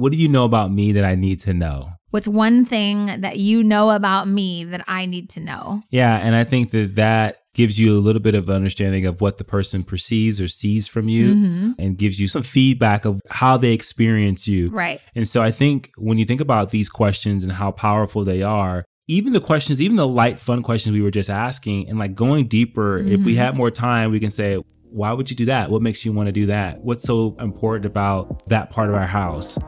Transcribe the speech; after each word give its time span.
what 0.00 0.12
do 0.12 0.18
you 0.18 0.28
know 0.28 0.44
about 0.44 0.72
me 0.72 0.92
that 0.92 1.04
I 1.04 1.14
need 1.14 1.40
to 1.40 1.52
know? 1.54 1.90
What's 2.10 2.26
one 2.26 2.64
thing 2.64 3.06
that 3.20 3.38
you 3.38 3.62
know 3.62 3.90
about 3.90 4.26
me 4.26 4.64
that 4.64 4.82
I 4.88 5.06
need 5.06 5.30
to 5.30 5.40
know? 5.40 5.82
Yeah, 5.90 6.16
and 6.16 6.34
I 6.34 6.42
think 6.44 6.70
that 6.72 6.96
that 6.96 7.36
gives 7.54 7.78
you 7.78 7.96
a 7.96 8.00
little 8.00 8.22
bit 8.22 8.34
of 8.34 8.48
understanding 8.48 9.06
of 9.06 9.20
what 9.20 9.38
the 9.38 9.44
person 9.44 9.82
perceives 9.84 10.40
or 10.40 10.48
sees 10.48 10.88
from 10.88 11.08
you 11.08 11.34
Mhm. 11.34 11.74
and 11.78 11.98
gives 11.98 12.18
you 12.20 12.26
some 12.28 12.42
feedback 12.42 13.04
of 13.04 13.20
how 13.28 13.56
they 13.56 13.72
experience 13.72 14.48
you. 14.48 14.70
Right. 14.70 15.00
And 15.14 15.26
so 15.28 15.42
I 15.42 15.50
think 15.50 15.90
when 15.98 16.16
you 16.18 16.24
think 16.24 16.40
about 16.40 16.70
these 16.70 16.88
questions 16.88 17.42
and 17.44 17.52
how 17.52 17.70
powerful 17.72 18.24
they 18.24 18.42
are, 18.42 18.84
even 19.08 19.32
the 19.32 19.40
questions, 19.40 19.82
even 19.82 19.96
the 19.96 20.06
light, 20.06 20.38
fun 20.38 20.62
questions 20.62 20.94
we 20.94 21.02
were 21.02 21.10
just 21.10 21.28
asking, 21.30 21.88
and 21.88 21.98
like 21.98 22.14
going 22.14 22.46
deeper, 22.46 22.98
if 22.98 23.24
we 23.24 23.34
Mhm. 23.34 23.38
had 23.38 23.56
more 23.56 23.70
time, 23.70 24.10
we 24.12 24.20
can 24.20 24.30
say, 24.30 24.56
why 24.92 25.12
would 25.12 25.30
you 25.30 25.36
do 25.36 25.46
that? 25.46 25.70
What 25.70 25.82
makes 25.82 26.04
you 26.04 26.12
want 26.12 26.26
to 26.26 26.32
do 26.32 26.46
that? 26.46 26.84
What's 26.84 27.04
so 27.04 27.36
important 27.40 27.84
about 27.86 28.48
that 28.48 28.70
part 28.70 28.88
of 28.88 28.94
our 28.94 29.06
house? 29.06 29.58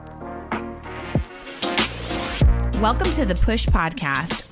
Welcome 2.82 3.12
to 3.12 3.24
the 3.24 3.36
Push 3.36 3.66
Podcast. 3.66 4.51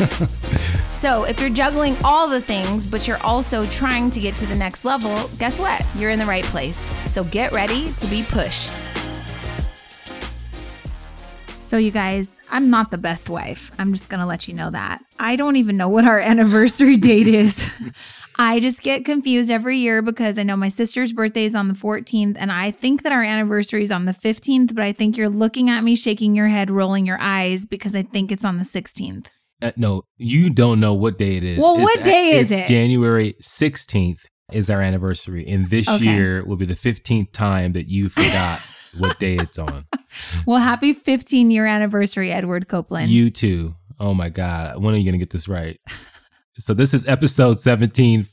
So, 0.93 1.23
if 1.23 1.39
you're 1.39 1.49
juggling 1.49 1.95
all 2.03 2.27
the 2.27 2.41
things, 2.41 2.87
but 2.87 3.07
you're 3.07 3.23
also 3.23 3.65
trying 3.67 4.09
to 4.11 4.19
get 4.19 4.35
to 4.37 4.45
the 4.45 4.55
next 4.55 4.85
level, 4.85 5.29
guess 5.37 5.59
what? 5.59 5.85
You're 5.95 6.09
in 6.09 6.19
the 6.19 6.25
right 6.25 6.45
place. 6.45 6.77
So, 7.09 7.23
get 7.23 7.51
ready 7.51 7.91
to 7.93 8.07
be 8.07 8.23
pushed. 8.23 8.81
So, 11.59 11.77
you 11.77 11.91
guys, 11.91 12.29
I'm 12.49 12.69
not 12.69 12.91
the 12.91 12.97
best 12.97 13.29
wife. 13.29 13.71
I'm 13.79 13.93
just 13.93 14.09
going 14.09 14.19
to 14.19 14.25
let 14.25 14.47
you 14.47 14.53
know 14.53 14.71
that. 14.71 15.03
I 15.17 15.37
don't 15.37 15.55
even 15.55 15.77
know 15.77 15.87
what 15.87 16.05
our 16.05 16.19
anniversary 16.31 16.97
date 16.97 17.27
is. 17.27 17.69
I 18.39 18.59
just 18.59 18.81
get 18.81 19.05
confused 19.05 19.51
every 19.51 19.77
year 19.77 20.01
because 20.01 20.39
I 20.39 20.43
know 20.43 20.57
my 20.57 20.69
sister's 20.69 21.13
birthday 21.13 21.45
is 21.45 21.55
on 21.55 21.67
the 21.67 21.73
14th, 21.73 22.37
and 22.39 22.51
I 22.51 22.71
think 22.71 23.03
that 23.03 23.11
our 23.11 23.23
anniversary 23.23 23.83
is 23.83 23.91
on 23.91 24.05
the 24.05 24.13
15th, 24.13 24.73
but 24.73 24.83
I 24.83 24.93
think 24.93 25.15
you're 25.15 25.29
looking 25.29 25.69
at 25.69 25.83
me, 25.83 25.95
shaking 25.95 26.35
your 26.35 26.47
head, 26.47 26.71
rolling 26.71 27.05
your 27.05 27.19
eyes 27.21 27.65
because 27.65 27.95
I 27.95 28.03
think 28.03 28.31
it's 28.31 28.45
on 28.45 28.57
the 28.57 28.63
16th. 28.63 29.27
Uh, 29.61 29.71
no, 29.77 30.03
you 30.17 30.49
don't 30.53 30.79
know 30.79 30.93
what 30.93 31.17
day 31.19 31.37
it 31.37 31.43
is. 31.43 31.59
Well, 31.59 31.79
what 31.79 31.99
It's- 31.99 32.05
day 32.05 32.31
is 32.31 32.51
it? 32.51 32.67
January 32.67 33.35
16th 33.41 34.21
is 34.51 34.69
our 34.69 34.81
anniversary. 34.81 35.47
And 35.47 35.69
this 35.69 35.87
Okay. 35.87 36.03
year 36.03 36.43
will 36.45 36.55
be 36.57 36.65
the 36.65 36.75
15th 36.75 37.31
time 37.31 37.73
that 37.73 37.87
you 37.87 38.09
forgot 38.09 38.59
what 38.97 39.19
day 39.19 39.35
it's 39.35 39.57
on. 39.59 39.85
Well, 40.45 40.59
happy 40.59 40.93
15 40.93 41.51
year 41.51 41.65
anniversary, 41.65 42.31
Edward 42.31 42.67
Copeland. 42.67 43.09
You 43.11 43.29
too. 43.29 43.75
Oh 43.99 44.13
my 44.13 44.29
God. 44.29 44.81
When 44.81 44.93
are 44.93 44.97
you 44.97 45.03
going 45.05 45.13
to 45.13 45.19
get 45.19 45.29
this 45.29 45.47
right? 45.47 45.77
So 46.57 46.73
this 46.73 46.93
is 46.93 47.07
episode 47.07 47.59
17 47.59 48.25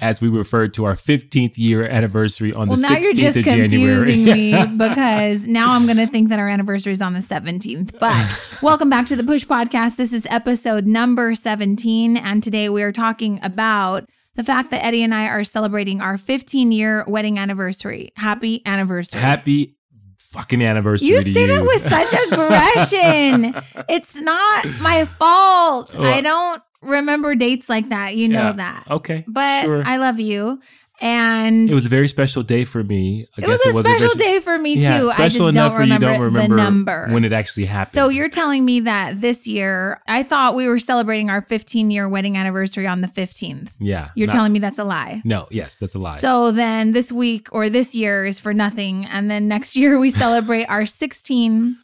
as 0.00 0.20
we 0.20 0.28
refer 0.28 0.68
to 0.68 0.84
our 0.84 0.94
15th 0.94 1.56
year 1.56 1.86
anniversary 1.86 2.52
on 2.52 2.68
well, 2.68 2.76
the 2.76 2.82
now 2.82 2.88
16th 2.90 3.02
you're 3.02 3.12
just 3.14 3.38
of 3.38 3.44
January. 3.44 4.04
confusing 4.12 4.24
me 4.24 4.66
because 4.76 5.46
now 5.46 5.74
I'm 5.74 5.86
going 5.86 5.96
to 5.96 6.06
think 6.06 6.28
that 6.28 6.38
our 6.38 6.48
anniversary 6.48 6.92
is 6.92 7.00
on 7.00 7.14
the 7.14 7.20
17th. 7.20 7.98
But 7.98 8.58
welcome 8.62 8.90
back 8.90 9.06
to 9.06 9.16
the 9.16 9.24
Push 9.24 9.46
Podcast. 9.46 9.96
This 9.96 10.12
is 10.12 10.26
episode 10.28 10.86
number 10.86 11.34
17. 11.34 12.18
And 12.18 12.42
today 12.42 12.68
we 12.68 12.82
are 12.82 12.92
talking 12.92 13.40
about 13.42 14.06
the 14.34 14.44
fact 14.44 14.70
that 14.70 14.84
Eddie 14.84 15.02
and 15.02 15.14
I 15.14 15.28
are 15.28 15.44
celebrating 15.44 16.02
our 16.02 16.18
15 16.18 16.70
year 16.70 17.04
wedding 17.08 17.38
anniversary. 17.38 18.12
Happy 18.16 18.60
anniversary. 18.66 19.20
Happy 19.20 19.76
fucking 20.18 20.62
anniversary 20.62 21.08
you 21.08 21.20
say 21.22 21.30
you. 21.30 21.46
that 21.46 21.62
with 21.62 21.88
such 21.88 22.12
aggression. 22.26 23.54
it's 23.88 24.20
not 24.20 24.66
my 24.82 25.06
fault. 25.06 25.96
Well- 25.96 26.12
I 26.12 26.20
don't 26.20 26.62
remember 26.84 27.34
dates 27.34 27.68
like 27.68 27.88
that. 27.88 28.16
You 28.16 28.28
know 28.28 28.42
Yeah. 28.42 28.52
that. 28.52 28.84
Okay. 28.90 29.24
But 29.26 29.62
sure. 29.62 29.82
I 29.86 29.96
love 29.96 30.20
you. 30.20 30.60
And 31.00 31.68
it 31.68 31.74
was 31.74 31.86
a 31.86 31.88
very 31.88 32.06
special 32.06 32.44
day 32.44 32.64
for 32.64 32.84
me. 32.84 33.26
I 33.36 33.42
it 33.42 33.48
was 33.48 33.60
a 33.66 33.74
wasn't 33.74 33.98
special 33.98 34.16
very- 34.16 34.34
day 34.34 34.40
for 34.40 34.56
me 34.56 34.74
Yeah, 34.78 35.00
too. 35.00 35.10
I 35.10 35.24
just 35.24 35.34
special 35.34 35.48
enough 35.48 35.72
don't 35.72 35.76
for 35.78 35.82
you 35.84 35.92
remember, 35.94 36.06
don't 36.06 36.20
remember 36.20 36.56
the 36.56 36.62
number. 36.62 37.08
when 37.10 37.24
it 37.24 37.32
actually 37.32 37.64
happened. 37.64 37.92
so 37.94 38.08
you're 38.10 38.28
telling 38.28 38.64
me 38.64 38.78
that 38.80 39.20
this 39.20 39.44
year, 39.44 40.00
I 40.06 40.22
thought 40.22 40.54
we 40.54 40.68
were 40.68 40.78
celebrating 40.78 41.30
our 41.30 41.40
15 41.42 41.90
year 41.90 42.08
wedding 42.08 42.36
anniversary 42.36 42.86
on 42.86 43.00
the 43.00 43.08
15th. 43.08 43.70
yeah. 43.80 44.10
You're 44.14 44.28
not- 44.28 44.34
telling 44.34 44.52
me 44.52 44.60
that's 44.60 44.78
a 44.78 44.84
lie. 44.84 45.20
No, 45.24 45.48
yes, 45.50 45.78
that's 45.80 45.96
a 45.96 45.98
lie. 45.98 46.18
So 46.18 46.52
then 46.52 46.92
this 46.92 47.10
week 47.10 47.48
or 47.50 47.68
this 47.68 47.92
year 47.92 48.24
is 48.24 48.38
for 48.38 48.54
nothing. 48.54 49.04
And 49.06 49.28
then 49.28 49.48
next 49.48 49.74
year 49.80 49.98
we 49.98 50.10
celebrate 50.10 50.66
our 50.66 50.86
16 50.86 51.76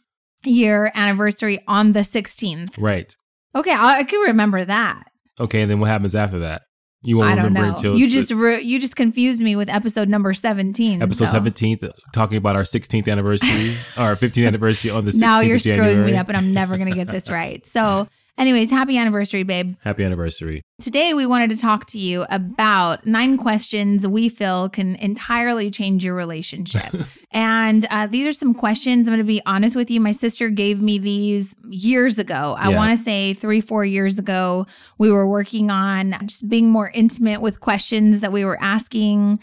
year 0.45 0.89
anniversary 0.95 1.61
on 1.67 1.91
the 1.91 1.99
16th. 1.99 2.81
right. 2.81 3.13
Okay, 3.55 3.71
I, 3.71 3.99
I 3.99 4.03
can 4.03 4.19
remember 4.21 4.63
that. 4.63 5.03
Okay, 5.39 5.61
and 5.61 5.69
then 5.71 5.79
what 5.79 5.89
happens 5.89 6.15
after 6.15 6.39
that? 6.39 6.63
You 7.03 7.17
won't 7.17 7.31
I 7.31 7.35
don't 7.35 7.45
remember 7.45 7.67
know. 7.67 7.73
until 7.75 7.97
You 7.97 8.07
just 8.07 8.29
re- 8.31 8.61
you 8.61 8.79
just 8.79 8.95
confused 8.95 9.41
me 9.41 9.55
with 9.55 9.69
episode 9.69 10.07
number 10.07 10.33
17. 10.35 11.01
episode 11.01 11.25
so. 11.25 11.31
seventeenth, 11.31 11.83
talking 12.13 12.37
about 12.37 12.55
our 12.55 12.63
sixteenth 12.63 13.07
anniversary, 13.07 13.73
our 13.97 14.15
fifteenth 14.15 14.47
anniversary 14.47 14.91
on 14.91 15.05
the 15.05 15.11
16th 15.11 15.19
now 15.19 15.41
you're 15.41 15.57
screwing 15.57 15.79
January. 15.79 16.11
me 16.11 16.17
up 16.17 16.27
and 16.27 16.37
I'm 16.37 16.53
never 16.53 16.77
going 16.77 16.89
to 16.89 16.95
get 16.95 17.07
this 17.07 17.27
right. 17.29 17.65
So, 17.65 18.07
anyways, 18.41 18.71
happy 18.71 18.97
anniversary, 18.97 19.43
babe. 19.43 19.75
Happy 19.83 20.03
anniversary. 20.03 20.63
Today, 20.81 21.13
we 21.13 21.27
wanted 21.27 21.51
to 21.51 21.57
talk 21.57 21.85
to 21.87 21.99
you 21.99 22.25
about 22.29 23.05
nine 23.05 23.37
questions 23.37 24.07
we 24.07 24.29
feel 24.29 24.67
can 24.67 24.95
entirely 24.95 25.69
change 25.69 26.03
your 26.03 26.15
relationship. 26.15 26.91
and 27.31 27.85
uh, 27.91 28.07
these 28.07 28.25
are 28.25 28.33
some 28.33 28.53
questions. 28.55 29.07
I'm 29.07 29.13
going 29.13 29.19
to 29.19 29.23
be 29.23 29.41
honest 29.45 29.75
with 29.75 29.91
you. 29.91 30.01
My 30.01 30.11
sister 30.11 30.49
gave 30.49 30.81
me 30.81 30.97
these 30.97 31.55
years 31.69 32.17
ago. 32.17 32.55
I 32.57 32.69
Yeah. 32.71 32.75
want 32.77 32.97
to 32.97 33.03
say 33.03 33.35
three, 33.35 33.61
four 33.61 33.85
years 33.85 34.17
ago. 34.17 34.65
We 34.97 35.11
were 35.11 35.27
working 35.27 35.69
on 35.69 36.15
just 36.25 36.49
being 36.49 36.69
more 36.69 36.89
intimate 36.89 37.41
with 37.41 37.59
questions 37.59 38.21
that 38.21 38.31
we 38.31 38.43
were 38.43 38.61
asking. 38.61 39.39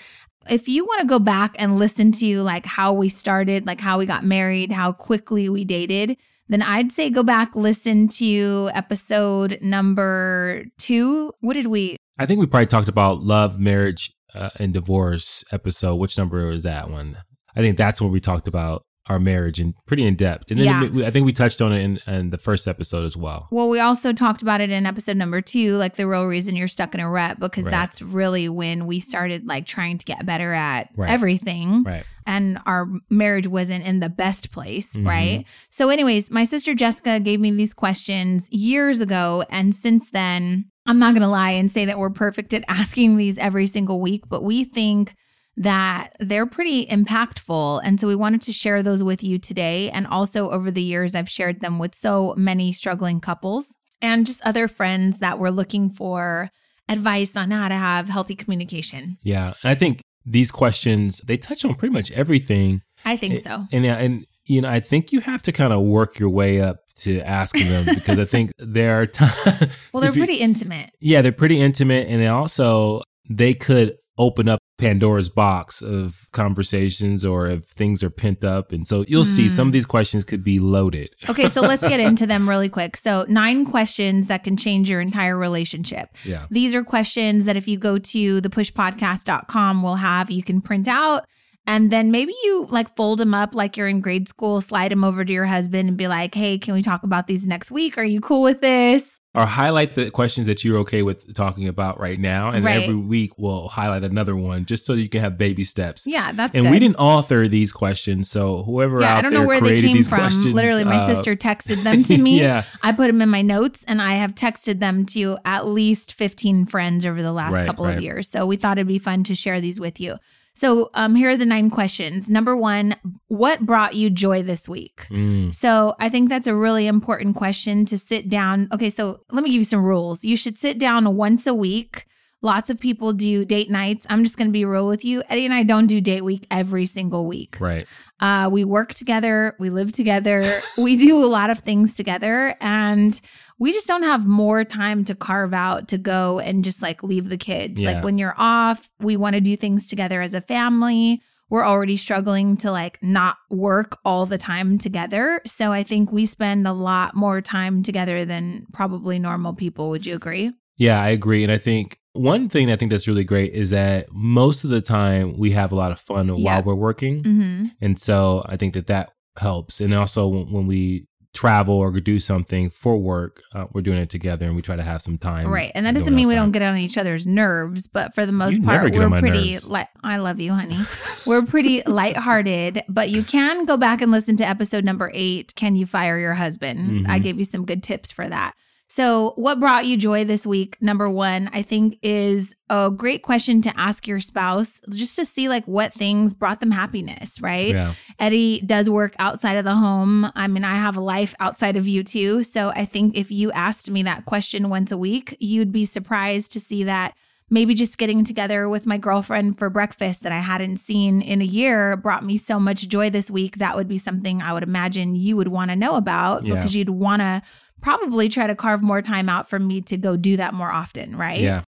If 0.50 0.66
you 0.66 0.84
want 0.84 1.02
to 1.02 1.06
go 1.06 1.20
back 1.20 1.54
and 1.58 1.78
listen 1.78 2.10
to 2.12 2.42
like 2.42 2.66
how 2.66 2.92
we 2.94 3.08
started, 3.08 3.64
like 3.64 3.80
how 3.80 3.98
we 3.98 4.06
got 4.06 4.24
married, 4.24 4.72
how 4.72 4.90
quickly 4.92 5.48
we 5.48 5.64
dated, 5.64 6.16
then 6.48 6.62
I'd 6.62 6.92
say 6.92 7.10
go 7.10 7.22
back, 7.22 7.54
listen 7.54 8.08
to 8.08 8.70
episode 8.74 9.58
number 9.60 10.64
two. 10.78 11.32
What 11.40 11.54
did 11.54 11.66
we? 11.66 11.96
I 12.18 12.26
think 12.26 12.40
we 12.40 12.46
probably 12.46 12.66
talked 12.66 12.88
about 12.88 13.22
love, 13.22 13.60
marriage, 13.60 14.12
uh, 14.34 14.50
and 14.56 14.72
divorce 14.72 15.44
episode. 15.52 15.96
Which 15.96 16.18
number 16.18 16.50
is 16.50 16.64
that 16.64 16.90
one? 16.90 17.18
I 17.54 17.60
think 17.60 17.76
that's 17.76 18.00
when 18.00 18.10
we 18.10 18.20
talked 18.20 18.46
about 18.46 18.84
our 19.08 19.18
marriage 19.18 19.58
and 19.60 19.74
pretty 19.86 20.04
in 20.04 20.14
depth. 20.16 20.50
And 20.50 20.60
then 20.60 20.66
Yeah. 20.66 20.84
we- 20.88 21.04
I 21.06 21.10
think 21.10 21.24
we 21.26 21.32
touched 21.32 21.60
on 21.62 21.72
it 21.72 21.80
in, 21.82 21.98
in 22.06 22.30
the 22.30 22.38
first 22.38 22.68
episode 22.68 23.04
as 23.04 23.16
well. 23.16 23.48
Well, 23.50 23.68
we 23.68 23.80
also 23.80 24.12
talked 24.12 24.42
about 24.42 24.60
it 24.60 24.70
in 24.70 24.84
episode 24.86 25.16
number 25.16 25.40
two, 25.40 25.76
like 25.76 25.96
the 25.96 26.06
real 26.06 26.24
reason 26.26 26.56
you're 26.56 26.68
stuck 26.68 26.94
in 26.94 27.00
a 27.00 27.08
rut, 27.08 27.40
because 27.40 27.64
Right. 27.64 27.70
that's 27.70 28.02
really 28.02 28.48
when 28.48 28.86
we 28.86 29.00
started 29.00 29.46
like 29.46 29.66
trying 29.66 29.98
to 29.98 30.04
get 30.04 30.24
better 30.26 30.52
at 30.52 30.90
Right. 30.96 31.10
everything. 31.10 31.82
Right. 31.84 32.04
and 32.30 32.58
our 32.66 32.86
marriage 33.08 33.46
wasn't 33.46 33.82
in 33.86 34.00
the 34.00 34.10
best 34.10 34.50
place, 34.50 34.94
Mhm. 34.94 35.06
right? 35.06 35.44
So, 35.70 35.88
anyways, 35.88 36.30
my 36.30 36.44
sister 36.44 36.74
Jessica 36.74 37.18
gave 37.20 37.40
me 37.40 37.50
these 37.52 37.72
questions 37.72 38.48
years 38.50 39.00
ago. 39.00 39.44
And 39.48 39.74
since 39.74 40.10
then, 40.10 40.66
I'm 40.84 40.98
not 40.98 41.14
going 41.14 41.22
to 41.22 41.28
lie 41.28 41.52
and 41.52 41.70
say 41.70 41.86
that 41.86 41.98
we're 41.98 42.10
perfect 42.10 42.52
at 42.52 42.64
asking 42.68 43.16
these 43.16 43.38
every 43.38 43.66
single 43.66 43.98
week, 44.02 44.24
but 44.28 44.42
we 44.44 44.62
think 44.64 45.14
that 45.58 46.10
they're 46.20 46.46
pretty 46.46 46.86
impactful. 46.86 47.80
And 47.84 48.00
so 48.00 48.06
we 48.06 48.14
wanted 48.14 48.42
to 48.42 48.52
share 48.52 48.82
those 48.82 49.02
with 49.02 49.22
you 49.22 49.38
today. 49.38 49.90
And 49.90 50.06
also, 50.06 50.50
over 50.50 50.70
the 50.70 50.82
years, 50.82 51.14
I've 51.14 51.28
shared 51.28 51.60
them 51.60 51.78
with 51.78 51.94
so 51.94 52.34
many 52.36 52.72
struggling 52.72 53.20
couples 53.20 53.66
and 54.00 54.24
just 54.24 54.40
other 54.42 54.68
friends 54.68 55.18
that 55.18 55.38
were 55.38 55.50
looking 55.50 55.90
for 55.90 56.50
advice 56.88 57.36
on 57.36 57.50
how 57.50 57.68
to 57.68 57.74
have 57.74 58.08
healthy 58.08 58.36
communication. 58.36 59.18
Yeah. 59.22 59.54
I 59.64 59.74
think 59.74 60.00
these 60.24 60.50
questions, 60.50 61.20
they 61.26 61.36
touch 61.36 61.64
on 61.64 61.74
pretty 61.74 61.92
much 61.92 62.12
everything. 62.12 62.82
I 63.04 63.16
think 63.16 63.42
so. 63.42 63.66
And, 63.72 63.84
and, 63.84 64.26
you 64.46 64.62
know, 64.62 64.68
I 64.68 64.80
think 64.80 65.12
you 65.12 65.20
have 65.20 65.42
to 65.42 65.52
kind 65.52 65.72
of 65.72 65.82
work 65.82 66.18
your 66.20 66.30
way 66.30 66.60
up 66.60 66.78
to 67.00 67.20
asking 67.20 67.68
them 67.68 67.84
because 67.94 68.18
I 68.18 68.24
think 68.24 68.52
there 68.58 69.00
are 69.00 69.06
times. 69.06 69.76
Well, 69.92 70.00
they're 70.00 70.12
pretty 70.12 70.36
intimate. 70.36 70.90
Yeah, 71.00 71.20
they're 71.20 71.32
pretty 71.32 71.60
intimate, 71.60 72.08
and 72.08 72.20
they 72.20 72.28
also 72.28 73.02
they 73.28 73.54
could 73.54 73.96
open 74.16 74.48
up 74.48 74.58
Pandora's 74.78 75.28
box 75.28 75.82
of 75.82 76.28
conversations 76.32 77.24
or 77.24 77.48
if 77.48 77.64
things 77.64 78.02
are 78.04 78.10
pent 78.10 78.44
up, 78.44 78.72
and 78.72 78.86
so 78.86 79.04
you'll 79.08 79.24
see 79.24 79.46
Mm. 79.46 79.50
some 79.50 79.66
of 79.68 79.72
these 79.72 79.86
questions 79.86 80.24
could 80.24 80.42
be 80.44 80.58
loaded. 80.60 81.10
Okay, 81.28 81.48
so 81.48 81.60
let's 81.60 81.82
get 81.86 82.00
into 82.00 82.26
them 82.26 82.48
really 82.52 82.68
quick. 82.68 82.96
So, 82.96 83.26
nine 83.28 83.64
questions 83.66 84.28
that 84.28 84.44
can 84.44 84.56
change 84.56 84.88
your 84.88 85.00
entire 85.00 85.36
relationship. 85.36 86.08
Yeah, 86.24 86.46
These 86.50 86.74
are 86.74 86.84
questions 86.84 87.44
that 87.44 87.56
if 87.56 87.66
you 87.68 87.76
go 87.76 87.98
to 87.98 88.40
thepushpodcast.com, 88.40 89.82
we'll 89.82 89.96
have 89.96 90.30
you 90.30 90.42
can 90.42 90.60
print 90.60 90.88
out 90.88 91.24
And 91.66 91.90
then 91.90 92.10
maybe 92.10 92.32
you 92.44 92.66
like 92.70 92.96
fold 92.96 93.18
them 93.18 93.34
up 93.34 93.54
like 93.54 93.76
you're 93.76 93.88
in 93.88 94.00
grade 94.00 94.26
school, 94.26 94.62
slide 94.62 94.90
them 94.90 95.04
over 95.04 95.22
to 95.22 95.32
your 95.32 95.44
husband 95.44 95.86
and 95.88 95.98
be 95.98 96.08
like, 96.08 96.34
hey, 96.34 96.56
can 96.58 96.72
we 96.72 96.82
talk 96.82 97.02
about 97.02 97.26
these 97.26 97.46
next 97.46 97.70
week? 97.70 97.98
Are 97.98 98.04
you 98.04 98.20
cool 98.22 98.40
with 98.42 98.62
this? 98.62 99.17
Or 99.34 99.44
highlight 99.44 99.94
the 99.94 100.10
questions 100.10 100.46
that 100.46 100.64
you're 100.64 100.78
okay 100.78 101.02
with 101.02 101.34
talking 101.34 101.68
about 101.68 102.00
right 102.00 102.18
now 102.18 102.48
and 102.50 102.64
Right. 102.64 102.82
every 102.82 102.94
week 102.94 103.32
we'll 103.36 103.68
highlight 103.68 104.02
another 104.02 104.34
one 104.34 104.64
just 104.64 104.86
so 104.86 104.94
you 104.94 105.08
can 105.08 105.20
have 105.20 105.36
baby 105.36 105.64
steps 105.64 106.06
Yeah, 106.06 106.32
that's 106.32 106.54
and 106.54 106.64
good. 106.64 106.70
we 106.70 106.78
didn't 106.78 106.96
author 106.96 107.46
these 107.46 107.70
questions 107.70 108.30
so 108.30 108.62
whoever 108.62 109.00
yeah, 109.00 109.12
out 109.12 109.18
I 109.18 109.20
don't 109.20 109.34
know 109.34 109.44
where 109.46 109.60
they 109.60 109.80
came 109.82 110.02
from. 110.02 110.30
Literally, 110.52 110.84
my 110.84 110.96
uh, 110.96 111.06
sister 111.06 111.36
texted 111.36 111.82
them 111.84 112.02
to 112.04 112.16
me. 112.18 112.40
yeah 112.40 112.64
I 112.82 112.92
put 112.92 113.06
them 113.08 113.20
in 113.20 113.28
my 113.28 113.42
notes 113.42 113.84
and 113.86 114.00
I 114.00 114.14
have 114.14 114.34
texted 114.34 114.80
them 114.80 115.04
to 115.06 115.36
at 115.44 115.66
least 115.68 116.14
15 116.14 116.64
friends 116.64 117.04
over 117.04 117.22
the 117.22 117.32
last 117.32 117.52
Right, 117.52 117.66
couple 117.66 117.84
right. 117.84 117.98
of 117.98 118.02
years. 118.02 118.28
So 118.30 118.46
we 118.46 118.56
thought 118.56 118.78
it'd 118.78 118.88
be 118.88 118.98
fun 118.98 119.24
to 119.24 119.34
share 119.34 119.60
these 119.60 119.78
with 119.78 120.00
you. 120.00 120.16
So 120.58 120.90
um, 120.94 121.14
here 121.14 121.30
are 121.30 121.36
the 121.36 121.46
nine 121.46 121.70
questions. 121.70 122.28
Number 122.28 122.56
one, 122.56 122.96
what 123.28 123.60
brought 123.60 123.94
you 123.94 124.10
joy 124.10 124.42
this 124.42 124.68
week? 124.68 125.06
Mm, 125.08 125.54
So 125.54 125.94
I 126.00 126.08
think 126.08 126.28
that's 126.28 126.48
a 126.48 126.54
really 126.54 126.88
important 126.88 127.36
question 127.36 127.86
to 127.86 127.96
sit 127.96 128.28
down. 128.28 128.68
Okay, 128.72 128.90
so 128.90 129.20
let 129.30 129.44
me 129.44 129.50
give 129.50 129.58
you 129.60 129.64
some 129.64 129.84
rules. 129.84 130.24
You 130.24 130.36
should 130.36 130.58
sit 130.58 130.76
down 130.80 131.14
once 131.14 131.46
a 131.46 131.54
week. 131.54 132.06
Lots 132.42 132.70
of 132.70 132.80
people 132.80 133.12
do 133.12 133.44
date 133.44 133.70
nights. 133.70 134.04
I'm 134.10 134.24
just 134.24 134.36
going 134.36 134.48
to 134.48 134.52
be 134.52 134.64
real 134.64 134.88
with 134.88 135.04
you. 135.04 135.22
Eddie 135.28 135.44
and 135.44 135.54
I 135.54 135.62
don't 135.62 135.86
do 135.86 136.00
date 136.00 136.24
week 136.24 136.44
every 136.50 136.86
single 136.86 137.24
week. 137.26 137.60
right 137.60 137.86
Uh, 138.20 138.48
we 138.50 138.64
work 138.64 138.94
together, 138.94 139.54
we 139.60 139.70
live 139.70 139.92
together, 139.92 140.42
we 140.78 140.96
do 140.96 141.24
a 141.24 141.26
lot 141.26 141.50
of 141.50 141.60
things 141.60 141.94
together, 141.94 142.56
and 142.60 143.20
we 143.58 143.72
just 143.72 143.86
don't 143.86 144.02
have 144.04 144.26
more 144.26 144.64
time 144.64 145.04
to 145.06 145.14
carve 145.14 145.52
out 145.52 145.88
to 145.88 145.98
go 145.98 146.38
and 146.38 146.62
just 146.64 146.80
like 146.82 147.02
leave 147.02 147.28
the 147.28 147.36
kids. 147.36 147.80
Yeah. 147.80 147.92
Like 147.94 148.04
when 148.04 148.18
you're 148.18 148.34
off, 148.38 148.88
we 149.00 149.16
want 149.16 149.34
to 149.34 149.40
do 149.40 149.56
things 149.56 149.88
together 149.88 150.20
as 150.22 150.34
a 150.34 150.40
family. 150.40 151.20
We're 151.50 151.64
already 151.66 151.96
struggling 151.96 152.56
to 152.58 152.70
like 152.70 152.98
not 153.02 153.36
work 153.50 153.98
all 154.04 154.26
the 154.26 154.36
time 154.38 154.78
together. 154.78 155.40
So 155.46 155.72
I 155.72 155.82
think 155.82 156.12
we 156.12 156.26
spend 156.26 156.68
a 156.68 156.72
lot 156.72 157.16
more 157.16 157.40
time 157.40 157.82
together 157.82 158.24
than 158.24 158.66
probably 158.72 159.18
normal 159.18 159.54
people. 159.54 159.88
Would 159.90 160.06
you 160.06 160.14
agree? 160.14 160.52
yeah 160.80 161.02
i 161.02 161.08
agree 161.08 161.42
and 161.42 161.50
i 161.50 161.58
think 161.58 161.98
one 162.12 162.48
thing 162.48 162.70
i 162.70 162.76
think 162.76 162.92
that's 162.92 163.08
really 163.08 163.24
great 163.24 163.52
is 163.52 163.70
that 163.70 164.06
most 164.12 164.62
of 164.62 164.70
the 164.70 164.80
time 164.80 165.36
we 165.36 165.50
have 165.50 165.72
a 165.72 165.74
lot 165.74 165.90
of 165.90 165.98
fun 165.98 166.28
Yeah. 166.28 166.34
while 166.36 166.62
we're 166.62 166.76
working 166.76 167.24
Mm-hmm. 167.24 167.64
And 167.80 167.98
so 167.98 168.44
I 168.46 168.56
think 168.56 168.74
that 168.74 168.86
that 168.86 169.10
helps. 169.36 169.80
And 169.80 169.92
also 169.92 170.28
when, 170.28 170.52
when 170.52 170.66
we 170.68 171.07
travel 171.34 171.74
or 171.76 171.90
do 172.00 172.18
something 172.18 172.70
for 172.70 172.96
work, 172.96 173.42
uh, 173.54 173.66
we're 173.72 173.82
doing 173.82 173.98
it 173.98 174.10
together 174.10 174.46
and 174.46 174.56
we 174.56 174.62
try 174.62 174.76
to 174.76 174.82
have 174.82 175.02
some 175.02 175.18
time. 175.18 175.46
Right. 175.48 175.70
And 175.74 175.84
that 175.86 175.94
doesn't 175.94 176.14
mean 176.14 176.26
we 176.28 176.34
don't 176.34 176.50
get 176.52 176.62
on 176.62 176.78
each 176.78 176.96
other's 176.98 177.26
nerves, 177.26 177.86
but 177.86 178.14
for 178.14 178.26
the 178.26 178.32
most 178.32 178.56
You 178.56 178.62
part, 178.64 178.92
we're 178.94 179.10
pretty 179.20 179.58
li- 179.68 179.86
I 180.02 180.16
love 180.16 180.40
you, 180.40 180.52
honey. 180.52 180.78
we're 181.26 181.44
pretty 181.44 181.82
lighthearted, 181.86 182.82
but 182.88 183.10
you 183.10 183.22
can 183.22 183.64
go 183.66 183.76
back 183.76 184.00
and 184.00 184.10
listen 184.10 184.36
to 184.38 184.48
episode 184.48 184.84
number 184.84 185.10
8, 185.14 185.54
Can 185.54 185.76
You 185.76 185.86
Fire 185.86 186.18
Your 186.18 186.34
Husband? 186.34 187.06
Mhm. 187.06 187.08
I 187.08 187.18
gave 187.18 187.38
you 187.38 187.44
some 187.44 187.64
good 187.64 187.82
tips 187.82 188.10
for 188.10 188.28
that. 188.28 188.54
So, 188.90 189.34
what 189.36 189.60
brought 189.60 189.84
you 189.84 189.98
joy 189.98 190.24
this 190.24 190.46
week? 190.46 190.78
Number 190.80 191.10
1, 191.10 191.50
I 191.52 191.60
think 191.60 191.98
is 192.02 192.54
a 192.70 192.90
great 192.90 193.22
question 193.22 193.60
to 193.62 193.78
ask 193.78 194.08
your 194.08 194.18
spouse 194.18 194.80
just 194.90 195.14
to 195.16 195.26
see 195.26 195.46
like 195.50 195.66
what 195.66 195.92
things 195.92 196.32
brought 196.32 196.60
them 196.60 196.70
happiness, 196.70 197.38
right? 197.42 197.68
Yeah. 197.74 197.92
Eddie 198.18 198.62
does 198.62 198.88
work 198.88 199.14
outside 199.18 199.58
of 199.58 199.66
the 199.66 199.74
home. 199.76 200.32
I 200.34 200.48
mean, 200.48 200.64
I 200.64 200.76
have 200.76 200.96
a 200.96 201.02
life 201.02 201.34
outside 201.38 201.76
of 201.76 201.86
you 201.86 202.02
too. 202.02 202.42
So 202.42 202.70
I 202.70 202.86
think 202.86 203.14
if 203.14 203.30
you 203.30 203.52
asked 203.52 203.90
me 203.90 204.02
that 204.04 204.24
question 204.24 204.70
once 204.70 204.90
a 204.90 204.96
week, 204.98 205.36
you'd 205.38 205.70
be 205.72 205.84
surprised 205.84 206.52
to 206.54 206.60
see 206.60 206.84
that 206.84 207.14
maybe 207.50 207.74
just 207.74 207.96
getting 207.98 208.24
together 208.24 208.68
with 208.68 208.86
my 208.86 208.98
girlfriend 208.98 209.58
for 209.58 209.70
breakfast 209.70 210.22
that 210.22 210.32
I 210.32 210.38
hadn't 210.40 210.78
seen 210.78 211.22
in 211.22 211.40
a 211.40 211.46
year 211.46 211.96
brought 211.96 212.24
me 212.24 212.36
so 212.36 212.58
much 212.60 212.88
joy 212.88 213.08
this 213.10 213.30
week. 213.30 213.56
That 213.56 213.76
would 213.76 213.88
be 213.88 213.96
something 213.98 214.40
I 214.42 214.52
would 214.52 214.62
imagine 214.62 215.14
you 215.14 215.36
would 215.36 215.48
want 215.48 215.70
to 215.70 215.76
know 215.76 215.94
about 215.94 216.44
Yeah. 216.44 216.54
because 216.54 216.74
you'd 216.76 216.90
want 216.90 217.20
to 217.20 217.42
probably 217.80 218.28
try 218.28 218.46
to 218.46 218.54
carve 218.54 218.82
more 218.82 219.02
time 219.02 219.28
out 219.28 219.48
for 219.48 219.58
me 219.58 219.80
to 219.82 219.96
go 219.96 220.16
do 220.16 220.36
that 220.36 220.54
more 220.54 220.70
often, 220.70 221.16
right? 221.16 221.40
Yeah. 221.40 221.62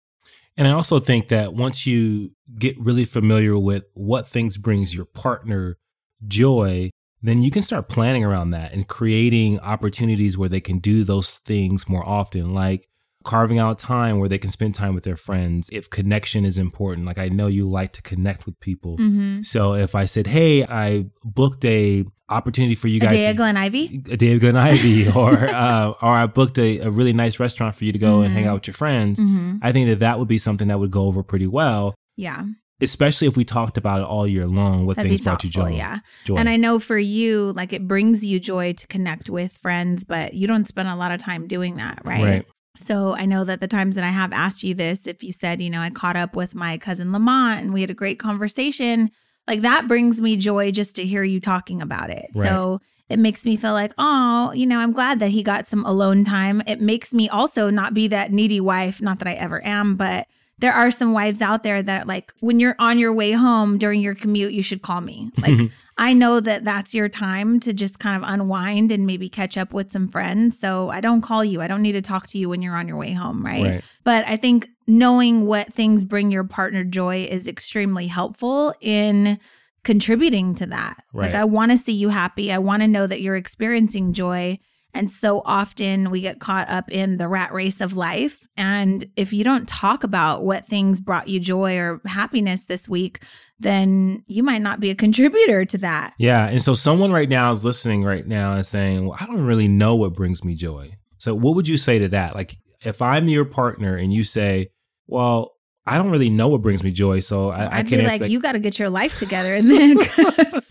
And 0.56 0.66
I 0.66 0.72
also 0.72 0.99
think 0.99 1.28
that 1.28 1.55
once 1.55 1.87
you 1.87 2.32
get 2.58 2.78
really 2.81 3.05
familiar 3.05 3.56
with 3.58 3.84
what 3.94 4.26
things 4.26 4.58
brings 4.58 4.94
your 4.94 5.05
partner 5.05 5.78
joy, 6.26 6.90
then 7.22 7.43
you 7.43 7.50
can 7.50 7.62
start 7.62 7.88
planning 7.88 8.25
around 8.25 8.50
that 8.50 8.72
and 8.72 8.88
creating 8.88 9.60
opportunities 9.60 10.37
where 10.37 10.49
they 10.49 10.60
can 10.60 10.78
do 10.78 11.05
those 11.05 11.38
things 11.38 11.88
more 11.88 12.05
often, 12.05 12.54
like 12.54 12.88
carving 13.28 13.58
out 13.58 13.78
time 13.78 14.19
where 14.19 14.28
they 14.28 14.38
can 14.38 14.50
spend 14.50 14.75
time 14.75 14.94
with 14.94 15.04
their 15.04 15.16
friends. 15.16 15.69
If 15.72 15.90
connection 15.90 16.44
is 16.44 16.58
important, 16.58 17.06
like 17.06 17.19
I 17.19 17.28
know 17.28 17.46
you 17.46 17.69
like 17.69 17.92
to 17.92 18.02
connect 18.02 18.46
with 18.46 18.58
people. 18.60 18.96
Mm-hmm. 18.96 19.42
So 19.42 19.75
if 19.75 19.94
I 19.94 20.06
said, 20.06 20.26
"Hey, 20.26 20.64
I 20.64 21.06
booked 21.25 21.64
a 21.64 22.04
opportunity 22.30 22.75
for 22.75 22.88
you 22.88 22.98
A 22.98 23.00
guys 23.00 23.10
day 23.12 23.25
to- 23.25 23.30
of 23.30 23.36
Glen 23.36 23.56
Ivy? 23.56 24.02
a 24.10 24.16
day 24.16 24.32
of 24.34 24.40
good 24.40 24.56
Ivy, 24.56 25.10
or 25.22 25.32
uh, 25.48 25.90
or 25.90 26.08
I 26.22 26.26
booked 26.26 26.58
a, 26.58 26.78
a 26.80 26.90
really 26.90 27.12
nice 27.12 27.38
restaurant 27.38 27.75
for 27.76 27.84
you 27.84 27.92
to 27.92 27.98
go 27.98 28.22
and 28.22 28.32
hang 28.32 28.44
Mhm. 28.44 28.48
out 28.48 28.54
with 28.54 28.66
your 28.69 28.75
friends. 28.75 29.20
Mm-hmm. 29.20 29.58
I 29.62 29.72
think 29.72 29.88
that 29.88 29.98
that 30.00 30.19
would 30.19 30.28
be 30.28 30.38
something 30.38 30.69
that 30.69 30.78
would 30.80 30.90
go 30.90 31.04
over 31.04 31.22
pretty 31.22 31.46
well, 31.46 31.94
Yeah. 32.16 32.44
especially 32.80 33.28
if 33.28 33.36
we 33.36 33.44
talked 33.44 33.76
about 33.76 34.00
it 34.00 34.04
all 34.14 34.26
year 34.26 34.46
long. 34.46 34.86
What 34.86 34.96
That'd 34.96 35.10
things 35.10 35.20
brought 35.22 35.44
you 35.44 35.50
joy? 35.50 35.70
Yeah. 35.76 35.98
joy. 36.25 36.36
And 36.36 36.48
I 36.48 36.56
know 36.56 36.78
for 36.78 36.98
you, 36.98 37.52
like 37.52 37.72
it 37.72 37.86
brings 37.88 38.25
you 38.25 38.38
joy 38.40 38.72
to 38.75 38.86
connect 38.86 39.28
with 39.28 39.52
friends, 39.52 40.04
but 40.04 40.32
you 40.34 40.46
don't 40.46 40.66
spend 40.69 40.88
a 40.88 40.96
lot 40.96 41.12
of 41.12 41.20
time 41.20 41.46
doing 41.46 41.76
that, 41.76 42.00
right? 42.04 42.25
Right. 42.25 42.46
So 42.78 43.14
I 43.14 43.26
know 43.26 43.44
that 43.44 43.60
the 43.60 43.69
times 43.69 43.96
that 43.96 44.04
I 44.04 44.10
have 44.10 44.32
asked 44.32 44.62
you 44.62 44.72
this, 44.72 45.06
if 45.06 45.22
you 45.22 45.32
said, 45.32 45.60
you 45.60 45.69
know, 45.69 45.80
I 45.80 45.90
caught 45.90 46.16
up 46.16 46.36
with 46.36 46.54
my 46.54 46.78
cousin 46.78 47.12
Lamont 47.12 47.60
and 47.60 47.72
we 47.72 47.80
had 47.80 47.90
a 47.90 47.94
great 47.94 48.19
conversation, 48.19 49.10
like 49.46 49.62
that 49.62 49.88
brings 49.88 50.20
me 50.20 50.36
joy 50.36 50.70
just 50.70 50.96
to 50.96 51.04
hear 51.04 51.25
you 51.25 51.40
talking 51.40 51.82
about 51.82 52.10
it. 52.10 52.30
Right. 52.34 52.48
So 52.48 52.80
it 53.08 53.19
makes 53.19 53.44
me 53.44 53.56
feel 53.56 53.72
like, 53.72 53.94
oh, 53.98 54.52
you 54.52 54.66
know, 54.66 54.78
I'm 54.78 54.92
glad 54.92 55.20
that 55.20 55.30
he 55.30 55.42
got 55.42 55.66
some 55.66 55.84
alone 55.84 56.25
time. 56.25 56.62
It 56.66 56.80
makes 56.80 57.12
me 57.12 57.28
also 57.28 57.70
not 57.70 57.94
be 57.94 58.08
that 58.08 58.32
needy 58.32 58.60
wife, 58.60 59.02
not 59.02 59.19
that 59.19 59.28
I 59.28 59.32
ever 59.32 59.64
am, 59.64 59.96
but 59.96 60.26
there 60.60 60.72
are 60.72 60.90
some 60.90 61.12
wives 61.12 61.40
out 61.40 61.62
there 61.62 61.82
that 61.82 62.06
like 62.06 62.32
when 62.40 62.58
you're 62.58 62.75
on 62.78 62.99
your 62.99 63.12
way 63.12 63.32
home 63.32 63.78
during 63.78 64.00
your 64.00 64.14
commute, 64.14 64.52
you 64.52 64.62
should 64.62 64.82
call 64.82 65.00
me. 65.00 65.31
Like 65.38 65.52
mm-hmm. 65.52 65.66
I 65.96 66.12
know 66.12 66.40
that 66.40 66.64
that's 66.64 66.94
your 66.94 67.08
time 67.08 67.60
to 67.60 67.72
just 67.72 67.99
kind 67.99 68.22
of 68.22 68.28
unwind 68.28 68.90
and 68.90 69.06
maybe 69.06 69.28
catch 69.28 69.56
up 69.56 69.72
with 69.72 69.90
some 69.90 70.08
friends. 70.08 70.58
So 70.58 70.90
I 70.90 71.00
don't 71.00 71.22
call 71.22 71.44
you. 71.44 71.60
I 71.60 71.69
don't 71.69 71.82
need 71.82 71.93
to 71.93 72.02
talk 72.02 72.26
to 72.28 72.38
you 72.38 72.49
when 72.49 72.62
you're 72.62 72.76
on 72.76 72.88
your 72.88 72.96
way 72.96 73.12
home, 73.12 73.44
right? 73.44 73.64
Right. 73.64 73.84
But 74.05 74.26
I 74.26 74.37
think 74.37 74.69
knowing 74.87 75.46
what 75.46 75.72
things 75.72 76.05
bring 76.05 76.31
your 76.31 76.44
partner 76.44 76.82
joy 76.82 77.25
is 77.25 77.46
extremely 77.46 78.06
helpful 78.08 78.75
in 78.81 79.38
contributing 79.84 80.54
to 80.56 80.66
that. 80.66 81.02
Like 81.14 81.34
I 81.34 81.44
want 81.44 81.72
to 81.72 81.78
see 81.78 81.93
you 81.93 82.08
happy. 82.08 82.52
I 82.52 82.58
want 82.58 82.82
to 82.82 82.88
know 82.88 83.06
that 83.06 83.20
you're 83.20 83.37
experiencing 83.37 84.12
joy. 84.12 84.58
And 84.94 85.11
so 85.11 85.43
often 85.44 86.11
we 86.11 86.21
get 86.21 86.40
caught 86.40 86.68
up 86.68 86.90
in 86.90 87.18
the 87.18 87.28
rat 87.28 87.52
race 87.52 87.80
of 87.80 87.97
life. 87.97 88.49
And 88.57 89.04
if 89.16 89.33
you 89.33 89.45
don't 89.45 89.68
talk 89.68 90.02
about 90.02 90.45
what 90.45 90.66
things 90.66 90.99
brought 90.99 91.28
you 91.28 91.40
joy 91.40 91.76
or 91.76 92.00
happiness 92.07 92.64
this 92.64 92.88
week, 92.88 93.21
then 93.61 94.25
you 94.26 94.42
might 94.42 94.62
not 94.62 94.80
be 94.80 94.90
a 94.90 94.95
contributor 94.97 95.64
to 95.66 95.78
that. 95.78 96.14
Yeah. 96.18 96.49
And 96.49 96.62
so 96.62 96.75
someone 96.75 97.12
right 97.12 97.28
now 97.28 97.52
is 97.52 97.64
listening 97.64 98.02
right 98.02 98.26
now 98.26 98.54
and 98.54 98.64
saying, 98.64 99.07
well, 99.07 99.18
I 99.21 99.26
don't 99.26 99.45
really 99.45 99.68
know 99.68 99.95
what 99.97 100.14
brings 100.14 100.45
me 100.45 100.54
joy. 100.54 100.97
So 101.18 101.35
what 101.35 101.54
would 101.57 101.68
you 101.68 101.76
say 101.76 101.99
to 101.99 102.09
that? 102.09 102.35
Like 102.35 102.57
if 102.85 103.02
I'm 103.02 103.28
your 103.28 103.45
partner 103.45 103.97
and 103.97 104.12
you 104.12 104.25
say, 104.25 104.71
well, 105.07 105.54
I 105.88 105.99
don't 105.99 106.11
really 106.11 106.30
know 106.30 106.49
what 106.49 106.62
brings 106.62 106.83
me 106.83 106.90
joy, 106.90 107.21
so 107.21 107.50
I, 107.50 107.64
I 107.64 107.64
I'd 107.78 107.88
can't 107.88 108.02
be 108.02 108.02
like, 108.02 108.21
that. 108.21 108.30
you 108.30 108.40
got 108.40 108.52
to 108.52 108.59
get 108.59 108.78
your 108.78 108.90
life 108.90 109.18
together, 109.18 109.54
and 109.54 109.71
then 109.71 109.97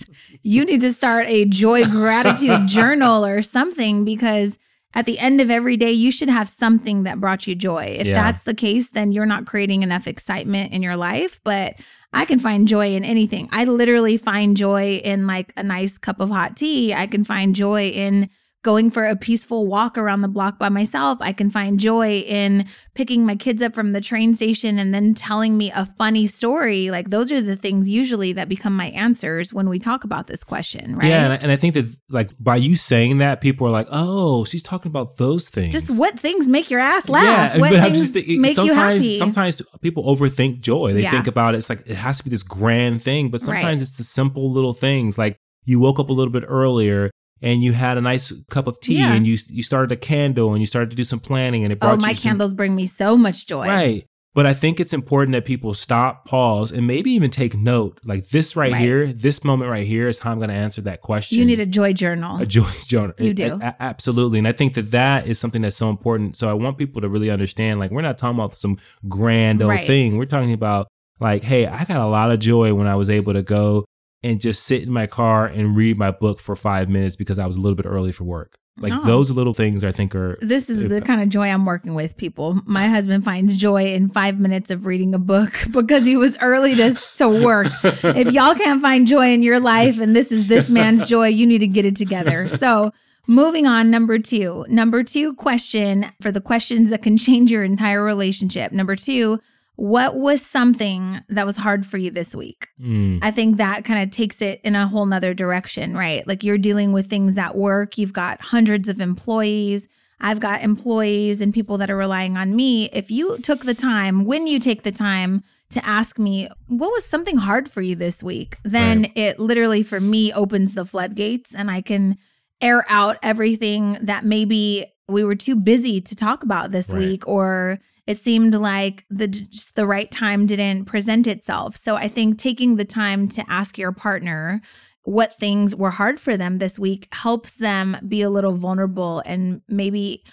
you 0.44 0.66
need 0.66 0.82
to 0.82 0.94
start 0.94 1.28
a 1.28 1.46
joy 1.46 1.86
gratitude 1.86 2.68
journal 2.68 3.26
or 3.26 3.42
something 3.42 4.06
because 4.06 4.58
at 4.94 5.06
the 5.06 5.20
end 5.20 5.42
of 5.42 5.52
every 5.52 5.78
day, 5.78 5.92
you 5.92 6.12
should 6.12 6.30
have 6.30 6.50
something 6.50 7.04
that 7.04 7.20
brought 7.20 7.46
you 7.46 7.56
joy. 7.56 7.98
If 8.00 8.08
Yeah. 8.08 8.24
that's 8.24 8.44
the 8.44 8.54
case, 8.54 8.90
then 8.90 9.12
you're 9.12 9.26
not 9.26 9.46
creating 9.46 9.84
enough 9.84 10.08
excitement 10.08 10.74
in 10.74 10.82
your 10.82 10.98
life. 10.98 11.40
But 11.44 11.76
I 12.14 12.26
can 12.26 12.40
find 12.40 12.68
joy 12.68 12.96
in 12.96 13.04
anything. 13.04 13.50
I 13.52 13.66
literally 13.66 14.18
find 14.18 14.56
joy 14.58 14.96
in 15.04 15.28
like 15.28 15.54
a 15.58 15.62
nice 15.64 15.98
cup 15.98 16.20
of 16.20 16.30
hot 16.30 16.56
tea. 16.56 16.94
I 16.94 17.06
can 17.06 17.24
find 17.24 17.54
joy 17.54 17.90
in 17.90 18.30
going 18.68 18.92
for 18.92 19.06
a 19.06 19.16
peaceful 19.16 19.66
walk 19.66 19.98
around 19.98 20.20
the 20.24 20.28
block 20.28 20.60
by 20.60 20.68
myself. 20.68 21.18
I 21.22 21.32
can 21.32 21.50
find 21.50 21.80
joy 21.80 22.20
in 22.20 22.66
picking 22.96 23.26
my 23.26 23.38
kids 23.38 23.62
up 23.62 23.74
from 23.74 23.94
the 23.94 24.02
train 24.02 24.36
station 24.36 24.78
and 24.78 24.94
then 24.94 25.14
telling 25.14 25.58
me 25.58 25.72
a 25.72 25.86
funny 25.98 26.28
story. 26.28 26.92
Like 26.92 27.10
those 27.10 27.32
are 27.32 27.40
the 27.40 27.56
things 27.56 27.88
usually 27.88 28.34
that 28.34 28.50
become 28.50 28.76
my 28.76 28.88
answers 28.88 29.54
when 29.54 29.70
we 29.70 29.80
talk 29.80 30.04
about 30.04 30.28
this 30.28 30.44
question, 30.44 30.98
right? 30.98 31.08
Yeah, 31.08 31.24
and 31.24 31.32
I, 31.32 31.36
and 31.38 31.50
I 31.50 31.56
think 31.56 31.76
that 31.76 31.86
like 32.10 32.30
by 32.42 32.58
you 32.58 32.76
saying 32.76 33.20
that, 33.20 33.40
people 33.40 33.66
are 33.68 33.72
like, 33.72 33.88
"Oh, 33.90 34.44
she's 34.44 34.64
talking 34.64 34.90
about 34.92 35.16
those 35.16 35.48
things." 35.48 35.72
Just 35.72 35.98
what 35.98 36.20
things 36.20 36.50
make 36.50 36.70
your 36.70 36.82
ass 36.82 37.08
laugh? 37.08 37.54
Yeah, 37.56 37.62
what 37.62 37.72
things 37.72 38.00
just 38.00 38.14
thinking- 38.16 38.42
make 38.42 38.58
you 38.58 38.68
sometimes, 38.74 39.04
happy? 39.04 39.18
Sometimes 39.18 39.62
people 39.82 40.04
overthink 40.14 40.60
joy. 40.60 40.92
They 40.92 41.04
Yeah. 41.04 41.12
think 41.12 41.28
about 41.28 41.54
it, 41.56 41.60
it's 41.60 41.70
like 41.70 41.84
it 41.88 41.96
has 41.96 42.18
to 42.18 42.26
be 42.26 42.30
this 42.32 42.44
grand 42.44 43.02
thing, 43.02 43.30
but 43.30 43.40
Right. 43.40 43.46
sometimes 43.62 43.82
it's 43.82 43.92
the 43.92 44.04
simple 44.04 44.52
little 44.52 44.74
things. 44.74 45.18
Like 45.18 45.38
you 45.64 45.80
woke 45.80 46.00
up 46.00 46.10
a 46.10 46.14
little 46.14 46.34
bit 46.34 46.44
earlier 46.46 47.12
and 47.41 47.62
you 47.63 47.74
had 47.74 47.98
a 47.98 48.01
nice 48.01 48.32
cup 48.50 48.67
of 48.67 48.79
tea 48.79 49.00
and 49.01 49.25
you 49.27 49.38
you 49.50 49.63
started 49.63 49.91
a 49.91 49.96
candle 49.96 50.51
and 50.53 50.62
you 50.62 50.65
started 50.65 50.89
to 50.89 50.96
do 50.96 51.03
some 51.03 51.20
planning 51.20 51.63
and 51.63 51.72
it 51.74 51.79
oh, 51.82 51.88
brought 51.88 51.98
oh, 52.00 52.01
my 52.01 52.13
some- 52.13 52.29
candles 52.32 52.53
bring 52.53 52.75
me 52.75 52.86
so 52.88 53.17
much 53.17 53.46
joy. 53.48 53.65
right. 53.67 54.06
But 54.34 54.46
I 54.46 54.53
think 54.53 54.79
it's 54.79 54.94
important 54.94 55.34
that 55.34 55.46
people 55.46 55.74
stop, 55.74 56.25
pause, 56.25 56.72
and 56.72 56.86
maybe 56.86 57.10
even 57.10 57.32
take 57.32 57.56
note. 57.58 58.00
Like 58.06 58.29
this 58.29 58.56
right, 58.56 58.72
Right. 58.72 58.82
here, 58.82 59.08
this 59.12 59.44
moment 59.44 59.72
right 59.72 59.88
here 59.88 60.08
is 60.08 60.20
how 60.20 60.32
I'm 60.32 60.38
going 60.38 60.50
to 60.51 60.56
answer 60.56 60.79
that 60.82 61.01
question. 61.01 61.39
You 61.39 61.46
need 61.46 61.60
a 61.60 61.65
joy 61.65 61.94
journal. 61.94 62.39
a 62.39 62.46
joy 62.46 62.70
journal. 62.86 63.15
You 63.17 63.34
do. 63.34 63.58
a- 63.60 63.75
absolutely. 63.79 64.38
And 64.38 64.48
I 64.48 64.51
think 64.51 64.75
that 64.75 64.91
that 64.91 65.25
is 65.27 65.39
something 65.39 65.63
that's 65.63 65.75
so 65.75 65.89
important. 65.89 66.36
So 66.38 66.51
I 66.51 66.53
want 66.53 66.77
people 66.77 67.01
to 67.01 67.10
really 67.10 67.32
understand 67.32 67.79
like, 67.79 67.89
we're 67.89 68.03
not 68.03 68.20
talking 68.20 68.38
about 68.38 68.56
some 68.56 68.77
grand 69.10 69.63
old 69.63 69.70
Right. 69.72 69.88
thing. 69.88 70.17
We're 70.17 70.25
talking 70.25 70.53
about 70.53 70.86
like, 71.20 71.41
hey, 71.44 71.65
I 71.65 71.84
got 71.86 71.98
a 71.98 72.06
lot 72.06 72.29
of 72.32 72.38
joy 72.38 72.75
when 72.75 72.86
I 72.86 72.94
was 72.94 73.10
able 73.10 73.34
to 73.34 73.41
go 73.41 73.86
and 74.24 74.40
just 74.42 74.64
sit 74.64 74.84
in 74.84 74.92
my 74.92 75.08
car 75.08 75.46
and 75.46 75.76
read 75.76 75.98
my 75.98 76.12
book 76.12 76.40
for 76.40 76.56
five 76.56 76.90
minutes 76.90 77.16
because 77.16 77.38
I 77.40 77.46
was 77.46 77.56
a 77.56 77.62
little 77.62 77.76
bit 77.76 77.86
early 77.86 78.12
for 78.12 78.24
work. 78.24 78.58
Like 78.80 78.94
Oh. 78.94 79.06
those 79.06 79.32
little 79.32 79.56
things 79.56 79.84
I 79.84 79.92
think 79.92 80.14
are 80.14 80.38
This 80.40 80.70
is 80.70 80.88
the 80.88 81.02
kind 81.02 81.20
of 81.22 81.30
joy 81.30 81.48
I'm 81.48 81.66
working 81.66 81.96
with, 81.96 82.16
people. 82.16 82.62
My 82.66 82.88
husband 82.88 83.24
finds 83.26 83.56
joy 83.56 83.94
in 83.94 84.10
five 84.10 84.40
minutes 84.40 84.70
of 84.70 84.86
reading 84.86 85.16
a 85.16 85.20
book 85.20 85.52
because 85.72 86.06
he 86.06 86.16
was 86.16 86.38
early 86.42 86.76
to, 86.76 86.96
to 87.16 87.28
work. 87.28 87.68
If 88.04 88.32
y'all 88.34 88.54
can't 88.54 88.82
find 88.82 89.08
joy 89.08 89.34
in 89.34 89.42
your 89.42 89.60
life 89.60 89.98
and 90.00 90.16
this 90.16 90.32
is 90.32 90.48
this 90.48 90.70
man's 90.70 91.06
joy, 91.10 91.28
you 91.28 91.46
need 91.48 91.60
to 91.60 91.68
get 91.68 91.86
it 91.86 91.96
together. 91.96 92.48
So, 92.50 92.92
moving 93.26 93.66
on, 93.66 93.90
number 93.90 94.20
two. 94.20 94.64
Number 94.70 95.04
two 95.04 95.34
question 95.36 96.12
for 96.22 96.32
the 96.32 96.42
questions 96.42 96.92
that 96.92 97.02
can 97.02 97.18
change 97.18 97.50
your 97.52 97.64
entire 97.64 98.04
relationship. 98.04 98.72
Number 98.72 98.96
two, 98.96 99.40
what 99.78 100.16
was 100.16 100.46
something 100.46 101.22
that 101.30 101.46
was 101.46 101.58
hard 101.58 101.86
for 101.86 101.98
you 101.98 102.12
this 102.12 102.36
week? 102.36 102.68
Mm, 102.82 103.20
I 103.22 103.32
think 103.32 103.58
that 103.58 103.86
kind 103.86 104.04
of 104.04 104.10
takes 104.12 104.42
it 104.42 104.60
in 104.64 104.76
a 104.76 104.88
whole 104.88 105.06
nother 105.06 105.34
direction, 105.34 105.96
right? 105.96 106.28
Like 106.28 106.44
you're 106.44 106.58
dealing 106.58 106.92
with 106.94 107.10
things 107.10 107.38
at 107.38 107.56
work, 107.56 107.98
you've 107.98 108.12
got 108.14 108.42
hundreds 108.42 108.90
of 108.90 109.00
employees. 109.00 109.88
I've 110.20 110.40
got 110.40 110.64
employees 110.64 111.42
and 111.42 111.54
people 111.54 111.78
that 111.78 111.92
are 111.92 111.96
relying 111.96 112.38
on 112.38 112.56
me. 112.56 112.90
If 112.92 113.12
you 113.12 113.38
took 113.38 113.66
the 113.66 113.76
time, 113.76 114.26
when 114.26 114.48
you 114.48 114.58
take 114.60 114.82
the 114.82 114.92
time 114.92 115.44
to 115.70 115.86
ask 115.86 116.18
me, 116.18 116.50
what 116.66 116.92
was 116.92 117.06
something 117.06 117.38
hard 117.38 117.70
for 117.70 117.84
you 117.84 117.96
this 117.96 118.24
week? 118.24 118.58
Then 118.64 119.02
Right. 119.04 119.12
it 119.16 119.40
literally 119.40 119.84
for 119.84 120.00
me 120.00 120.34
opens 120.34 120.74
the 120.74 120.86
floodgates 120.86 121.54
and 121.54 121.70
I 121.70 121.82
can 121.82 122.18
air 122.62 122.84
out 122.90 123.18
everything 123.22 124.00
that 124.02 124.26
maybe 124.26 124.88
we 125.08 125.24
were 125.24 125.36
too 125.36 125.56
busy 125.56 126.02
to 126.02 126.16
talk 126.16 126.42
about 126.42 126.72
this 126.72 126.90
Right. 126.90 126.98
week 126.98 127.28
or 127.28 127.78
it 128.08 128.18
seemed 128.18 128.56
like 128.56 129.06
the 129.10 129.28
just 129.28 129.76
the 129.76 129.86
right 129.86 130.10
time 130.10 130.46
didn't 130.46 130.86
present 130.86 131.28
itself. 131.28 131.76
So 131.76 131.96
I 131.96 132.08
think 132.08 132.40
taking 132.40 132.78
the 132.78 132.86
time 132.86 133.28
to 133.30 133.44
ask 133.50 133.78
your 133.78 133.92
partner 133.92 134.62
what 135.04 135.38
things 135.38 135.76
were 135.76 135.92
hard 135.92 136.20
for 136.20 136.36
them 136.36 136.58
this 136.58 136.80
week 136.80 137.08
helps 137.14 137.54
them 137.54 137.98
be 138.08 138.22
a 138.22 138.30
little 138.30 138.54
vulnerable 138.54 139.22
and 139.26 139.62
maybe 139.68 140.24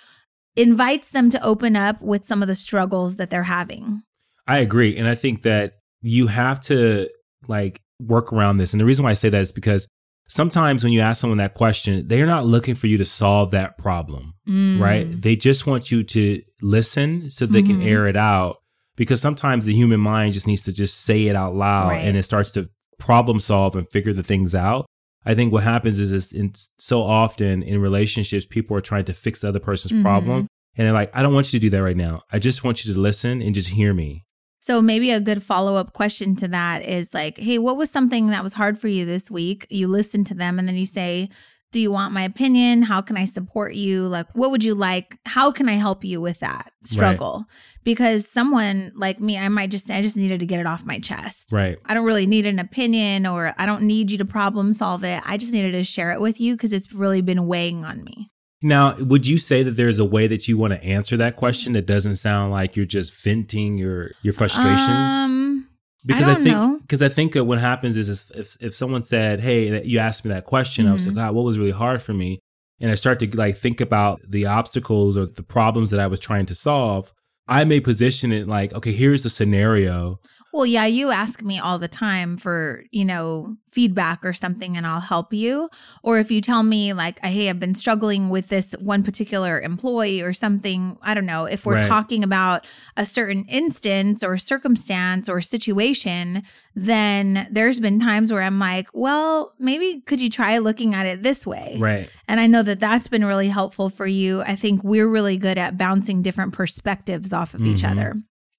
invites 0.57 1.11
them 1.11 1.31
to 1.31 1.45
open 1.45 1.77
up 1.77 2.01
with 2.01 2.25
some 2.25 2.43
of 2.43 2.49
the 2.49 2.55
struggles 2.55 3.17
that 3.17 3.31
they're 3.31 3.43
having. 3.43 4.03
I 4.47 4.59
agree. 4.59 4.97
And 4.97 5.09
I 5.09 5.15
think 5.15 5.43
that 5.43 5.75
you 6.01 6.29
have 6.29 6.61
to 6.63 7.09
like 7.49 7.81
work 8.01 8.33
around 8.33 8.59
this. 8.59 8.73
And 8.73 8.81
the 8.81 8.85
reason 8.85 9.05
why 9.05 9.11
I 9.11 9.15
say 9.15 9.29
that 9.29 9.41
is 9.41 9.53
because 9.53 9.89
sometimes 10.29 10.83
when 10.85 10.93
you 10.93 11.01
ask 11.01 11.21
someone 11.21 11.39
that 11.39 11.55
question, 11.55 12.07
they're 12.09 12.27
not 12.27 12.47
looking 12.47 12.75
for 12.75 12.87
you 12.87 12.99
to 12.99 13.05
solve 13.05 13.51
that 13.53 13.79
problem. 13.79 14.33
Mm. 14.49 14.79
right? 14.79 15.23
They 15.23 15.37
just 15.37 15.67
want 15.67 15.91
you 15.91 16.03
to 16.05 16.43
listen 16.61 17.31
so 17.31 17.47
they 17.47 17.63
can 17.63 17.81
Mhm. 17.81 17.87
air 17.87 18.07
it 18.07 18.17
out 18.17 18.57
because 18.95 19.21
sometimes 19.23 19.65
the 19.65 19.73
human 19.75 20.01
mind 20.01 20.35
just 20.35 20.47
needs 20.47 20.61
to 20.63 20.73
just 20.73 21.01
say 21.03 21.29
it 21.29 21.35
out 21.37 21.55
loud 21.57 21.89
Right. 21.91 22.05
and 22.05 22.15
it 22.17 22.25
starts 22.25 22.51
to 22.53 22.69
problem 22.99 23.41
solve 23.41 23.75
and 23.75 23.89
figure 23.91 24.13
the 24.13 24.23
things 24.23 24.55
out. 24.55 24.85
I 25.25 25.35
think 25.35 25.51
what 25.51 25.63
happens 25.63 25.99
is, 25.99 26.13
is 26.13 26.31
in, 26.33 26.53
so 26.79 27.03
often 27.03 27.63
in 27.63 27.81
relationships, 27.81 28.45
people 28.45 28.77
are 28.77 28.83
trying 28.83 29.07
to 29.07 29.15
fix 29.15 29.41
the 29.41 29.49
other 29.49 29.61
person's 29.61 29.93
Mhm. 29.93 30.03
problem. 30.03 30.47
And 30.77 30.87
they're 30.87 30.93
like, 30.93 31.11
I 31.15 31.23
don't 31.23 31.33
want 31.33 31.51
you 31.53 31.59
to 31.59 31.65
do 31.67 31.71
that 31.71 31.83
right 31.83 31.97
now. 31.97 32.21
I 32.31 32.39
just 32.39 32.63
want 32.65 32.85
you 32.85 32.93
to 32.93 33.01
listen 33.01 33.41
and 33.41 33.55
just 33.55 33.71
hear 33.71 33.95
me. 33.95 34.24
So 34.65 34.81
maybe 34.81 35.11
a 35.11 35.21
good 35.21 35.43
follow-up 35.43 35.93
question 35.93 36.37
to 36.37 36.49
that 36.49 36.87
is 36.87 37.13
like, 37.13 37.37
"Hey, 37.37 37.59
what 37.59 37.77
was 37.77 37.91
something 37.91 38.29
that 38.29 38.43
was 38.43 38.55
hard 38.55 38.79
for 38.79 38.89
you 38.89 39.05
this 39.05 39.31
week?" 39.31 39.67
You 39.69 39.89
listen 39.89 40.25
to 40.25 40.35
them 40.35 40.59
and 40.59 40.67
then 40.67 40.75
you 40.75 40.87
say, 40.87 41.29
"Do 41.71 41.79
you 41.79 41.91
want 41.91 42.15
my 42.15 42.23
opinion? 42.23 42.81
How 42.81 43.03
can 43.03 43.19
I 43.19 43.27
support 43.27 43.75
you? 43.75 44.09
Like 44.09 44.27
what 44.35 44.51
would 44.51 44.65
you 44.65 44.75
like? 44.75 45.19
How 45.27 45.51
can 45.51 45.69
I 45.69 45.75
help 45.75 46.03
you 46.03 46.19
with 46.19 46.41
that 46.41 46.73
struggle?" 46.83 47.45
Because 47.85 48.27
someone 48.27 48.91
like 48.95 49.21
me, 49.21 49.37
I 49.37 49.51
might 49.51 49.71
just 49.71 49.87
say 49.87 49.99
I 49.99 50.01
just 50.01 50.17
needed 50.17 50.41
to 50.41 50.47
get 50.47 50.61
it 50.61 50.67
off 50.67 50.87
my 50.87 50.99
chest. 50.99 51.51
Right. 51.53 51.77
I 51.85 51.93
don't 51.93 52.07
really 52.07 52.27
need 52.27 52.47
an 52.47 52.59
opinion 52.59 53.27
or 53.27 53.53
I 53.59 53.67
don't 53.67 53.83
need 53.83 54.11
you 54.11 54.17
to 54.17 54.25
problem 54.25 54.73
solve 54.73 55.05
it. 55.05 55.21
I 55.27 55.37
just 55.37 55.53
needed 55.53 55.73
to 55.73 55.85
share 55.85 56.11
it 56.13 56.23
with 56.23 56.41
you 56.41 56.55
because 56.55 56.73
it's 56.73 56.91
really 56.91 57.21
been 57.21 57.47
weighing 57.47 57.85
on 57.85 58.03
me. 58.03 58.31
Now, 58.65 58.97
would 58.97 59.27
you 59.27 59.37
say 59.37 59.63
that 59.63 59.73
there's 59.73 59.99
a 59.99 60.07
way 60.07 60.27
that 60.27 60.49
you 60.49 60.57
want 60.57 60.73
to 60.73 60.83
answer 60.83 61.19
that 61.19 61.37
question 61.37 61.75
that 61.75 61.85
doesn't 61.85 62.17
sound 62.17 62.51
like 62.51 62.77
you're 62.77 62.87
just 62.87 63.23
venting 63.23 63.77
your 63.77 64.13
your 64.23 64.33
frustrations? 64.33 65.13
Um, 65.13 65.69
because 66.07 66.25
don't 66.25 66.43
think 66.43 66.81
because 66.81 67.03
I 67.03 67.11
think 67.11 67.35
what 67.35 67.61
happens 67.61 67.95
is, 67.95 68.09
is 68.09 68.33
if 68.35 68.57
if 68.61 68.75
someone 68.75 69.05
said, 69.05 69.41
"Hey, 69.41 69.85
you 69.85 69.99
asked 69.99 70.25
me 70.25 70.31
that 70.31 70.47
question," 70.47 70.89
I 70.89 70.95
was 70.95 71.07
like, 71.07 71.13
Mhm. 71.13 71.19
"God, 71.19 71.35
what 71.35 71.45
was 71.45 71.59
really 71.59 71.73
hard 71.73 72.01
for 72.01 72.15
me?" 72.15 72.41
And 72.81 72.91
I 72.91 72.95
start 72.95 73.19
to 73.21 73.27
like 73.37 73.59
think 73.59 73.83
about 73.83 74.21
the 74.27 74.47
obstacles 74.47 75.19
or 75.19 75.27
the 75.27 75.43
problems 75.43 75.91
that 75.91 76.01
I 76.01 76.07
was 76.07 76.19
trying 76.19 76.47
to 76.47 76.55
solve. 76.55 77.13
I 77.47 77.65
may 77.65 77.81
position 77.81 78.33
it 78.33 78.49
like, 78.49 78.73
"Okay, 78.73 78.93
here's 78.93 79.25
the 79.25 79.31
scenario." 79.31 80.21
Well, 80.55 80.67
yeah, 80.67 80.87
you 80.87 81.11
ask 81.11 81.43
me 81.43 81.59
all 81.59 81.81
the 81.81 81.89
time 81.89 82.37
for, 82.37 82.85
you 82.93 83.05
know, 83.05 83.57
feedback 83.69 84.25
or 84.25 84.33
something 84.33 84.77
and 84.77 84.87
I'll 84.87 85.01
help 85.01 85.33
you. 85.35 85.69
Or 86.05 86.19
if 86.19 86.31
you 86.31 86.41
tell 86.41 86.63
me 86.63 86.93
like, 86.93 87.19
hey, 87.25 87.51
I've 87.51 87.59
been 87.59 87.75
struggling 87.75 88.29
with 88.29 88.51
this 88.51 88.71
one 88.79 89.03
particular 89.03 89.61
employee 89.61 90.21
or 90.21 90.33
something, 90.33 90.97
I 91.03 91.13
don't 91.13 91.27
know, 91.27 91.47
if 91.47 91.67
we're 91.67 91.75
Right. 91.75 91.89
talking 91.89 92.23
about 92.23 92.69
a 92.97 93.05
certain 93.05 93.47
instance 93.49 94.23
or 94.23 94.37
circumstance 94.39 95.29
or 95.29 95.41
situation, 95.41 96.45
then 96.77 97.49
there's 97.51 97.81
been 97.81 97.99
times 97.99 98.33
where 98.33 98.43
I'm 98.43 98.61
like, 98.61 98.87
well, 98.95 99.55
maybe 99.59 100.03
could 100.07 100.21
you 100.21 100.31
try 100.31 100.59
looking 100.59 100.95
at 100.95 101.05
it 101.07 101.25
this 101.25 101.45
way? 101.45 101.79
Right. 101.81 102.09
And 102.29 102.39
I 102.39 102.47
know 102.47 102.63
that 102.63 102.79
that's 102.79 103.09
been 103.09 103.25
really 103.25 103.49
helpful 103.49 103.89
for 103.91 104.07
you. 104.07 104.43
I 104.43 104.55
think 104.55 104.85
we're 104.85 105.09
really 105.11 105.37
good 105.37 105.59
at 105.59 105.77
bouncing 105.77 106.23
different 106.23 106.53
perspectives 106.53 107.33
off 107.33 107.55
of 107.55 107.63
each 107.63 107.83
Mhm. 107.83 107.91
other. 107.91 108.15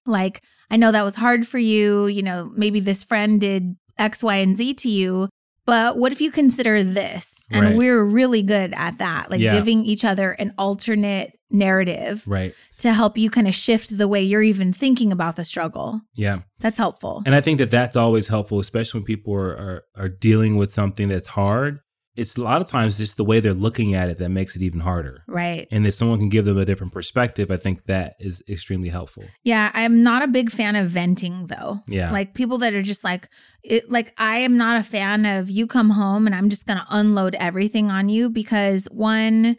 Like, 0.06 0.42
I 0.70 0.76
know 0.76 0.92
that 0.92 1.02
was 1.04 1.16
hard 1.16 1.46
for 1.46 1.58
you. 1.58 2.06
You 2.06 2.22
know, 2.22 2.50
maybe 2.54 2.80
this 2.80 3.02
friend 3.02 3.40
did 3.40 3.76
X, 3.98 4.22
Y, 4.22 4.36
and 4.36 4.56
Z 4.56 4.74
to 4.74 4.90
you. 4.90 5.28
But 5.64 5.96
what 5.98 6.12
if 6.12 6.20
you 6.20 6.30
consider 6.30 6.82
this? 6.84 7.32
And 7.50 7.64
Right. 7.66 7.76
we're 7.76 8.04
really 8.04 8.42
good 8.42 8.72
at 8.76 8.98
that, 8.98 9.30
like 9.30 9.40
Yeah. 9.40 9.54
giving 9.54 9.84
each 9.84 10.04
other 10.04 10.32
an 10.32 10.52
alternate 10.58 11.32
narrative 11.50 12.22
Right. 12.26 12.54
to 12.78 12.92
help 12.92 13.16
you 13.18 13.30
kind 13.30 13.48
of 13.48 13.54
shift 13.54 13.96
the 13.96 14.06
way 14.08 14.22
you're 14.22 14.42
even 14.42 14.72
thinking 14.72 15.10
about 15.12 15.36
the 15.36 15.44
struggle. 15.44 16.00
Yeah. 16.14 16.40
That's 16.60 16.78
helpful. 16.78 17.22
And 17.26 17.34
I 17.34 17.40
think 17.40 17.58
that 17.58 17.70
that's 17.70 17.96
always 17.96 18.28
helpful, 18.28 18.58
especially 18.60 19.00
when 19.00 19.06
people 19.06 19.34
are, 19.34 19.50
are, 19.56 19.82
are 19.96 20.08
dealing 20.08 20.56
with 20.56 20.70
something 20.70 21.08
that's 21.08 21.28
hard. 21.28 21.80
It's 22.16 22.36
a 22.36 22.42
lot 22.42 22.60
of 22.62 22.68
times 22.68 22.98
just 22.98 23.16
the 23.16 23.24
way 23.24 23.40
they're 23.40 23.52
looking 23.54 23.94
at 23.94 24.08
it 24.08 24.18
that 24.18 24.28
makes 24.30 24.56
it 24.56 24.62
even 24.62 24.80
harder. 24.80 25.22
right. 25.26 25.68
And 25.70 25.86
if 25.86 25.94
someone 25.94 26.18
can 26.18 26.28
give 26.28 26.44
them 26.44 26.58
a 26.58 26.64
different 26.64 26.92
perspective, 26.92 27.50
I 27.50 27.56
think 27.56 27.84
that 27.86 28.14
is 28.18 28.42
extremely 28.48 28.88
helpful. 28.88 29.24
Yeah. 29.44 29.70
I'm 29.74 30.02
not 30.02 30.22
a 30.22 30.26
big 30.26 30.50
fan 30.50 30.76
of 30.76 30.88
venting 30.88 31.46
though. 31.46 31.80
Yeah. 31.86 32.10
Like 32.12 32.34
people 32.34 32.58
that 32.58 32.74
are 32.74 32.82
just 32.82 33.04
like, 33.04 33.28
it, 33.62 33.90
like 33.90 34.14
I 34.18 34.38
am 34.38 34.56
not 34.56 34.78
a 34.80 34.82
fan 34.82 35.26
of 35.26 35.50
you 35.50 35.66
come 35.66 35.90
home 35.90 36.26
and 36.26 36.34
I'm 36.34 36.48
just 36.48 36.66
going 36.66 36.78
to 36.78 36.86
unload 36.90 37.34
everything 37.36 37.90
on 37.90 38.08
you 38.08 38.30
because 38.30 38.86
one, 38.90 39.56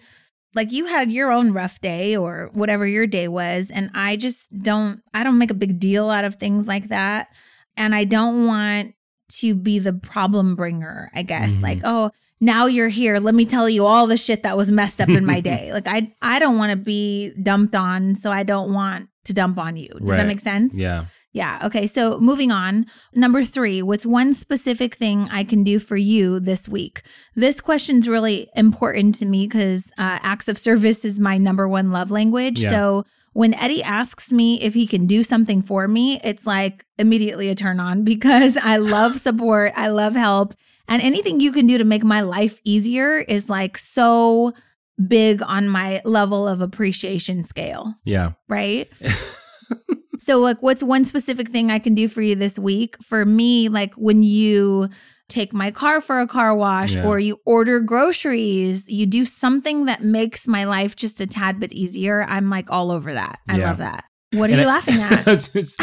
like 0.56 0.72
you 0.72 0.86
had 0.86 1.12
your 1.12 1.32
own 1.32 1.54
rough 1.54 1.80
day 1.82 2.16
or 2.16 2.50
whatever 2.54 2.88
your 2.88 3.06
day 3.06 3.28
was. 3.28 3.70
And 3.70 3.92
I 3.94 4.16
just 4.16 4.58
don't, 4.58 5.02
I 5.14 5.24
don't 5.24 5.38
make 5.38 5.52
a 5.52 5.56
big 5.56 5.80
deal 5.80 6.10
out 6.10 6.26
of 6.26 6.36
things 6.36 6.68
like 6.68 6.88
that. 6.88 7.28
And 7.76 7.94
I 7.94 8.06
don't 8.06 8.48
want 8.48 8.96
to 9.34 9.54
be 9.54 9.78
the 9.78 9.94
problem 9.94 10.56
bringer, 10.56 11.12
I 11.14 11.22
guess. 11.22 11.54
Mhm. 11.56 11.62
Like, 11.62 11.80
oh, 11.84 12.12
now 12.40 12.66
you're 12.68 12.88
here. 12.90 13.20
Let 13.20 13.36
me 13.36 13.46
tell 13.46 13.70
you 13.70 13.86
all 13.86 14.08
the 14.08 14.18
shit 14.18 14.44
that 14.44 14.56
was 14.58 14.72
messed 14.72 15.02
up 15.02 15.10
in 15.10 15.26
my 15.26 15.40
day. 15.40 15.72
like 15.78 15.88
I 15.88 16.12
I 16.22 16.40
don't 16.40 16.58
want 16.58 16.72
to 16.72 16.78
be 16.78 17.32
dumped 17.42 17.76
on, 17.76 18.16
so 18.16 18.32
I 18.32 18.44
don't 18.44 18.74
want 18.74 19.10
to 19.26 19.34
dump 19.34 19.58
on 19.58 19.76
you. 19.78 19.90
Does 19.90 20.02
Right. 20.02 20.18
that 20.18 20.28
make 20.28 20.40
sense? 20.40 20.74
yeah. 20.74 21.06
Yeah. 21.34 21.60
Okay. 21.66 21.86
So 21.86 22.20
moving 22.20 22.52
on. 22.52 22.88
Number 23.14 23.44
three, 23.44 23.84
what's 23.84 24.08
one 24.08 24.34
specific 24.34 24.96
thing 24.96 25.28
I 25.30 25.44
can 25.44 25.64
do 25.64 25.78
for 25.78 25.96
you 25.96 26.40
this 26.40 26.68
week? 26.68 27.04
This 27.36 27.62
question's 27.62 28.08
really 28.10 28.50
important 28.56 29.14
to 29.16 29.26
me 29.28 29.46
because 29.46 29.92
uh, 30.00 30.18
acts 30.24 30.48
of 30.48 30.58
service 30.58 31.06
is 31.06 31.20
my 31.20 31.38
number 31.38 31.68
one 31.68 31.92
love 31.92 32.10
language. 32.10 32.62
Yeah. 32.62 32.72
So 32.72 33.06
when 33.34 33.54
Eddie 33.54 33.84
asks 33.84 34.32
me 34.32 34.60
if 34.64 34.74
he 34.74 34.88
can 34.88 35.06
do 35.06 35.22
something 35.22 35.62
for 35.62 35.88
me, 35.88 36.20
it's 36.24 36.48
like 36.48 36.86
immediately 36.98 37.50
a 37.50 37.56
turn 37.56 37.80
on 37.80 38.04
because 38.14 38.58
I 38.58 38.78
love 38.78 39.20
support, 39.20 39.74
I 39.76 39.90
love 39.90 40.16
help, 40.16 40.56
and 40.88 41.02
anything 41.02 41.40
you 41.40 41.52
can 41.52 41.68
do 41.68 41.78
to 41.78 41.84
make 41.84 42.04
my 42.04 42.22
life 42.22 42.60
easier 42.64 43.18
is 43.18 43.50
like 43.50 43.78
so 43.78 44.54
big 45.08 45.42
on 45.44 45.70
my 45.70 46.02
level 46.06 46.48
of 46.48 46.62
appreciation 46.62 47.44
scale 47.44 47.94
Yeah. 48.06 48.32
right? 48.50 48.90
so, 50.20 50.40
like, 50.40 50.62
what's 50.62 50.84
one 50.84 51.06
specific 51.06 51.50
thing 51.50 51.70
I 51.72 51.80
can 51.80 51.94
do 51.96 52.08
for 52.08 52.22
you 52.22 52.36
this 52.36 52.58
week? 52.58 52.96
For 53.04 53.26
me, 53.26 53.70
like 53.70 53.94
when 53.96 54.24
you 54.24 54.90
take 55.30 55.54
my 55.54 55.72
car 55.72 56.00
for 56.02 56.20
a 56.22 56.28
car 56.28 56.56
wash 56.56 56.96
Yeah. 56.96 57.06
or 57.06 57.20
you 57.20 57.38
order 57.46 57.80
groceries, 57.82 58.88
you 58.90 59.06
do 59.06 59.26
something 59.26 59.86
that 59.86 60.02
makes 60.04 60.48
my 60.48 60.64
life 60.64 60.96
just 60.96 61.20
a 61.22 61.28
tad 61.28 61.60
bit 61.60 61.74
easier. 61.74 62.24
I'm 62.24 62.50
like 62.50 62.72
all 62.72 62.92
over 62.92 63.14
that. 63.14 63.40
I 63.50 63.58
Yeah. 63.58 63.68
love 63.68 63.78
that. 63.80 64.06
What 64.34 64.50
are 64.50 64.54
And 64.54 64.62
you 64.62 64.68
I- 64.68 64.72
laughing 64.72 64.96
at? 65.00 65.26
Just- 65.54 65.82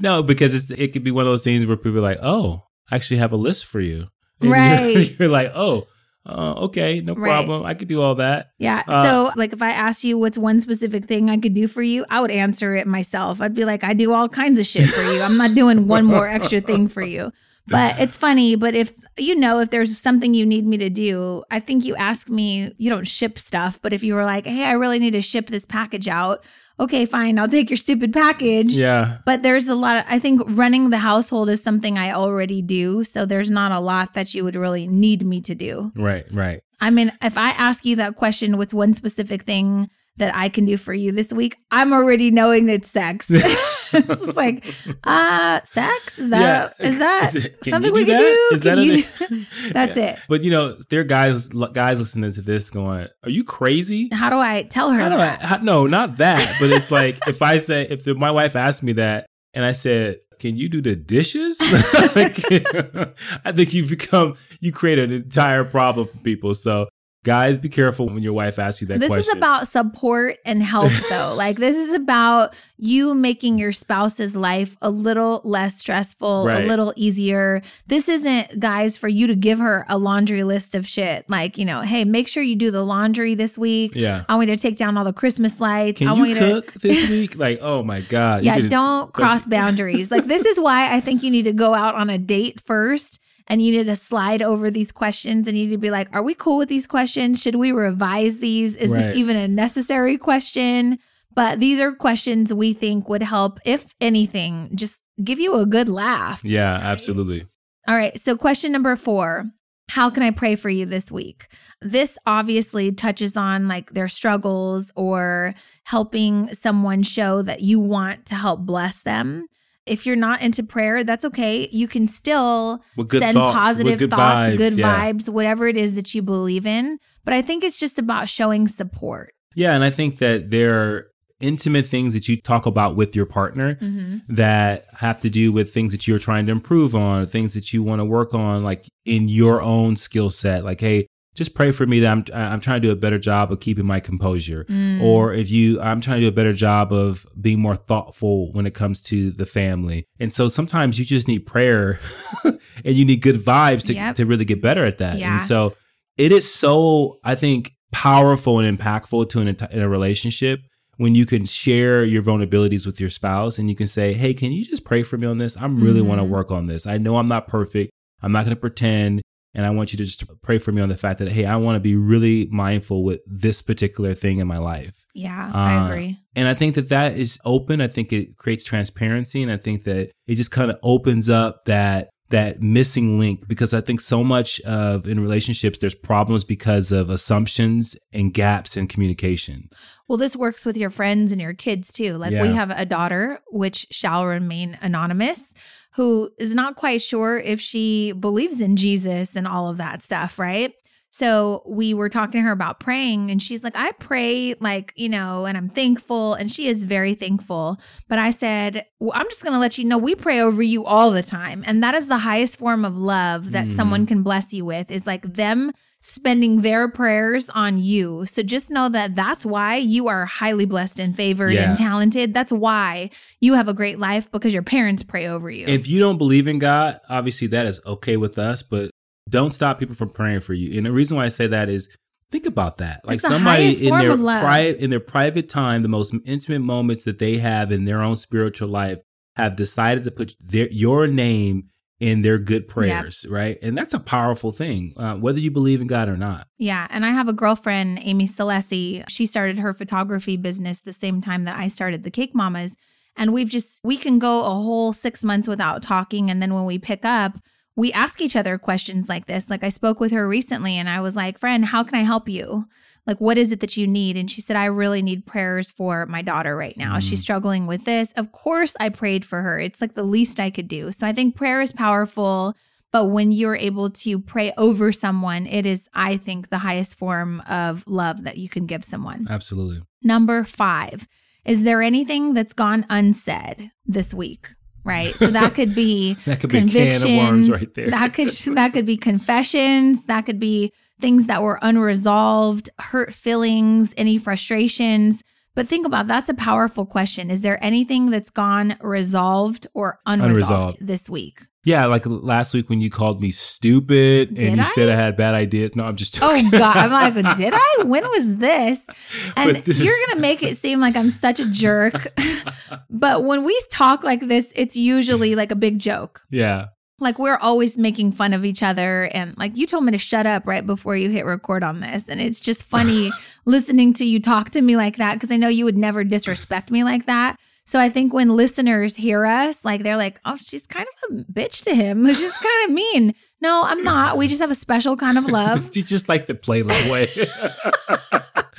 no, 0.00 0.22
because 0.22 0.54
it's, 0.54 0.70
it 0.70 0.92
could 0.92 1.04
be 1.04 1.10
one 1.10 1.26
of 1.26 1.30
those 1.32 1.44
things 1.44 1.66
where 1.66 1.76
people 1.76 1.98
are 1.98 2.02
like, 2.02 2.18
"Oh, 2.22 2.64
I 2.90 2.96
actually 2.96 3.18
have 3.18 3.32
a 3.32 3.36
list 3.36 3.64
for 3.66 3.80
you." 3.80 4.06
And 4.52 4.88
you're- 4.88 4.94
Right. 5.04 5.16
You're, 5.18 5.28
like, 5.28 5.52
"Oh, 5.54 5.86
uh, 6.26 6.54
okay, 6.66 7.00
no 7.00 7.14
Right. 7.14 7.28
problem. 7.30 7.64
I 7.64 7.74
could 7.74 7.88
do 7.88 8.00
all 8.02 8.14
that." 8.16 8.50
Yeah. 8.58 8.82
Uh, 8.88 9.04
so, 9.04 9.32
like, 9.36 9.52
if 9.52 9.60
I 9.62 9.70
asked 9.70 10.04
you 10.04 10.16
what's 10.18 10.38
one 10.38 10.60
specific 10.60 11.04
thing 11.06 11.30
I 11.30 11.36
could 11.36 11.54
do 11.54 11.66
for 11.66 11.82
you, 11.82 12.04
I 12.10 12.20
would 12.20 12.30
answer 12.30 12.74
it 12.76 12.86
myself. 12.86 13.40
I'd 13.42 13.54
be 13.54 13.64
like, 13.64 13.84
I 13.84 13.92
do 13.92 14.12
all 14.12 14.28
kinds 14.28 14.58
of 14.58 14.66
shit 14.66 14.88
for 14.88 15.02
you. 15.02 15.20
I'm 15.22 15.36
not 15.36 15.54
doing 15.54 15.86
one 15.86 16.04
more 16.04 16.28
extra 16.28 16.60
thing 16.60 16.88
for 16.88 17.02
you. 17.02 17.32
But 17.66 17.98
it's 17.98 18.14
funny. 18.14 18.56
But 18.56 18.74
if 18.74 18.92
you 19.16 19.34
know, 19.34 19.58
if 19.60 19.70
there's 19.70 19.96
something 19.96 20.34
you 20.34 20.44
need 20.44 20.66
me 20.66 20.76
to 20.78 20.90
do, 20.90 21.44
I 21.50 21.60
think 21.60 21.86
you 21.86 21.96
ask 21.96 22.28
me, 22.28 22.74
you 22.76 22.90
don't 22.90 23.06
ship 23.06 23.38
stuff. 23.38 23.80
But 23.80 23.94
if 23.94 24.02
you 24.04 24.12
were 24.14 24.24
like, 24.26 24.44
hey, 24.46 24.64
I 24.64 24.72
really 24.72 24.98
need 24.98 25.12
to 25.12 25.22
ship 25.22 25.46
this 25.46 25.64
package 25.64 26.06
out, 26.06 26.44
okay, 26.78 27.06
fine. 27.06 27.38
I'll 27.38 27.48
take 27.48 27.70
your 27.70 27.76
stupid 27.76 28.12
package. 28.12 28.76
Yeah. 28.76 29.18
But 29.24 29.42
there's 29.42 29.68
a 29.68 29.74
lot 29.74 29.96
of, 29.96 30.04
I 30.08 30.18
think 30.18 30.42
running 30.46 30.90
the 30.90 30.98
household 30.98 31.48
is 31.48 31.62
something 31.62 31.98
I 31.98 32.12
already 32.12 32.62
do. 32.62 33.04
So 33.04 33.24
there's 33.26 33.50
not 33.50 33.72
a 33.72 33.80
lot 33.80 34.14
that 34.14 34.34
you 34.34 34.44
would 34.44 34.56
really 34.56 34.86
need 34.86 35.24
me 35.24 35.40
to 35.42 35.54
do. 35.54 35.92
Right. 35.96 36.24
Right. 36.32 36.62
I 36.80 36.90
mean, 36.90 37.12
if 37.22 37.38
I 37.38 37.50
ask 37.50 37.84
you 37.84 37.96
that 37.96 38.16
question, 38.16 38.58
what's 38.58 38.74
one 38.74 38.94
specific 38.94 39.44
thing 39.44 39.88
that 40.16 40.34
I 40.34 40.48
can 40.48 40.64
do 40.64 40.76
for 40.76 40.92
you 40.92 41.12
this 41.12 41.32
week? 41.32 41.56
I'm 41.70 41.92
already 41.92 42.30
knowing 42.30 42.68
it's 42.68 42.90
sex. 42.90 43.30
it's 43.92 44.06
just 44.26 44.36
like, 44.36 44.64
uh, 45.04 45.60
sex? 45.64 46.18
Is 46.18 46.30
that 46.30 46.74
is 46.80 46.98
that 46.98 47.34
Is 47.34 47.44
it- 47.44 47.64
something 47.66 47.92
we 47.92 48.04
can 48.04 48.16
that? 48.16 48.48
do? 48.50 48.54
Is 48.56 48.62
Can 48.62 48.76
that 48.76 49.30
you-? 49.30 49.46
That's 49.72 49.96
Yeah. 49.96 50.12
it. 50.14 50.18
But 50.28 50.42
you 50.42 50.50
know, 50.50 50.76
there 50.90 51.00
are 51.00 51.04
guys 51.04 51.48
guys 51.48 51.98
listening 51.98 52.32
to 52.32 52.42
this 52.42 52.70
going, 52.70 53.08
"Are 53.22 53.30
you 53.30 53.44
crazy?" 53.44 54.08
How 54.12 54.30
do 54.30 54.36
I 54.38 54.62
tell 54.64 54.90
her 54.90 54.98
How 55.00 55.08
do 55.08 55.14
I? 55.16 55.18
that? 55.18 55.42
How, 55.42 55.56
no, 55.58 55.86
not 55.86 56.16
that. 56.18 56.56
But 56.60 56.70
it's 56.70 56.90
like 56.90 57.18
if 57.26 57.42
I 57.42 57.58
say 57.58 57.86
if 57.88 58.06
my 58.06 58.30
wife 58.30 58.56
asked 58.56 58.82
me 58.82 58.92
that, 58.94 59.26
and 59.54 59.64
I 59.64 59.72
said, 59.72 60.18
"Can 60.38 60.56
you 60.56 60.68
do 60.68 60.80
the 60.80 60.96
dishes?" 60.96 61.58
I 61.60 63.52
think 63.52 63.74
you 63.74 63.86
become 63.86 64.34
you 64.60 64.72
create 64.72 64.98
an 64.98 65.12
entire 65.12 65.64
problem 65.64 66.06
for 66.08 66.18
people. 66.18 66.54
So, 66.54 66.88
guys, 67.24 67.58
be 67.58 67.68
careful 67.68 68.06
when 68.06 68.22
your 68.22 68.34
wife 68.34 68.58
asks 68.58 68.80
you 68.82 68.86
that 68.88 69.00
this 69.00 69.08
question. 69.08 69.32
is 69.32 69.36
about 69.36 69.66
support 69.66 70.36
and 70.44 70.62
help 70.62 70.92
though 71.10 71.34
like 71.36 71.56
this 71.56 71.74
is 71.76 71.92
about 71.94 72.54
you 72.76 73.14
making 73.14 73.58
your 73.58 73.72
spouse's 73.72 74.36
life 74.36 74.76
a 74.82 74.90
little 74.90 75.40
less 75.42 75.78
stressful 75.78 76.44
Right. 76.46 76.64
a 76.64 76.66
little 76.66 76.92
easier 76.96 77.62
this 77.86 78.08
isn't 78.08 78.60
guys 78.60 78.96
for 78.98 79.08
you 79.08 79.26
to 79.26 79.34
give 79.34 79.58
her 79.58 79.86
a 79.88 79.96
laundry 79.96 80.44
list 80.44 80.74
of 80.74 80.86
shit 80.86 81.28
like 81.30 81.56
you 81.56 81.64
know 81.64 81.80
hey 81.80 82.04
make 82.04 82.28
sure 82.28 82.42
you 82.42 82.56
do 82.56 82.70
the 82.70 82.82
laundry 82.84 83.34
this 83.34 83.56
week 83.56 83.92
yeah. 83.94 84.24
i 84.28 84.34
want 84.36 84.48
you 84.48 84.54
to 84.56 84.60
take 84.62 84.76
down 84.76 84.96
all 84.98 85.04
the 85.04 85.12
christmas 85.12 85.58
lights 85.60 85.98
Can 85.98 86.08
i 86.08 86.12
want 86.12 86.28
you 86.30 86.38
want 86.38 86.66
cook 86.66 86.74
this 86.82 87.08
week? 87.10 87.36
Like, 87.36 87.58
oh 87.62 87.82
my 87.82 88.00
god. 88.02 88.42
yeah 88.44 88.58
don't 88.60 89.12
cross 89.14 89.46
boundaries 89.46 90.10
like 90.10 90.26
this 90.26 90.44
is 90.44 90.60
why 90.60 90.94
i 90.94 91.00
think 91.00 91.22
you 91.22 91.30
need 91.30 91.44
to 91.44 91.52
go 91.54 91.72
out 91.74 91.94
on 91.94 92.10
a 92.10 92.18
date 92.18 92.60
first 92.60 93.20
and 93.46 93.60
you 93.62 93.72
need 93.72 93.84
to 93.84 93.96
slide 93.96 94.42
over 94.42 94.70
these 94.70 94.90
questions 94.92 95.46
and 95.48 95.56
you 95.58 95.64
need 95.66 95.72
to 95.72 95.78
be 95.78 95.90
like 95.90 96.08
are 96.14 96.22
we 96.22 96.34
cool 96.34 96.58
with 96.58 96.68
these 96.68 96.86
questions 96.86 97.40
should 97.42 97.56
we 97.56 97.72
revise 97.72 98.38
these 98.38 98.76
is 98.76 98.90
Right. 98.90 99.08
this 99.08 99.16
even 99.16 99.36
a 99.36 99.48
necessary 99.48 100.16
question 100.18 100.98
but 101.34 101.60
these 101.60 101.80
are 101.80 101.92
questions 101.94 102.54
we 102.54 102.72
think 102.72 103.08
would 103.08 103.22
help 103.22 103.58
if 103.64 103.94
anything 104.00 104.70
just 104.74 105.02
give 105.22 105.38
you 105.40 105.54
a 105.56 105.66
good 105.66 105.88
laugh 105.88 106.42
Yeah, 106.44 106.74
absolutely. 106.74 107.42
all 107.88 107.96
right. 107.96 108.18
So, 108.20 108.36
question 108.36 108.72
number 108.72 108.96
four 108.96 109.44
How 109.90 110.08
can 110.10 110.22
I 110.22 110.30
pray 110.30 110.54
for 110.56 110.70
you 110.70 110.86
this 110.86 111.12
week? 111.12 111.46
This 111.82 112.16
obviously 112.24 112.90
touches 112.92 113.36
on 113.36 113.68
like 113.68 113.90
their 113.92 114.08
struggles 114.08 114.90
or 114.96 115.54
helping 115.84 116.52
someone 116.54 117.02
show 117.02 117.42
that 117.42 117.60
you 117.60 117.78
want 117.80 118.24
to 118.26 118.34
help 118.34 118.60
bless 118.60 119.02
them. 119.02 119.46
If 119.86 120.06
you're 120.06 120.16
not 120.16 120.40
into 120.40 120.62
prayer, 120.62 121.04
that's 121.04 121.24
okay. 121.26 121.68
You 121.70 121.86
can 121.88 122.08
still 122.08 122.82
send 123.10 123.34
thoughts, 123.34 123.56
positive 123.56 123.98
good 123.98 124.10
thoughts, 124.10 124.50
vibes, 124.52 124.56
good 124.56 124.78
yeah. 124.78 125.12
vibes, 125.12 125.28
whatever 125.28 125.68
it 125.68 125.76
is 125.76 125.94
that 125.96 126.14
you 126.14 126.22
believe 126.22 126.66
in. 126.66 126.98
But 127.24 127.34
I 127.34 127.42
think 127.42 127.64
it's 127.64 127.76
just 127.76 127.98
about 127.98 128.28
showing 128.28 128.66
support. 128.66 129.34
Yeah, 129.54 129.74
and 129.74 129.84
I 129.84 129.90
think 129.90 130.18
that 130.18 130.50
there 130.50 130.74
are 130.74 131.10
intimate 131.40 131.84
things 131.86 132.14
that 132.14 132.28
you 132.28 132.40
talk 132.40 132.64
about 132.64 132.96
with 132.96 133.14
your 133.14 133.26
partner 133.26 133.74
Mm-hmm. 133.74 134.34
that 134.34 134.86
have 134.94 135.20
to 135.20 135.28
do 135.28 135.52
with 135.52 135.72
things 135.72 135.92
that 135.92 136.08
you're 136.08 136.18
trying 136.18 136.46
to 136.46 136.52
improve 136.52 136.94
on, 136.94 137.26
things 137.26 137.52
that 137.54 137.72
you 137.72 137.82
want 137.82 138.00
to 138.00 138.04
work 138.04 138.34
on, 138.34 138.64
like 138.64 138.86
in 139.04 139.28
your 139.28 139.60
own 139.60 139.96
skill 139.96 140.30
set. 140.30 140.64
Like, 140.64 140.80
hey, 140.80 141.06
just 141.34 141.54
pray 141.54 141.72
for 141.72 141.84
me 141.86 142.00
that 142.00 142.10
I'm 142.10 142.24
I'm 142.32 142.60
trying 142.60 142.80
to 142.80 142.88
do 142.88 142.92
a 142.92 142.96
better 142.96 143.18
job 143.18 143.50
of 143.52 143.60
keeping 143.60 143.86
my 143.86 144.00
composure. 144.00 144.64
Mm. 144.68 145.02
Or 145.02 145.32
if 145.34 145.50
you, 145.50 145.80
I'm 145.80 146.00
trying 146.00 146.20
to 146.20 146.26
do 146.26 146.28
a 146.28 146.32
better 146.32 146.52
job 146.52 146.92
of 146.92 147.26
being 147.40 147.60
more 147.60 147.76
thoughtful 147.76 148.52
when 148.52 148.66
it 148.66 148.74
comes 148.74 149.02
to 149.02 149.30
the 149.32 149.46
family. 149.46 150.04
And 150.20 150.32
so 150.32 150.48
sometimes 150.48 150.98
you 150.98 151.04
just 151.04 151.26
need 151.28 151.40
prayer 151.46 151.98
and 152.44 152.58
you 152.84 153.04
need 153.04 153.20
good 153.20 153.36
vibes 153.40 153.86
to, 153.86 153.94
Yep. 153.94 154.16
to 154.16 154.26
really 154.26 154.44
get 154.44 154.62
better 154.62 154.84
at 154.84 154.98
that. 154.98 155.18
Yeah. 155.18 155.38
And 155.38 155.42
so 155.42 155.74
it 156.16 156.30
is 156.30 156.52
so, 156.52 157.18
I 157.24 157.34
think, 157.34 157.72
powerful 157.90 158.60
and 158.60 158.78
impactful 158.78 159.28
to 159.30 159.40
an 159.40 159.54
enti- 159.54 159.70
in 159.72 159.82
a 159.82 159.88
relationship 159.88 160.60
when 160.98 161.16
you 161.16 161.26
can 161.26 161.44
share 161.44 162.04
your 162.04 162.22
vulnerabilities 162.22 162.86
with 162.86 163.00
your 163.00 163.10
spouse 163.10 163.58
and 163.58 163.68
you 163.68 163.74
can 163.74 163.88
say, 163.88 164.12
"Hey, 164.12 164.34
can 164.34 164.52
you 164.52 164.64
just 164.64 164.84
pray 164.84 165.02
for 165.02 165.18
me 165.18 165.26
on 165.26 165.38
this? 165.38 165.56
I 165.56 165.66
really 165.66 166.02
want 166.02 166.20
to 166.20 166.24
work 166.24 166.52
on 166.52 166.66
this. 166.66 166.86
I 166.86 166.98
know 166.98 167.16
I'm 167.16 167.26
not 167.26 167.48
perfect. 167.48 167.90
I'm 168.22 168.30
not 168.30 168.44
going 168.44 168.54
to 168.56 168.60
pretend." 168.60 169.20
And 169.54 169.64
I 169.64 169.70
want 169.70 169.92
you 169.92 169.96
to 169.98 170.04
just 170.04 170.24
pray 170.42 170.58
for 170.58 170.72
me 170.72 170.82
on 170.82 170.88
the 170.88 170.96
fact 170.96 171.20
that, 171.20 171.30
hey, 171.30 171.44
I 171.44 171.56
want 171.56 171.76
to 171.76 171.80
be 171.80 171.94
really 171.96 172.48
mindful 172.50 173.04
with 173.04 173.20
this 173.26 173.62
particular 173.62 174.12
thing 174.14 174.38
in 174.38 174.46
my 174.48 174.58
life. 174.58 175.06
Yeah, 175.14 175.50
Uh, 175.54 175.58
I 175.58 175.86
agree. 175.86 176.18
And 176.34 176.48
I 176.48 176.54
think 176.54 176.74
that 176.74 176.88
that 176.88 177.16
is 177.16 177.38
open. 177.44 177.80
I 177.80 177.86
think 177.86 178.12
it 178.12 178.36
creates 178.36 178.64
transparency. 178.64 179.42
And 179.42 179.52
I 179.52 179.56
think 179.56 179.84
that 179.84 180.10
it 180.26 180.34
just 180.34 180.50
kind 180.50 180.70
of 180.70 180.78
opens 180.82 181.28
up 181.28 181.64
that 181.66 182.10
that 182.30 182.60
missing 182.62 183.18
link 183.18 183.46
because 183.46 183.74
I 183.74 183.80
think 183.82 184.00
so 184.00 184.24
much 184.24 184.58
of 184.62 185.06
in 185.06 185.20
relationships 185.20 185.78
there's 185.78 185.94
problems 185.94 186.42
because 186.42 186.90
of 186.90 187.10
assumptions 187.10 187.94
and 188.12 188.32
gaps 188.32 188.76
in 188.76 188.88
communication. 188.88 189.68
Well, 190.08 190.18
this 190.18 190.34
works 190.34 190.64
with 190.64 190.76
your 190.76 190.90
friends 190.90 191.32
and 191.32 191.40
your 191.40 191.54
kids 191.54 191.92
too. 191.92 192.16
Like 192.16 192.32
we 192.32 192.48
have 192.52 192.70
a 192.70 192.86
daughter, 192.86 193.40
which 193.50 193.86
shall 193.90 194.26
remain 194.26 194.76
anonymous, 194.80 195.52
who 195.96 196.30
is 196.38 196.54
not 196.54 196.76
quite 196.76 197.00
sure 197.02 197.38
if 197.38 197.60
she 197.60 198.12
believes 198.12 198.60
in 198.60 198.76
Jesus 198.76 199.36
and 199.36 199.46
all 199.46 199.68
of 199.70 199.76
that 199.78 200.02
stuff, 200.02 200.38
right? 200.38 200.72
So 201.10 201.62
we 201.64 201.94
were 201.94 202.08
talking 202.08 202.40
to 202.40 202.42
her 202.42 202.50
about 202.50 202.80
praying, 202.80 203.30
and 203.30 203.40
she's 203.40 203.62
like, 203.62 203.76
I 203.76 203.92
pray, 203.92 204.54
like, 204.58 204.92
you 204.96 205.08
know, 205.08 205.44
and 205.46 205.56
I'm 205.56 205.68
thankful. 205.68 206.34
And 206.34 206.50
she 206.50 206.66
is 206.66 206.84
very 206.86 207.14
thankful. 207.14 207.78
But 208.08 208.18
I 208.18 208.30
said, 208.30 208.86
well, 208.98 209.12
I'm 209.14 209.28
just 209.28 209.44
going 209.44 209.52
to 209.52 209.60
let 209.60 209.78
you 209.78 209.84
know 209.84 209.96
we 209.96 210.16
pray 210.16 210.40
over 210.40 210.60
you 210.60 210.84
all 210.84 211.12
the 211.12 211.22
time. 211.22 211.62
And 211.68 211.84
that 211.84 211.94
is 211.94 212.08
the 212.08 212.18
highest 212.18 212.56
form 212.58 212.84
of 212.84 212.98
love 212.98 213.52
that 213.52 213.66
Mhm. 213.68 213.72
someone 213.76 214.06
can 214.06 214.24
bless 214.24 214.52
you 214.52 214.64
with 214.64 214.90
is 214.90 215.06
like 215.06 215.22
them 215.34 215.70
spending 216.06 216.60
their 216.60 216.86
prayers 216.86 217.48
on 217.48 217.78
you. 217.78 218.26
So 218.26 218.42
just 218.42 218.70
know 218.70 218.90
that 218.90 219.14
that's 219.14 219.46
why 219.46 219.76
you 219.76 220.06
are 220.08 220.26
highly 220.26 220.66
blessed 220.66 221.00
and 221.00 221.16
favored 221.16 221.54
Yeah. 221.54 221.70
and 221.70 221.78
talented. 221.78 222.34
That's 222.34 222.52
why 222.52 223.08
you 223.40 223.54
have 223.54 223.68
a 223.68 223.72
great 223.72 223.98
life 223.98 224.30
because 224.30 224.52
your 224.52 224.62
parents 224.62 225.02
pray 225.02 225.26
over 225.26 225.50
you. 225.50 225.64
If 225.66 225.88
you 225.88 226.00
don't 226.00 226.18
believe 226.18 226.46
in 226.46 226.58
God, 226.58 227.00
obviously 227.08 227.46
that 227.48 227.64
is 227.64 227.80
okay 227.86 228.18
with 228.18 228.38
us, 228.38 228.62
but 228.62 228.90
don't 229.30 229.52
stop 229.52 229.78
people 229.78 229.94
from 229.94 230.10
praying 230.10 230.40
for 230.40 230.52
you. 230.52 230.76
And 230.76 230.84
the 230.84 230.92
reason 230.92 231.16
why 231.16 231.24
I 231.24 231.28
say 231.28 231.46
that 231.46 231.70
is 231.70 231.88
think 232.30 232.44
about 232.44 232.76
that. 232.78 233.00
Like 233.06 233.20
somebody 233.20 233.86
in 233.86 233.98
their 233.98 234.18
private 234.18 234.80
in 234.80 234.90
their 234.90 235.00
private 235.00 235.48
time, 235.48 235.80
the 235.80 235.88
most 235.88 236.14
intimate 236.26 236.60
moments 236.60 237.04
that 237.04 237.18
they 237.18 237.38
have 237.38 237.72
in 237.72 237.86
their 237.86 238.02
own 238.02 238.18
spiritual 238.18 238.68
life 238.68 238.98
have 239.36 239.56
decided 239.56 240.04
to 240.04 240.10
put 240.10 240.36
their 240.38 240.68
your 240.70 241.06
name 241.06 241.70
in 242.00 242.22
their 242.22 242.38
good 242.38 242.66
prayers, 242.66 243.24
right? 243.28 243.58
And 243.62 243.78
that's 243.78 243.94
a 243.94 244.00
powerful 244.00 244.52
thing, 244.52 244.94
uh, 244.96 245.14
whether 245.14 245.38
you 245.38 245.50
believe 245.50 245.80
in 245.80 245.86
God 245.86 246.08
or 246.08 246.16
not. 246.16 246.48
Yeah. 246.58 246.86
And 246.90 247.06
I 247.06 247.10
have 247.10 247.28
a 247.28 247.32
girlfriend, 247.32 248.00
Amy 248.02 248.26
Celesi. 248.26 249.04
She 249.08 249.26
started 249.26 249.60
her 249.60 249.72
photography 249.72 250.36
business 250.36 250.80
the 250.80 250.92
same 250.92 251.20
time 251.20 251.44
that 251.44 251.56
I 251.56 251.68
started 251.68 252.02
the 252.02 252.10
Cake 252.10 252.34
Mamas. 252.34 252.76
And 253.16 253.32
we've 253.32 253.48
just, 253.48 253.80
we 253.84 253.96
can 253.96 254.18
go 254.18 254.40
a 254.40 254.50
whole 254.50 254.92
six 254.92 255.22
months 255.22 255.46
without 255.46 255.82
talking. 255.82 256.30
And 256.30 256.42
then 256.42 256.52
when 256.52 256.64
we 256.64 256.78
pick 256.78 257.04
up, 257.04 257.38
we 257.76 257.92
ask 257.92 258.20
each 258.20 258.36
other 258.36 258.58
questions 258.58 259.08
like 259.08 259.26
this. 259.26 259.48
Like 259.48 259.62
I 259.62 259.68
spoke 259.68 260.00
with 260.00 260.12
her 260.12 260.28
recently 260.28 260.76
and 260.76 260.88
I 260.88 261.00
was 261.00 261.16
like, 261.16 261.38
friend, 261.38 261.64
how 261.64 261.84
can 261.84 261.94
I 261.94 262.02
help 262.02 262.28
you? 262.28 262.66
Like, 263.06 263.20
what 263.20 263.36
is 263.36 263.52
it 263.52 263.60
that 263.60 263.76
you 263.76 263.86
need? 263.86 264.16
And 264.16 264.30
she 264.30 264.40
said, 264.40 264.56
I 264.56 264.64
really 264.66 265.02
need 265.02 265.26
prayers 265.26 265.70
for 265.70 266.06
my 266.06 266.22
daughter 266.22 266.56
right 266.56 266.76
now. 266.76 266.96
Mm. 266.96 267.02
She's 267.02 267.20
struggling 267.20 267.66
with 267.66 267.84
this. 267.84 268.12
Of 268.12 268.32
course, 268.32 268.74
I 268.80 268.88
prayed 268.88 269.24
for 269.24 269.42
her. 269.42 269.60
It's 269.60 269.80
like 269.80 269.94
the 269.94 270.02
least 270.04 270.40
I 270.40 270.50
could 270.50 270.68
do. 270.68 270.90
So 270.90 271.06
I 271.06 271.12
think 271.12 271.36
prayer 271.36 271.60
is 271.60 271.72
powerful. 271.72 272.54
But 272.92 273.06
when 273.06 273.32
you're 273.32 273.56
able 273.56 273.90
to 273.90 274.20
pray 274.20 274.52
over 274.56 274.92
someone, 274.92 275.46
it 275.48 275.66
is, 275.66 275.88
I 275.94 276.16
think, 276.16 276.48
the 276.48 276.58
highest 276.58 276.94
form 276.94 277.42
of 277.50 277.84
love 277.88 278.22
that 278.22 278.38
you 278.38 278.48
can 278.48 278.66
give 278.66 278.84
someone. 278.84 279.26
Absolutely. 279.28 279.82
Number 280.02 280.44
five, 280.44 281.08
is 281.44 281.64
there 281.64 281.82
anything 281.82 282.34
that's 282.34 282.52
gone 282.52 282.86
unsaid 282.88 283.72
this 283.84 284.14
week? 284.14 284.50
Right. 284.84 285.14
So 285.14 285.28
that 285.28 285.54
could 285.54 285.74
be 285.74 286.14
That 286.26 286.40
could 286.40 286.50
be 286.50 286.58
a 286.58 286.66
can 286.66 286.96
of 286.96 287.02
worms 287.02 287.48
convictions. 287.48 287.50
right 287.50 287.74
there. 287.74 287.90
That 287.90 288.14
could 288.14 288.28
that 288.56 288.72
could 288.72 288.86
be 288.86 288.96
confessions. 288.96 290.06
That 290.06 290.26
could 290.26 290.38
be 290.38 290.72
things 291.00 291.26
that 291.26 291.42
were 291.42 291.58
unresolved, 291.62 292.70
hurt 292.78 293.12
feelings, 293.14 293.94
any 293.96 294.18
frustrations. 294.18 295.22
But 295.54 295.68
think 295.68 295.86
about 295.86 296.06
that's 296.08 296.28
a 296.28 296.34
powerful 296.34 296.84
question. 296.86 297.30
Is 297.30 297.42
there 297.42 297.62
anything 297.62 298.10
that's 298.10 298.30
gone 298.30 298.76
resolved 298.80 299.66
or 299.72 300.00
unresolved, 300.04 300.50
Unresolved. 300.50 300.76
this 300.80 301.08
week? 301.08 301.42
Yeah, 301.66 301.86
like 301.86 302.02
last 302.04 302.52
week 302.52 302.68
when 302.68 302.80
you 302.80 302.90
called 302.90 303.22
me 303.22 303.30
stupid 303.30 304.34
Did 304.34 304.44
and 304.48 304.56
you 304.56 304.62
I? 304.62 304.66
said 304.66 304.88
I 304.90 304.96
had 304.96 305.16
bad 305.16 305.34
ideas. 305.34 305.74
No, 305.76 305.84
I'm 305.84 305.96
just 305.96 306.20
oh, 306.22 306.34
joking. 306.34 306.48
Oh. 306.54 306.58
God! 306.58 306.76
I'm 306.76 306.90
like, 307.14 307.36
did 307.38 307.54
I? 307.56 307.82
When 307.84 308.02
was 308.10 308.36
this? 308.36 308.80
And 309.36 309.56
this- 309.56 309.80
you're 309.80 309.96
gonna 310.08 310.20
make 310.20 310.42
it 310.42 310.58
seem 310.58 310.80
like 310.80 310.96
I'm 310.96 311.08
such 311.10 311.40
a 311.40 311.50
jerk. 311.50 312.08
but 312.90 313.24
when 313.24 313.44
we 313.44 313.58
talk 313.70 314.04
like 314.04 314.20
this, 314.26 314.52
it's 314.56 314.76
usually 314.76 315.34
like 315.34 315.50
a 315.50 315.56
big 315.56 315.78
joke. 315.78 316.22
yeah. 316.30 316.66
Like 317.00 317.18
we're 317.18 317.38
always 317.38 317.76
making 317.76 318.12
fun 318.12 318.32
of 318.32 318.44
each 318.44 318.62
other, 318.62 319.10
and 319.12 319.36
like 319.36 319.56
you 319.56 319.66
told 319.66 319.84
me 319.84 319.90
to 319.92 319.98
shut 319.98 320.26
up 320.26 320.46
right 320.46 320.64
before 320.64 320.96
you 320.96 321.10
hit 321.10 321.24
record 321.24 321.64
on 321.64 321.80
this, 321.80 322.08
and 322.08 322.20
it's 322.20 322.38
just 322.40 322.62
funny 322.62 323.10
listening 323.44 323.92
to 323.94 324.04
you 324.04 324.20
talk 324.20 324.50
to 324.50 324.62
me 324.62 324.76
like 324.76 324.96
that 324.96 325.14
because 325.14 325.30
I 325.30 325.36
know 325.36 325.48
you 325.48 325.64
would 325.64 325.76
never 325.76 326.04
disrespect 326.04 326.70
me 326.70 326.84
like 326.84 327.06
that. 327.06 327.38
So 327.66 327.80
I 327.80 327.88
think 327.88 328.12
when 328.12 328.36
listeners 328.36 328.94
hear 328.94 329.24
us, 329.24 329.64
like 329.64 329.82
they're 329.82 329.96
like, 329.96 330.20
"Oh, 330.24 330.36
she's 330.36 330.66
kind 330.66 330.86
of 331.08 331.18
a 331.18 331.22
bitch 331.24 331.64
to 331.64 331.74
him. 331.74 332.06
She's 332.14 332.32
kind 332.32 332.68
of 332.68 332.70
mean." 332.70 333.14
No, 333.40 333.62
I'm 333.62 333.82
not. 333.82 334.16
We 334.16 334.28
just 334.28 334.40
have 334.40 334.50
a 334.50 334.54
special 334.54 334.96
kind 334.96 335.18
of 335.18 335.26
love. 335.26 335.70
he 335.74 335.82
just 335.82 336.08
likes 336.08 336.26
to 336.26 336.34
play 336.34 336.62
that 336.62 336.90
way. 336.90 337.08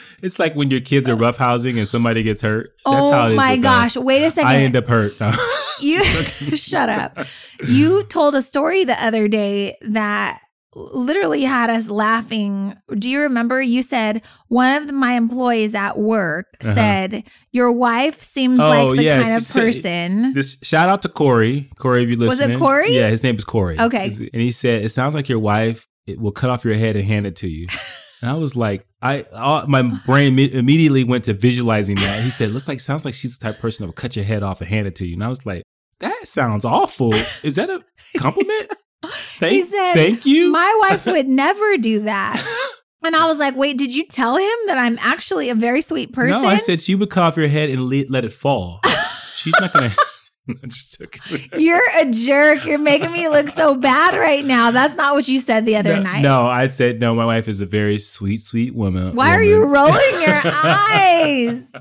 it's 0.21 0.37
like 0.37 0.55
when 0.55 0.69
your 0.69 0.79
kids 0.79 1.09
are 1.09 1.15
roughhousing 1.15 1.77
and 1.77 1.87
somebody 1.87 2.21
gets 2.23 2.41
hurt. 2.41 2.71
That's 2.85 3.07
oh 3.07 3.11
how 3.11 3.25
it 3.25 3.29
oh 3.29 3.31
is. 3.31 3.37
my 3.37 3.57
gosh! 3.57 3.97
us. 3.97 4.03
Wait 4.03 4.23
a 4.23 4.31
second. 4.31 4.49
I 4.49 4.57
end 4.57 4.75
up 4.75 4.87
hurt. 4.87 5.19
No. 5.19 5.31
you 5.79 6.03
shut 6.55 6.89
up. 6.89 7.19
You 7.67 8.03
told 8.05 8.33
a 8.33 8.41
story 8.41 8.85
the 8.85 9.01
other 9.03 9.27
day 9.27 9.77
that 9.81 10.41
literally 10.75 11.43
had 11.43 11.69
us 11.69 11.87
laughing. 11.89 12.75
Do 12.99 13.09
you 13.09 13.21
remember? 13.21 13.61
You 13.61 13.81
said 13.81 14.21
one 14.49 14.75
of 14.83 14.91
my 14.93 15.13
employees 15.13 15.73
at 15.73 15.97
work 15.97 16.45
Uh-huh. 16.61 16.73
said 16.75 17.23
your 17.51 17.71
wife 17.71 18.21
seems 18.21 18.59
Oh, 18.61 18.67
like 18.87 18.97
the 18.97 19.03
yeah, 19.03 19.21
kind 19.23 19.35
of 19.35 19.49
person. 19.49 20.33
This 20.33 20.57
shout 20.61 20.89
out 20.89 21.01
to 21.03 21.09
Corey. 21.09 21.69
Corey, 21.79 22.03
if 22.03 22.09
you 22.09 22.17
listen, 22.17 22.49
Was 22.49 22.57
it 22.57 22.59
Corey? 22.59 22.93
Yeah, 22.95 23.09
his 23.09 23.23
name 23.23 23.35
is 23.37 23.43
Corey. 23.45 23.79
Okay. 23.79 24.05
and 24.07 24.41
he 24.41 24.51
said 24.51 24.83
it 24.83 24.89
sounds 24.89 25.15
like 25.15 25.29
your 25.29 25.39
wife 25.39 25.87
it 26.07 26.19
will 26.19 26.31
cut 26.31 26.49
off 26.51 26.63
your 26.65 26.75
head 26.75 26.95
and 26.95 27.05
hand 27.05 27.25
it 27.25 27.35
to 27.37 27.47
you. 27.47 27.67
And 28.21 28.31
I 28.31 28.35
was 28.35 28.55
like, 28.55 28.87
I 29.01 29.23
all, 29.33 29.67
my 29.67 29.81
brain 30.05 30.35
imme- 30.35 30.53
immediately 30.53 31.03
went 31.03 31.25
to 31.25 31.33
visualizing 31.33 31.97
that. 31.97 32.23
He 32.23 32.29
said, 32.29 32.49
"Looks 32.51 32.67
like 32.67 32.79
sounds 32.79 33.03
like 33.03 33.13
she's 33.13 33.37
the 33.37 33.43
type 33.43 33.55
of 33.55 33.61
person 33.61 33.83
that 33.83 33.87
will 33.87 33.93
cut 33.93 34.15
your 34.15 34.23
head 34.25 34.41
off 34.41 34.61
and 34.61 34.69
hand 34.69 34.87
it 34.87 34.95
to 34.95 35.05
you." 35.05 35.15
And 35.15 35.23
I 35.23 35.27
was 35.27 35.45
like, 35.45 35.63
"That 35.99 36.25
sounds 36.25 36.63
awful. 36.63 37.13
Is 37.43 37.55
that 37.57 37.69
a 37.69 37.83
compliment?" 38.17 38.71
Thank, 39.37 39.53
He 39.53 39.63
said, 39.63 39.93
"Thank 39.93 40.25
you." 40.25 40.51
my 40.51 40.87
wife 40.89 41.05
would 41.05 41.27
never 41.27 41.77
do 41.77 42.01
that. 42.01 42.43
And 43.05 43.15
I 43.15 43.27
was 43.27 43.37
like, 43.37 43.55
wait, 43.55 43.77
did 43.77 43.93
you 43.95 44.03
tell 44.07 44.35
him 44.35 44.57
that 44.65 44.79
I'm 44.79 44.97
actually 44.99 45.49
a 45.49 45.55
very 45.55 45.81
sweet 45.81 46.11
person? 46.11 46.41
No, 46.41 46.47
I 46.47 46.57
said 46.57 46.81
she 46.81 46.95
would 46.95 47.11
cut 47.11 47.23
off 47.23 47.37
your 47.37 47.47
head 47.47 47.69
and 47.69 47.83
le- 47.85 48.05
let 48.09 48.25
it 48.25 48.33
fall. 48.33 48.81
She's 49.35 49.53
not 49.59 49.71
just 50.67 50.99
joking. 50.99 51.49
You're 51.55 51.87
a 51.99 52.09
jerk. 52.09 52.65
You're 52.65 52.79
making 52.79 53.11
me 53.11 53.29
look 53.29 53.49
so 53.49 53.75
bad 53.75 54.17
right 54.17 54.43
now. 54.43 54.71
That's 54.71 54.95
not 54.95 55.13
what 55.13 55.27
you 55.27 55.39
said 55.39 55.67
the 55.67 55.75
other 55.75 55.97
no, 55.97 56.01
night. 56.01 56.21
no, 56.21 56.47
I 56.47 56.65
said 56.65 56.99
no. 56.99 57.13
My 57.13 57.25
wife 57.25 57.47
is 57.47 57.61
a 57.61 57.67
very 57.67 57.99
sweet, 57.99 58.41
sweet 58.41 58.73
woman. 58.73 59.15
Why 59.15 59.35
are 59.35 59.43
you 59.43 59.63
rolling 59.63 60.21
your 60.25 60.41
eyes? 60.43 61.71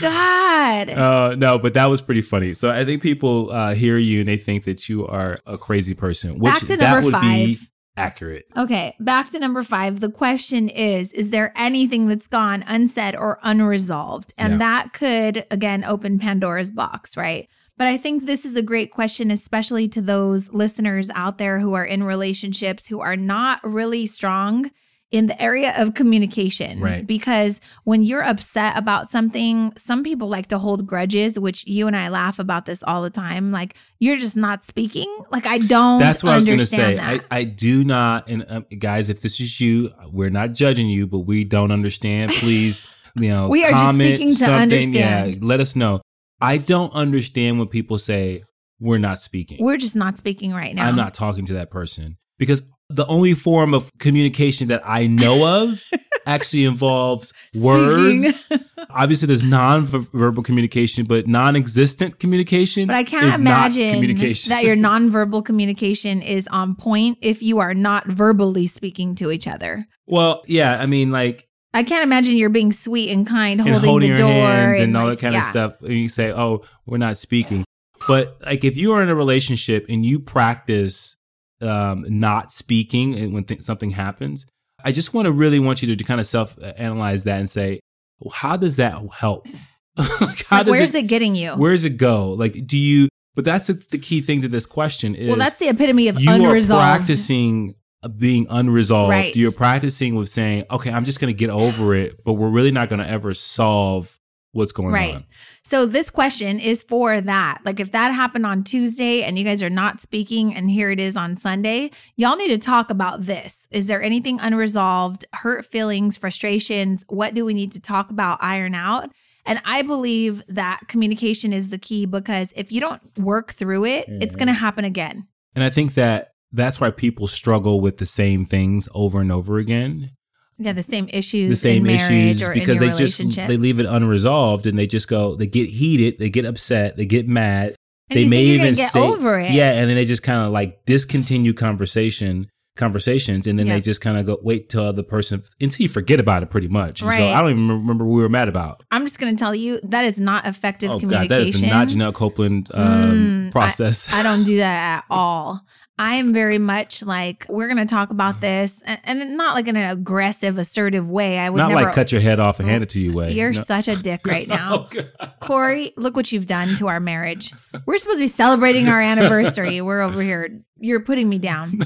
God. 0.00 0.88
Uh, 0.98 1.34
no, 1.36 1.58
but 1.58 1.74
that 1.74 1.88
was 1.88 2.00
pretty 2.00 2.20
funny. 2.20 2.52
So 2.54 2.70
I 2.70 2.84
think 2.84 3.02
people 3.02 3.50
uh, 3.50 3.74
hear 3.74 3.96
you 3.96 4.20
and 4.20 4.28
they 4.28 4.36
think 4.36 4.64
that 4.64 4.88
you 4.88 5.06
are 5.06 5.38
a 5.46 5.56
crazy 5.58 5.94
person, 5.94 6.38
which 6.38 6.52
Back 6.52 6.60
to 6.66 6.76
that 6.76 7.02
would 7.04 7.12
be 7.20 7.54
five. 7.56 7.70
accurate. 7.96 8.46
Okay, 8.56 8.94
back 9.00 9.30
to 9.32 9.38
number 9.38 9.62
five. 9.62 10.00
The 10.00 10.10
question 10.10 10.68
is 10.68 11.12
Is 11.12 11.30
there 11.30 11.52
anything 11.56 12.08
that's 12.08 12.26
gone 12.28 12.64
unsaid 12.66 13.16
or 13.16 13.38
unresolved? 13.42 14.34
And 14.36 14.54
Yeah. 14.54 14.58
that 14.58 14.92
could, 14.92 15.46
again, 15.50 15.84
open 15.84 16.18
Pandora's 16.18 16.70
box, 16.70 17.16
right? 17.16 17.48
But 17.76 17.86
I 17.86 17.96
think 17.96 18.26
this 18.26 18.44
is 18.44 18.56
a 18.56 18.62
great 18.62 18.90
question, 18.90 19.30
especially 19.30 19.88
to 19.88 20.02
those 20.02 20.50
listeners 20.52 21.10
out 21.14 21.38
there 21.38 21.60
who 21.60 21.74
are 21.74 21.84
in 21.84 22.02
relationships 22.02 22.88
who 22.88 23.00
are 23.00 23.16
not 23.16 23.60
really 23.62 24.06
strong 24.06 24.70
in 25.10 25.26
the 25.26 25.40
area 25.40 25.72
of 25.76 25.94
communication. 25.94 26.80
Right. 26.80 27.06
Because 27.06 27.60
when 27.84 28.02
you're 28.02 28.22
upset 28.22 28.76
about 28.76 29.08
something, 29.08 29.72
some 29.76 30.02
people 30.02 30.28
like 30.28 30.48
to 30.48 30.58
hold 30.58 30.86
grudges, 30.86 31.38
which 31.38 31.66
you 31.66 31.86
and 31.86 31.96
I 31.96 32.08
laugh 32.08 32.38
about 32.38 32.66
this 32.66 32.82
all 32.82 33.02
the 33.02 33.10
time. 33.10 33.50
Like, 33.50 33.76
you're 33.98 34.16
just 34.16 34.36
not 34.36 34.64
speaking. 34.64 35.14
Like, 35.30 35.46
I 35.46 35.58
don't 35.58 35.98
That's 35.98 36.22
what 36.22 36.32
I 36.32 36.36
was 36.36 36.46
going 36.46 36.58
to 36.58 36.66
say. 36.66 36.98
I. 36.98 37.20
I 37.30 37.44
do 37.44 37.84
not, 37.84 38.28
and 38.28 38.44
um, 38.48 38.66
guys, 38.78 39.08
if 39.08 39.22
this 39.22 39.40
is 39.40 39.60
you, 39.60 39.92
we're 40.10 40.30
not 40.30 40.52
judging 40.52 40.88
you, 40.88 41.06
but 41.06 41.20
we 41.20 41.44
don't 41.44 41.72
understand. 41.72 42.32
Please, 42.32 42.80
you 43.14 43.28
know, 43.28 43.48
We 43.58 43.64
are 43.64 43.70
just 43.70 43.96
seeking 43.96 44.34
to 44.36 44.52
understand. 44.52 45.34
Yeah, 45.34 45.38
let 45.40 45.60
us 45.60 45.74
know. 45.74 46.00
I 46.40 46.58
don't 46.58 46.92
understand 46.92 47.58
when 47.58 47.68
people 47.68 47.98
say 47.98 48.44
we're 48.78 48.98
not 48.98 49.20
speaking. 49.20 49.58
We're 49.60 49.76
just 49.76 49.96
not 49.96 50.18
speaking 50.18 50.52
right 50.52 50.74
now. 50.74 50.86
I'm 50.86 50.96
not 50.96 51.14
talking 51.14 51.46
to 51.46 51.54
that 51.54 51.70
person 51.70 52.16
because 52.38 52.62
the 52.90 53.06
only 53.06 53.34
form 53.34 53.74
of 53.74 53.90
communication 53.98 54.68
that 54.68 54.82
I 54.84 55.06
know 55.06 55.64
of 55.64 55.84
actually 56.26 56.64
involves 56.64 57.32
words. 57.60 58.46
Obviously, 58.90 59.26
there's 59.26 59.42
non-verbal 59.42 60.42
communication, 60.42 61.04
but 61.04 61.26
non-existent 61.26 62.18
communication. 62.18 62.86
But 62.86 62.96
I 62.96 63.04
can't 63.04 63.26
is 63.26 63.38
imagine 63.38 63.90
communication. 63.90 64.50
that 64.50 64.64
your 64.64 64.76
nonverbal 64.88 65.44
communication 65.44 66.22
is 66.22 66.46
on 66.48 66.74
point 66.74 67.18
if 67.20 67.42
you 67.42 67.58
are 67.58 67.74
not 67.74 68.06
verbally 68.06 68.66
speaking 68.66 69.14
to 69.16 69.30
each 69.30 69.46
other. 69.46 69.86
well, 70.06 70.42
yeah, 70.46 70.80
I 70.80 70.86
mean, 70.86 71.10
like 71.10 71.46
I 71.74 71.82
can't 71.82 72.02
imagine 72.02 72.36
you're 72.36 72.48
being 72.48 72.72
sweet 72.72 73.10
and 73.10 73.26
kind, 73.26 73.60
and 73.60 73.68
holding, 73.68 73.88
holding 73.88 74.12
the 74.12 74.18
your 74.18 74.32
door 74.32 74.42
hands 74.42 74.80
and, 74.80 74.96
all 74.96 75.08
like, 75.08 75.18
that 75.18 75.22
kind 75.22 75.34
yeah. 75.34 75.40
of 75.40 75.46
stuff. 75.46 75.72
And 75.82 75.92
you 75.92 76.08
say, 76.08 76.32
"Oh, 76.32 76.62
we're 76.86 76.96
not 76.96 77.18
speaking." 77.18 77.64
But 78.06 78.38
like, 78.44 78.64
if 78.64 78.78
you 78.78 78.92
are 78.92 79.02
in 79.02 79.10
a 79.10 79.14
relationship 79.14 79.84
and 79.88 80.06
you 80.06 80.18
practice 80.20 81.17
um, 81.60 82.04
not 82.08 82.52
speaking 82.52 83.14
and 83.18 83.32
when 83.32 83.44
th- 83.44 83.62
something 83.62 83.90
happens, 83.90 84.46
I 84.84 84.92
just 84.92 85.12
want 85.14 85.26
to 85.26 85.32
really 85.32 85.58
want 85.58 85.82
you 85.82 85.94
to 85.94 86.04
kind 86.04 86.20
of 86.20 86.26
self 86.26 86.56
analyze 86.76 87.24
that 87.24 87.38
and 87.40 87.50
say, 87.50 87.80
well, 88.20 88.32
"How 88.32 88.56
does 88.56 88.76
that 88.76 88.94
help? 89.12 89.46
like, 89.96 90.44
how 90.46 90.58
Like, 90.58 90.66
does 90.66 90.70
where's 90.70 90.94
it, 90.94 91.02
getting 91.08 91.34
you? 91.34 91.52
Where 91.52 91.72
does 91.72 91.84
it 91.84 91.96
go? 91.96 92.30
Like, 92.32 92.66
do 92.66 92.78
you? 92.78 93.08
But 93.34 93.44
that's 93.44 93.66
the, 93.68 93.74
the 93.74 93.98
key 93.98 94.20
thing 94.20 94.42
to 94.42 94.48
this 94.48 94.66
question 94.66 95.14
is. 95.14 95.28
well, 95.28 95.36
that's 95.36 95.58
the 95.58 95.68
epitome 95.68 96.08
of 96.08 96.20
you 96.20 96.30
unresolved. 96.32 96.82
are 96.82 96.96
practicing 96.96 97.74
uh, 98.02 98.08
being 98.08 98.46
unresolved. 98.50 99.10
Right. 99.10 99.34
You're 99.36 99.52
practicing 99.52 100.14
with 100.14 100.28
saying, 100.28 100.64
"Okay, 100.70 100.90
I'm 100.90 101.04
just 101.04 101.20
going 101.20 101.32
to 101.32 101.36
get 101.38 101.50
over 101.50 101.94
it," 101.94 102.24
but 102.24 102.34
we're 102.34 102.48
really 102.50 102.70
not 102.72 102.88
going 102.88 103.00
to 103.00 103.08
ever 103.08 103.34
solve 103.34 104.18
what's 104.52 104.72
going 104.72 104.92
Right. 104.92 105.14
on. 105.16 105.24
So 105.68 105.84
this 105.84 106.08
question 106.08 106.58
is 106.60 106.80
for 106.80 107.20
that. 107.20 107.58
Like 107.62 107.78
if 107.78 107.92
that 107.92 108.08
happened 108.08 108.46
on 108.46 108.64
Tuesday 108.64 109.22
and 109.22 109.38
you 109.38 109.44
guys 109.44 109.62
are 109.62 109.68
not 109.68 110.00
speaking 110.00 110.54
and 110.54 110.70
here 110.70 110.90
it 110.90 110.98
is 110.98 111.14
on 111.14 111.36
Sunday, 111.36 111.90
y'all 112.16 112.36
need 112.36 112.48
to 112.48 112.56
talk 112.56 112.88
about 112.88 113.26
this. 113.26 113.68
Is 113.70 113.84
there 113.84 114.02
anything 114.02 114.40
unresolved, 114.40 115.26
hurt 115.34 115.66
feelings, 115.66 116.16
frustrations? 116.16 117.04
What 117.10 117.34
do 117.34 117.44
we 117.44 117.52
need 117.52 117.72
to 117.72 117.80
talk 117.80 118.08
about, 118.08 118.38
iron 118.42 118.74
out? 118.74 119.10
And 119.44 119.60
I 119.66 119.82
believe 119.82 120.42
that 120.48 120.88
communication 120.88 121.52
is 121.52 121.68
the 121.68 121.76
key 121.76 122.06
because 122.06 122.50
if 122.56 122.72
you 122.72 122.80
don't 122.80 123.02
work 123.18 123.52
through 123.52 123.84
it, 123.84 124.06
it's 124.08 124.36
Mhm. 124.36 124.38
going 124.38 124.48
to 124.48 124.54
happen 124.54 124.86
again. 124.86 125.26
And 125.54 125.62
I 125.62 125.68
think 125.68 125.92
that 125.94 126.28
that's 126.50 126.80
why 126.80 126.90
people 126.90 127.26
struggle 127.26 127.82
with 127.82 127.98
the 127.98 128.06
same 128.06 128.46
things 128.46 128.88
over 128.94 129.20
and 129.20 129.30
over 129.30 129.58
again. 129.58 130.12
Yeah, 130.58 130.72
the 130.72 130.82
same 130.82 131.08
issues 131.12 131.50
The 131.50 131.56
same 131.56 131.86
in 131.86 131.96
marriage 131.96 132.36
issues 132.36 132.42
or 132.48 132.52
because 132.52 132.78
they 132.80 132.90
just 132.90 133.18
they 133.36 133.56
leave 133.56 133.78
it 133.78 133.86
unresolved 133.86 134.66
and 134.66 134.76
they 134.78 134.86
just 134.88 135.08
go 135.08 135.36
they 135.36 135.46
get 135.46 135.68
heated, 135.68 136.18
they 136.18 136.30
get 136.30 136.44
upset, 136.44 136.96
they 136.96 137.06
get 137.06 137.28
mad. 137.28 137.76
and 138.10 138.18
they 138.18 138.26
may 138.28 138.42
even 138.42 138.74
get 138.74 138.90
say, 138.92 139.00
over 139.00 139.38
it. 139.38 139.50
Yeah, 139.50 139.72
and 139.72 139.88
then 139.88 139.96
they 139.96 140.04
just 140.04 140.22
kind 140.22 140.44
of 140.44 140.50
like 140.52 140.84
discontinue 140.86 141.52
conversation 141.54 142.48
conversations, 142.76 143.46
and 143.48 143.58
then 143.58 143.66
Yeah. 143.66 143.74
they 143.74 143.80
just 143.80 144.00
kind 144.00 144.16
of 144.16 144.24
go 144.24 144.38
wait 144.40 144.68
till 144.68 144.92
the 144.92 145.02
person 145.02 145.42
until 145.60 145.82
you 145.82 145.88
forget 145.88 146.20
about 146.20 146.42
it. 146.44 146.48
Pretty 146.50 146.68
much, 146.68 147.00
just 147.00 147.10
go, 147.18 147.24
Right. 147.24 147.34
I 147.34 147.42
don't 147.42 147.50
even 147.50 147.68
remember 147.68 148.04
what 148.04 148.14
we 148.16 148.22
were 148.22 148.28
mad 148.28 148.48
about. 148.48 148.82
I'm 148.92 149.04
just 149.04 149.18
going 149.18 149.34
to 149.34 149.38
tell 149.38 149.52
you 149.54 149.80
that 149.82 150.04
is 150.04 150.18
not 150.20 150.46
effective 150.46 150.90
oh 150.90 150.94
god, 150.94 151.00
communication. 151.28 151.68
that 151.68 151.88
is 151.88 151.96
not 151.96 152.08
Janelle 152.08 152.14
Copeland 152.14 152.70
um, 152.72 153.48
Mm, 153.48 153.52
process. 153.52 154.08
I 154.12 154.22
don't 154.22 154.44
do 154.44 154.56
that 154.58 154.98
at 154.98 155.04
all. 155.10 155.60
I 155.98 156.14
am 156.14 156.32
very 156.32 156.58
much 156.58 157.02
like 157.02 157.44
we're 157.48 157.66
going 157.66 157.78
to 157.84 157.86
talk 157.86 158.10
about 158.10 158.40
this, 158.40 158.80
and, 158.86 159.00
and 159.04 159.36
not 159.36 159.54
like 159.54 159.66
in 159.66 159.76
an 159.76 159.90
aggressive, 159.90 160.56
assertive 160.56 161.10
way. 161.10 161.38
I 161.38 161.50
would 161.50 161.58
not 161.58 161.70
never. 161.70 161.86
like 161.86 161.94
cut 161.94 162.12
your 162.12 162.20
head 162.20 162.38
off 162.38 162.60
and 162.60 162.68
hand 162.68 162.84
it 162.84 162.88
to 162.90 163.00
you 163.00 163.12
way. 163.12 163.32
You're 163.32 163.52
No. 163.52 163.62
such 163.62 163.88
a 163.88 163.96
dick 163.96 164.20
right 164.26 164.46
now, 164.46 164.86
Oh, 165.20 165.26
Corey. 165.40 165.92
Look 165.96 166.14
what 166.14 166.30
you've 166.30 166.46
done 166.46 166.76
to 166.76 166.86
our 166.88 167.00
marriage. 167.00 167.52
We're 167.84 167.98
supposed 167.98 168.18
to 168.18 168.24
be 168.24 168.28
celebrating 168.28 168.88
our 168.88 169.00
anniversary. 169.00 169.80
We're 169.80 170.00
over 170.02 170.22
here. 170.22 170.60
You're 170.78 171.00
putting 171.00 171.28
me 171.28 171.38
down. 171.38 171.80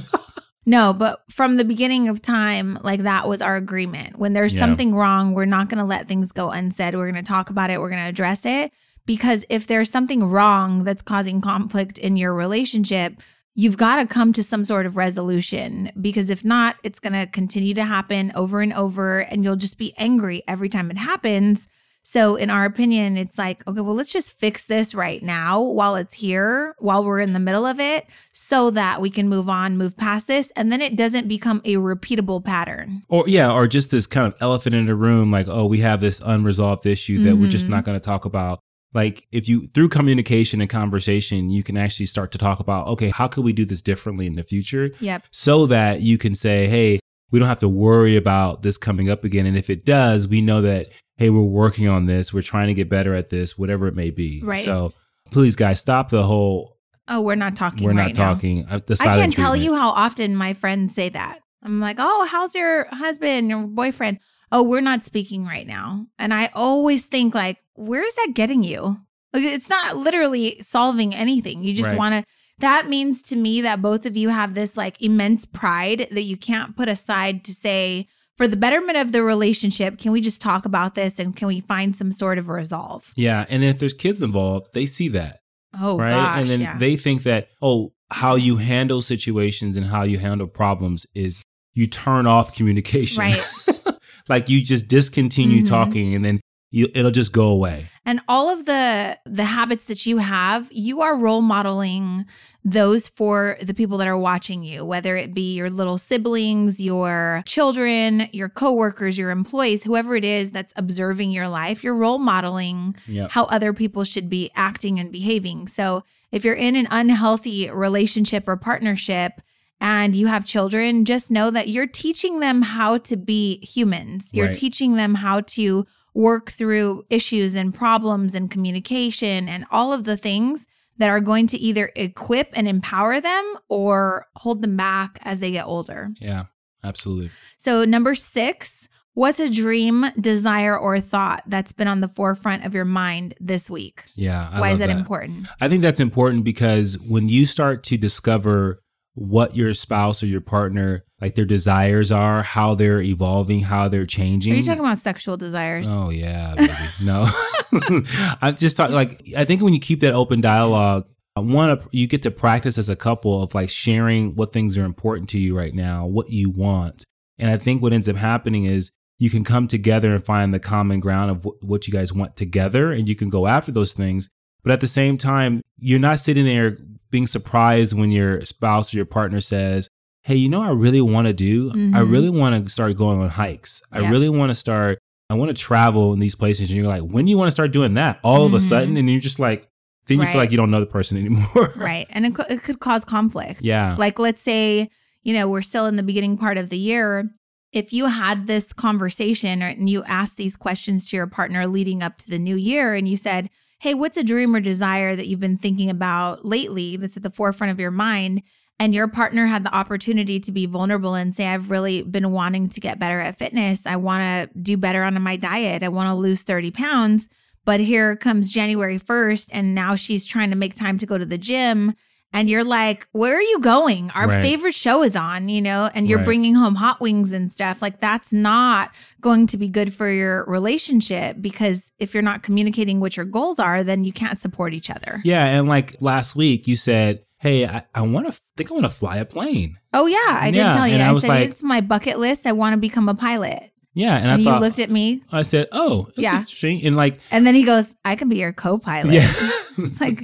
No, 0.64 0.92
but 0.92 1.22
from 1.28 1.56
the 1.56 1.64
beginning 1.64 2.08
of 2.08 2.22
time, 2.22 2.78
like 2.84 3.02
that 3.02 3.26
was 3.28 3.42
our 3.42 3.56
agreement. 3.56 4.18
When 4.18 4.32
there's 4.32 4.54
Yeah. 4.54 4.60
something 4.60 4.94
wrong, 4.94 5.34
we're 5.34 5.44
not 5.44 5.68
going 5.68 5.78
to 5.78 5.84
let 5.84 6.06
things 6.06 6.30
go 6.30 6.50
unsaid. 6.50 6.94
We're 6.94 7.10
going 7.10 7.24
to 7.24 7.28
talk 7.28 7.50
about 7.50 7.70
it. 7.70 7.80
We're 7.80 7.88
going 7.90 8.02
to 8.02 8.08
address 8.08 8.44
it. 8.44 8.70
Because 9.04 9.44
if 9.50 9.66
there's 9.66 9.90
something 9.90 10.22
wrong 10.22 10.84
that's 10.84 11.02
causing 11.02 11.40
conflict 11.40 11.98
in 11.98 12.16
your 12.16 12.32
relationship, 12.32 13.20
you've 13.54 13.76
got 13.76 13.96
to 13.96 14.06
come 14.06 14.32
to 14.32 14.42
some 14.42 14.64
sort 14.64 14.86
of 14.86 14.96
resolution. 14.96 15.90
Because 16.00 16.30
if 16.30 16.44
not, 16.44 16.76
it's 16.82 16.98
going 16.98 17.12
to 17.12 17.26
continue 17.26 17.74
to 17.74 17.84
happen 17.84 18.32
over 18.34 18.60
and 18.60 18.72
over, 18.72 19.20
and 19.20 19.44
you'll 19.44 19.56
just 19.56 19.78
be 19.78 19.94
angry 19.98 20.42
every 20.48 20.68
time 20.68 20.90
it 20.90 20.96
happens. 20.98 21.68
So, 22.04 22.34
in 22.34 22.50
our 22.50 22.64
opinion, 22.64 23.16
it's 23.16 23.38
like, 23.38 23.64
okay, 23.68 23.80
well, 23.80 23.94
let's 23.94 24.10
just 24.10 24.32
fix 24.32 24.64
this 24.64 24.92
right 24.92 25.22
now 25.22 25.60
while 25.60 25.94
it's 25.94 26.14
here, 26.14 26.74
while 26.80 27.04
we're 27.04 27.20
in 27.20 27.32
the 27.32 27.38
middle 27.38 27.64
of 27.64 27.78
it, 27.78 28.06
so 28.32 28.72
that 28.72 29.00
we 29.00 29.08
can 29.08 29.28
move 29.28 29.48
on, 29.48 29.76
move 29.76 29.96
past 29.96 30.26
this, 30.26 30.50
and 30.56 30.72
then 30.72 30.80
it 30.80 30.96
doesn't 30.96 31.28
become 31.28 31.60
a 31.64 31.74
repeatable 31.76 32.44
pattern. 32.44 33.02
Or, 33.08 33.28
yeah, 33.28 33.52
or 33.52 33.68
just 33.68 33.92
this 33.92 34.08
kind 34.08 34.26
of 34.26 34.34
elephant 34.40 34.74
in 34.74 34.86
the 34.86 34.96
room, 34.96 35.30
like, 35.30 35.46
oh, 35.48 35.66
we 35.66 35.78
have 35.78 36.00
this 36.00 36.20
unresolved 36.24 36.86
issue 36.86 37.22
that 37.22 37.36
we're 37.36 37.48
just 37.48 37.66
Mhm. 37.66 37.70
not 37.70 37.84
going 37.84 38.00
to 38.00 38.04
talk 38.04 38.24
about. 38.24 38.58
Like, 38.94 39.26
if 39.32 39.48
you, 39.48 39.68
through 39.68 39.88
communication 39.88 40.60
and 40.60 40.68
conversation, 40.68 41.50
you 41.50 41.62
can 41.62 41.76
actually 41.76 42.06
start 42.06 42.30
to 42.32 42.38
talk 42.38 42.60
about, 42.60 42.86
okay, 42.88 43.08
how 43.08 43.26
could 43.28 43.44
we 43.44 43.52
do 43.52 43.64
this 43.64 43.80
differently 43.80 44.26
in 44.26 44.34
the 44.34 44.42
future? 44.42 44.90
Yep. 45.00 45.24
so 45.30 45.66
that 45.66 46.02
you 46.02 46.18
can 46.18 46.34
say, 46.34 46.66
hey, 46.66 47.00
we 47.30 47.38
don't 47.38 47.48
have 47.48 47.60
to 47.60 47.68
worry 47.68 48.16
about 48.16 48.62
this 48.62 48.76
coming 48.76 49.08
up 49.10 49.24
again. 49.24 49.46
And 49.46 49.56
if 49.56 49.70
it 49.70 49.86
does, 49.86 50.28
we 50.28 50.42
know 50.42 50.60
that, 50.62 50.88
hey, 51.16 51.30
we're 51.30 51.40
working 51.40 51.88
on 51.88 52.04
this. 52.06 52.32
We're 52.32 52.42
trying 52.42 52.68
to 52.68 52.74
get 52.74 52.90
better 52.90 53.14
at 53.14 53.30
this, 53.30 53.56
whatever 53.56 53.86
it 53.86 53.94
may 53.94 54.10
be. 54.10 54.42
Right. 54.44 54.64
So 54.64 54.92
please, 55.30 55.56
guys, 55.56 55.80
stop 55.80 56.10
the 56.10 56.22
whole 56.24 56.76
Oh, 57.08 57.20
we're 57.20 57.34
not 57.34 57.56
talking 57.56 57.84
we're 57.84 57.94
right 57.94 58.14
not 58.14 58.16
now. 58.16 58.34
talking. 58.34 58.64
uh, 58.66 58.78
I 59.00 59.16
can't 59.16 59.32
tell 59.32 59.56
you 59.56 59.74
how 59.74 59.90
often 59.90 60.36
my 60.36 60.52
friends 60.52 60.94
say 60.94 61.08
that. 61.08 61.40
I'm 61.62 61.80
like, 61.80 61.96
oh, 61.98 62.26
how's 62.30 62.54
your 62.54 62.86
husband, 62.90 63.48
your 63.48 63.66
boyfriend? 63.66 64.18
Oh, 64.52 64.62
we're 64.62 64.80
not 64.80 65.04
speaking 65.04 65.46
right 65.46 65.66
now. 65.66 66.06
And 66.18 66.32
I 66.32 66.50
always 66.54 67.06
think, 67.06 67.34
like, 67.34 67.58
where 67.74 68.04
is 68.04 68.14
that 68.16 68.32
getting 68.34 68.62
you? 68.62 69.00
Like, 69.32 69.44
it's 69.44 69.70
not 69.70 69.96
literally 69.96 70.58
solving 70.60 71.14
anything. 71.14 71.64
You 71.64 71.74
just 71.74 71.88
Right. 71.88 71.98
want 71.98 72.14
to. 72.14 72.24
That 72.58 72.86
means 72.88 73.22
to 73.22 73.36
me 73.36 73.62
that 73.62 73.80
both 73.82 74.04
of 74.06 74.16
you 74.16 74.28
have 74.28 74.54
this 74.54 74.76
like 74.76 75.00
immense 75.02 75.46
pride 75.46 76.06
that 76.12 76.22
you 76.22 76.36
can't 76.36 76.76
put 76.76 76.88
aside 76.88 77.42
to 77.44 77.54
say, 77.54 78.06
for 78.36 78.46
the 78.46 78.56
betterment 78.56 78.98
of 78.98 79.10
the 79.10 79.22
relationship, 79.22 79.98
can 79.98 80.12
we 80.12 80.20
just 80.20 80.40
talk 80.40 80.64
about 80.64 80.94
this 80.94 81.18
and 81.18 81.34
can 81.34 81.48
we 81.48 81.60
find 81.60 81.96
some 81.96 82.12
sort 82.12 82.38
of 82.38 82.48
resolve? 82.48 83.12
Yeah. 83.16 83.46
And 83.48 83.64
if 83.64 83.78
there's 83.78 83.94
kids 83.94 84.22
involved, 84.22 84.68
they 84.74 84.86
see 84.86 85.08
that. 85.08 85.40
Oh, 85.80 85.96
right. 85.98 86.10
gosh. 86.10 86.40
and 86.40 86.48
then 86.48 86.60
yeah. 86.60 86.78
they 86.78 86.96
think 86.96 87.22
that, 87.22 87.48
oh, 87.62 87.92
how 88.10 88.34
you 88.34 88.56
handle 88.56 89.00
situations 89.00 89.76
and 89.76 89.86
how 89.86 90.02
you 90.02 90.18
handle 90.18 90.46
problems 90.46 91.06
is 91.14 91.42
you 91.72 91.86
turn 91.86 92.26
off 92.26 92.54
communication. 92.54 93.18
Right. 93.20 93.42
like 94.28 94.48
you 94.48 94.62
just 94.62 94.88
discontinue 94.88 95.62
Mhm. 95.62 95.66
talking 95.68 96.14
and 96.14 96.24
then 96.24 96.40
you, 96.74 96.88
it'll 96.94 97.10
just 97.10 97.32
go 97.32 97.48
away. 97.48 97.86
and 98.06 98.20
all 98.28 98.48
of 98.48 98.64
the 98.64 99.16
the 99.26 99.44
habits 99.44 99.84
that 99.84 100.06
you 100.06 100.18
have 100.18 100.68
you 100.72 101.00
are 101.02 101.16
role 101.18 101.42
modeling 101.42 102.24
those 102.64 103.08
for 103.08 103.56
the 103.62 103.74
people 103.74 103.98
that 103.98 104.06
are 104.08 104.16
watching 104.18 104.64
you 104.64 104.84
whether 104.84 105.16
it 105.16 105.34
be 105.34 105.54
your 105.54 105.68
little 105.70 105.98
siblings 105.98 106.80
your 106.80 107.42
children 107.46 108.28
your 108.32 108.48
coworkers 108.48 109.18
your 109.18 109.30
employees 109.30 109.84
whoever 109.84 110.16
it 110.16 110.24
is 110.24 110.50
that's 110.50 110.72
observing 110.76 111.30
your 111.30 111.46
life 111.48 111.84
you're 111.84 111.94
role 111.94 112.18
modeling 112.18 112.94
Yeah. 113.06 113.28
how 113.30 113.44
other 113.44 113.72
people 113.72 114.02
should 114.04 114.28
be 114.30 114.50
acting 114.56 114.98
and 114.98 115.12
behaving 115.12 115.68
so 115.68 116.02
if 116.32 116.44
you're 116.44 116.54
in 116.54 116.74
an 116.74 116.88
unhealthy 116.90 117.70
relationship 117.70 118.48
or 118.48 118.56
partnership 118.56 119.40
and 119.82 120.14
you 120.14 120.28
have 120.28 120.44
children, 120.44 121.04
just 121.04 121.28
know 121.30 121.50
that 121.50 121.68
you're 121.68 121.88
teaching 121.88 122.38
them 122.38 122.62
how 122.62 122.98
to 122.98 123.16
be 123.16 123.58
humans. 123.66 124.30
You're 124.32 124.46
Right. 124.46 124.54
teaching 124.54 124.94
them 124.94 125.16
how 125.16 125.40
to 125.40 125.84
work 126.14 126.50
through 126.52 127.04
issues 127.10 127.54
and 127.56 127.74
problems 127.74 128.34
and 128.36 128.48
communication 128.50 129.48
and 129.48 129.64
all 129.72 129.92
of 129.92 130.04
the 130.04 130.16
things 130.16 130.66
that 130.98 131.08
are 131.08 131.20
going 131.20 131.48
to 131.48 131.58
either 131.58 131.90
equip 131.96 132.50
and 132.54 132.68
empower 132.68 133.20
them 133.20 133.44
or 133.68 134.26
hold 134.36 134.62
them 134.62 134.76
back 134.76 135.18
as 135.22 135.40
they 135.40 135.50
get 135.50 135.66
older. 135.66 136.10
Yeah. 136.20 136.44
Absolutely. 136.84 137.30
So, 137.58 137.84
number 137.84 138.14
six, 138.14 138.88
what's 139.14 139.40
a 139.40 139.48
dream, 139.48 140.06
desire, 140.20 140.76
or 140.78 141.00
thought 141.00 141.42
that's 141.46 141.72
been 141.72 141.88
on 141.88 142.00
the 142.00 142.08
forefront 142.08 142.64
of 142.64 142.74
your 142.74 142.84
mind 142.84 143.34
this 143.40 143.70
week? 143.70 144.04
Yeah. 144.14 144.48
I 144.52 144.60
Why 144.60 144.70
is 144.70 144.80
love 144.80 144.88
that, 144.88 144.96
important? 144.96 145.46
I 145.60 145.68
think 145.68 145.82
that's 145.82 146.00
important 146.00 146.44
because 146.44 146.98
when 146.98 147.28
you 147.28 147.46
start 147.46 147.82
to 147.84 147.96
discover 147.96 148.81
what 149.14 149.54
your 149.54 149.74
spouse 149.74 150.22
or 150.22 150.26
your 150.26 150.40
partner, 150.40 151.04
like 151.20 151.34
their 151.34 151.44
desires 151.44 152.10
are, 152.10 152.42
how 152.42 152.74
they're 152.74 153.00
evolving, 153.00 153.60
how 153.62 153.88
they're 153.88 154.06
changing. 154.06 154.52
Are 154.52 154.56
you 154.56 154.62
talking 154.62 154.80
about 154.80 154.98
sexual 154.98 155.36
desires? 155.36 155.88
Oh 155.90 156.10
yeah, 156.10 156.54
baby. 156.54 156.72
no. 157.02 157.28
I'm 158.40 158.56
just 158.56 158.76
talking 158.76 158.94
like 158.94 159.22
I 159.36 159.44
think 159.44 159.62
when 159.62 159.74
you 159.74 159.80
keep 159.80 160.00
that 160.00 160.14
open 160.14 160.40
dialogue, 160.40 161.06
one 161.34 161.80
you 161.92 162.06
get 162.06 162.22
to 162.22 162.30
practice 162.30 162.78
as 162.78 162.88
a 162.88 162.96
couple 162.96 163.42
of 163.42 163.54
like 163.54 163.70
sharing 163.70 164.34
what 164.34 164.52
things 164.52 164.76
are 164.76 164.84
important 164.84 165.28
to 165.30 165.38
you 165.38 165.56
right 165.56 165.74
now, 165.74 166.06
what 166.06 166.30
you 166.30 166.50
want. 166.50 167.04
And 167.38 167.50
I 167.50 167.56
think 167.56 167.82
what 167.82 167.92
ends 167.92 168.08
up 168.08 168.16
happening 168.16 168.64
is 168.64 168.92
you 169.18 169.30
can 169.30 169.44
come 169.44 169.68
together 169.68 170.12
and 170.12 170.24
find 170.24 170.52
the 170.52 170.58
common 170.58 171.00
ground 171.00 171.30
of 171.30 171.44
wh- 171.44 171.62
what 171.64 171.86
you 171.86 171.92
guys 171.92 172.12
want 172.12 172.36
together 172.36 172.92
and 172.92 173.08
you 173.08 173.16
can 173.16 173.30
go 173.30 173.46
after 173.46 173.72
those 173.72 173.92
things. 173.92 174.28
But 174.62 174.72
at 174.72 174.80
the 174.80 174.86
same 174.86 175.18
time, 175.18 175.60
you're 175.78 175.98
not 175.98 176.20
sitting 176.20 176.44
there 176.44 176.76
being 177.12 177.28
surprised 177.28 177.96
when 177.96 178.10
your 178.10 178.44
spouse 178.44 178.92
or 178.92 178.96
your 178.96 179.06
partner 179.06 179.40
says, 179.40 179.88
Hey, 180.24 180.34
you 180.36 180.48
know, 180.48 180.60
what 180.60 180.68
I 180.68 180.72
really 180.72 181.00
want 181.00 181.26
to 181.28 181.32
do. 181.32 181.70
I 181.70 181.74
Mhm. 181.74 182.10
really 182.12 182.30
want 182.30 182.64
to 182.64 182.70
start 182.70 182.96
going 182.96 183.20
on 183.20 183.28
hikes. 183.28 183.82
I 183.92 184.08
really 184.10 184.28
want 184.28 184.50
to 184.50 184.54
start 184.54 184.98
I 185.30 185.34
want 185.34 185.48
to 185.48 185.54
travel 185.62 186.12
in 186.12 186.18
these 186.18 186.34
places. 186.34 186.68
And 186.70 186.76
you're 186.76 186.86
like, 186.86 187.00
when 187.02 187.24
do 187.24 187.30
you 187.30 187.38
want 187.38 187.48
to 187.48 187.52
start 187.52 187.72
doing 187.72 187.94
that? 187.94 188.18
All 188.22 188.44
of 188.44 188.52
a 188.52 188.58
Mhm. 188.58 188.68
sudden. 188.68 188.96
And 188.98 189.08
you're 189.10 189.18
just 189.20 189.38
like, 189.38 189.66
then 190.06 190.18
you 190.18 190.24
Right. 190.24 190.32
feel 190.32 190.40
like 190.42 190.50
you 190.50 190.58
don't 190.58 190.70
know 190.70 190.80
the 190.80 190.84
person 190.86 191.16
anymore. 191.16 191.72
Right. 191.76 192.06
And 192.10 192.26
it, 192.26 192.34
co- 192.34 192.44
it 192.50 192.62
could 192.62 192.80
cause 192.80 193.02
conflict. 193.06 193.60
Yeah. 193.62 193.96
Like, 193.98 194.18
let's 194.18 194.42
say, 194.42 194.90
you 195.22 195.32
know, 195.32 195.48
we're 195.48 195.62
still 195.62 195.86
in 195.86 195.96
the 195.96 196.02
beginning 196.02 196.36
part 196.36 196.58
of 196.58 196.68
the 196.68 196.76
year. 196.76 197.30
If 197.72 197.94
you 197.94 198.06
had 198.06 198.46
this 198.46 198.74
conversation 198.74 199.62
or, 199.62 199.68
and 199.68 199.88
you 199.88 200.04
asked 200.04 200.36
these 200.36 200.54
questions 200.54 201.08
to 201.08 201.16
your 201.16 201.26
partner 201.26 201.66
leading 201.66 202.02
up 202.02 202.18
to 202.18 202.28
the 202.30 202.38
new 202.38 202.56
year 202.56 202.92
and 202.94 203.08
you 203.08 203.16
said, 203.16 203.48
Hey, 203.82 203.94
what's 203.94 204.16
a 204.16 204.22
dream 204.22 204.54
or 204.54 204.60
desire 204.60 205.16
that 205.16 205.26
you've 205.26 205.40
been 205.40 205.56
thinking 205.56 205.90
about 205.90 206.44
lately 206.44 206.96
that's 206.96 207.16
at 207.16 207.24
the 207.24 207.30
forefront 207.30 207.72
of 207.72 207.80
your 207.80 207.90
mind? 207.90 208.44
And 208.78 208.94
your 208.94 209.08
partner 209.08 209.48
had 209.48 209.64
the 209.64 209.74
opportunity 209.74 210.38
to 210.38 210.52
be 210.52 210.66
vulnerable 210.66 211.16
and 211.16 211.34
say, 211.34 211.48
I've 211.48 211.68
really 211.68 212.02
been 212.02 212.30
wanting 212.30 212.68
to 212.68 212.78
get 212.80 213.00
better 213.00 213.18
at 213.18 213.40
fitness. 213.40 213.84
I 213.84 213.96
want 213.96 214.52
to 214.52 214.56
do 214.56 214.76
better 214.76 215.02
on 215.02 215.20
my 215.20 215.34
diet. 215.34 215.82
I 215.82 215.88
want 215.88 216.06
to 216.10 216.14
lose 216.14 216.42
30 216.42 216.70
pounds. 216.70 217.28
But 217.64 217.80
here 217.80 218.14
comes 218.14 218.52
January 218.52 219.00
1st, 219.00 219.48
and 219.50 219.74
now 219.74 219.96
she's 219.96 220.24
trying 220.24 220.50
to 220.50 220.56
make 220.56 220.76
time 220.76 220.96
to 221.00 221.06
go 221.06 221.18
to 221.18 221.26
the 221.26 221.36
gym. 221.36 221.94
And 222.34 222.48
you're 222.48 222.64
like, 222.64 223.06
where 223.12 223.36
are 223.36 223.42
you 223.42 223.58
going? 223.60 224.10
Our 224.14 224.26
Right. 224.26 224.42
favorite 224.42 224.74
show 224.74 225.02
is 225.02 225.14
on, 225.14 225.48
you 225.50 225.60
know, 225.60 225.90
and 225.94 226.08
you're 226.08 226.18
Right. 226.18 226.24
bringing 226.24 226.54
home 226.54 226.76
hot 226.76 227.00
wings 227.00 227.32
and 227.32 227.52
stuff. 227.52 227.82
Like, 227.82 228.00
that's 228.00 228.32
not 228.32 228.90
going 229.20 229.46
to 229.48 229.56
be 229.58 229.68
good 229.68 229.92
for 229.92 230.10
your 230.10 230.44
relationship 230.46 231.36
because 231.40 231.92
if 231.98 232.14
you're 232.14 232.22
not 232.22 232.42
communicating 232.42 233.00
what 233.00 233.16
your 233.16 233.26
goals 233.26 233.58
are, 233.60 233.84
then 233.84 234.04
you 234.04 234.12
can't 234.12 234.38
support 234.38 234.72
each 234.72 234.88
other. 234.90 235.20
yeah. 235.24 235.44
And 235.44 235.68
like 235.68 235.96
last 236.00 236.34
week, 236.34 236.66
you 236.66 236.76
said, 236.76 237.20
Hey, 237.38 237.66
I, 237.66 237.82
I 237.92 238.02
want 238.02 238.32
to 238.32 238.40
think 238.56 238.70
I 238.70 238.74
want 238.74 238.86
to 238.86 238.90
fly 238.90 239.16
a 239.16 239.24
plane. 239.24 239.76
Oh, 239.92 240.06
yeah. 240.06 240.16
I 240.28 240.52
did 240.52 240.58
Yeah, 240.58 240.72
tell 240.74 240.86
you. 240.86 240.94
and 240.94 241.02
I 241.02 241.10
I, 241.10 241.18
said, 241.18 241.28
like- 241.28 241.50
it's 241.50 241.60
my 241.60 241.80
bucket 241.80 242.20
list. 242.20 242.46
I 242.46 242.52
want 242.52 242.72
to 242.74 242.76
become 242.76 243.08
a 243.08 243.14
pilot. 243.16 243.71
Yeah. 243.94 244.14
And, 244.16 244.24
And, 244.24 244.32
I 244.32 244.36
you 244.38 244.44
thought, 244.44 244.60
looked 244.62 244.78
at 244.78 244.90
me. 244.90 245.22
I 245.32 245.42
said, 245.42 245.68
Oh, 245.72 246.08
Yeah. 246.16 246.36
interesting. 246.36 246.84
And 246.86 246.96
like, 246.96 247.20
And 247.30 247.46
then 247.46 247.54
he 247.54 247.62
goes, 247.64 247.94
I 248.04 248.16
can 248.16 248.28
be 248.28 248.36
your 248.36 248.52
co 248.52 248.78
pilot. 248.78 249.12
yeah. 249.12 249.32
It's 249.78 250.00
like, 250.02 250.20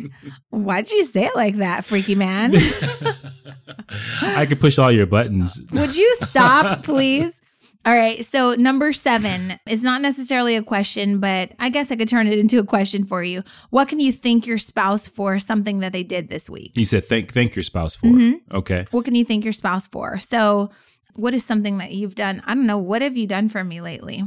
why 0.50 0.83
did 0.83 0.90
you 0.92 1.04
say 1.04 1.24
it 1.24 1.35
like 1.35 1.57
that, 1.57 1.83
freaky 1.85 2.14
man? 2.14 2.54
I 4.20 4.46
could 4.46 4.61
push 4.61 4.78
all 4.78 4.90
your 4.92 5.07
buttons. 5.07 5.62
Would 5.72 5.96
you 5.96 6.16
stop, 6.22 6.85
please? 6.85 7.40
All 7.87 7.94
right. 7.96 8.22
So, 8.24 8.54
number 8.54 8.92
seven 8.92 9.59
is 9.66 9.83
not 9.83 10.02
necessarily 10.02 10.57
a 10.57 10.62
question, 10.62 11.20
but 11.20 11.52
I 11.59 11.70
guess 11.70 11.90
I 11.90 11.96
could 11.96 12.09
turn 12.09 12.26
it 12.26 12.38
into 12.38 12.59
a 12.59 12.64
question 12.64 13.04
for 13.04 13.22
you. 13.22 13.42
What 13.70 13.88
can 13.88 14.00
you 14.00 14.12
thank 14.12 14.46
your 14.46 14.59
spouse 14.59 15.09
for 15.09 15.38
something 15.38 15.78
that 15.81 15.92
they 15.92 16.02
did 16.02 16.28
this 16.28 16.50
week? 16.50 16.72
You 16.74 16.85
said 16.85 17.04
thank 17.04 17.33
thank 17.33 17.57
your 17.57 17.62
spouse 17.62 17.94
for. 17.94 18.07
Mhm. 18.09 18.40
Okay. 18.52 18.85
What 18.90 19.04
can 19.07 19.14
you 19.14 19.24
thank 19.24 19.44
your 19.44 19.52
spouse 19.54 19.87
for? 19.87 20.18
So, 20.18 20.70
what 21.18 21.35
is 21.35 21.44
something 21.44 21.78
that 21.78 21.92
you've 21.92 22.14
done? 22.14 22.42
I 22.46 22.54
don't 22.54 22.66
know. 22.66 22.78
What 22.78 23.02
have 23.02 23.16
you 23.16 23.26
done 23.26 23.48
for 23.48 23.64
me 23.64 23.81
lately? 23.81 24.24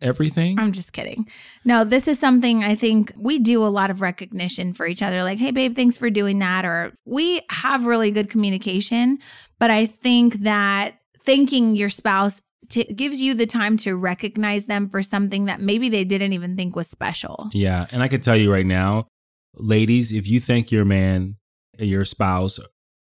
Everything. 0.00 0.58
I'm 0.58 0.70
just 0.70 0.92
kidding. 0.92 1.28
No, 1.64 1.82
this 1.82 2.06
is 2.06 2.20
something 2.20 2.62
I 2.62 2.76
think 2.76 3.12
we 3.16 3.40
do 3.40 3.66
a 3.66 3.68
lot 3.68 3.90
of 3.90 4.00
recognition 4.00 4.72
for 4.72 4.86
each 4.86 5.02
other. 5.02 5.24
Like, 5.24 5.38
hey, 5.38 5.50
babe, 5.50 5.74
thanks 5.74 5.96
for 5.96 6.08
doing 6.08 6.38
that. 6.38 6.64
Or 6.64 6.92
we 7.04 7.40
have 7.50 7.84
really 7.84 8.12
good 8.12 8.30
communication. 8.30 9.18
But 9.58 9.72
I 9.72 9.86
think 9.86 10.34
that 10.42 10.94
thanking 11.24 11.74
your 11.74 11.88
spouse 11.88 12.40
t- 12.68 12.84
gives 12.84 13.20
you 13.20 13.34
the 13.34 13.46
time 13.46 13.76
to 13.78 13.96
recognize 13.96 14.66
them 14.66 14.88
for 14.88 15.02
something 15.02 15.46
that 15.46 15.60
maybe 15.60 15.88
they 15.88 16.04
didn't 16.04 16.32
even 16.32 16.56
think 16.56 16.76
was 16.76 16.88
special. 16.88 17.48
Yeah, 17.52 17.86
and 17.90 18.00
I 18.02 18.08
can 18.08 18.20
tell 18.20 18.36
you 18.36 18.52
right 18.52 18.66
now, 18.66 19.08
ladies, 19.56 20.12
if 20.12 20.28
you 20.28 20.40
thank 20.40 20.70
your 20.70 20.84
man, 20.84 21.36
your 21.76 22.04
spouse, 22.04 22.60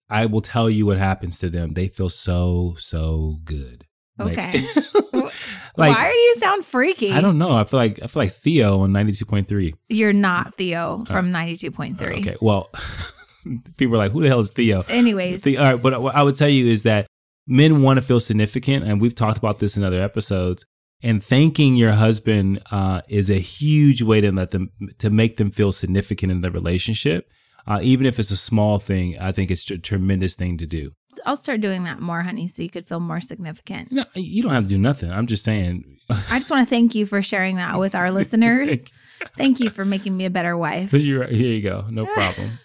I 0.08 0.26
will 0.26 0.40
tell 0.40 0.70
you 0.70 0.86
what 0.86 0.98
happens 0.98 1.38
to 1.40 1.48
them. 1.50 1.70
They 1.74 1.88
feel 1.88 2.08
so 2.10 2.74
so 2.78 3.38
good. 3.44 3.84
Like- 4.18 4.38
Okay. 4.38 4.66
like 5.76 5.96
Why 5.96 6.10
do 6.10 6.16
you 6.18 6.34
sound 6.38 6.64
freaky? 6.64 7.12
I 7.12 7.20
don't 7.20 7.38
know. 7.38 7.52
I 7.52 7.64
feel 7.64 7.78
like 7.80 8.00
I 8.02 8.06
feel 8.06 8.22
like 8.22 8.32
Theo 8.32 8.80
on 8.80 8.92
ninety 8.92 9.12
two 9.12 9.24
point 9.24 9.48
three. 9.48 9.74
You're 9.88 10.12
not 10.12 10.54
Theo 10.56 11.04
from 11.06 11.30
92.3. 11.32 12.00
Okay, 12.18 12.36
well, 12.40 12.70
people 13.76 13.94
are 13.94 13.98
like, 13.98 14.12
"Who 14.12 14.22
the 14.22 14.28
hell 14.28 14.40
is 14.40 14.50
Theo?" 14.50 14.84
Anyways, 14.88 15.42
The, 15.42 15.58
all 15.58 15.72
right, 15.72 15.82
but 15.82 16.00
what 16.02 16.14
I 16.14 16.22
would 16.22 16.34
tell 16.34 16.48
you 16.48 16.66
is 16.66 16.84
that 16.84 17.06
men 17.46 17.82
want 17.82 17.98
to 17.98 18.02
feel 18.02 18.20
significant, 18.20 18.84
and 18.84 19.00
we've 19.00 19.14
talked 19.14 19.38
about 19.38 19.58
this 19.58 19.76
in 19.76 19.84
other 19.84 20.00
episodes. 20.02 20.64
And 21.02 21.22
thanking 21.22 21.76
your 21.76 21.92
husband 21.92 22.62
uh, 22.70 23.02
is 23.08 23.28
a 23.30 23.34
huge 23.38 24.00
way 24.02 24.22
to 24.22 24.32
let 24.32 24.50
them 24.50 24.70
to 24.98 25.10
make 25.10 25.36
them 25.36 25.50
feel 25.50 25.72
significant 25.72 26.32
in 26.32 26.40
the 26.40 26.50
relationship. 26.50 27.30
Uh, 27.66 27.80
even 27.82 28.06
if 28.06 28.18
it's 28.18 28.30
a 28.30 28.36
small 28.36 28.78
thing, 28.78 29.18
I 29.18 29.32
think 29.32 29.50
it's 29.50 29.68
a 29.70 29.78
tremendous 29.78 30.34
thing 30.34 30.56
to 30.58 30.66
do. 30.66 30.92
I'll 31.24 31.36
start 31.36 31.60
doing 31.60 31.84
that 31.84 32.00
more, 32.00 32.22
honey, 32.22 32.46
so 32.46 32.62
you 32.62 32.68
could 32.68 32.86
feel 32.86 33.00
more 33.00 33.20
significant. 33.20 33.90
No, 33.90 34.04
you 34.14 34.42
don't 34.42 34.52
have 34.52 34.64
to 34.64 34.68
do 34.68 34.78
nothing. 34.78 35.10
I'm 35.10 35.26
just 35.26 35.44
saying. 35.44 35.98
I 36.10 36.38
just 36.38 36.50
want 36.50 36.66
to 36.66 36.70
thank 36.70 36.94
you 36.94 37.06
for 37.06 37.22
sharing 37.22 37.56
that 37.56 37.78
with 37.78 37.94
our 37.94 38.10
listeners. 38.10 38.78
Thank 39.36 39.60
you 39.60 39.70
for 39.70 39.84
making 39.84 40.16
me 40.16 40.26
a 40.26 40.30
better 40.30 40.56
wife. 40.56 40.92
You're, 40.92 41.26
here 41.26 41.52
you 41.52 41.62
go. 41.62 41.86
No 41.90 42.06
problem. 42.14 42.58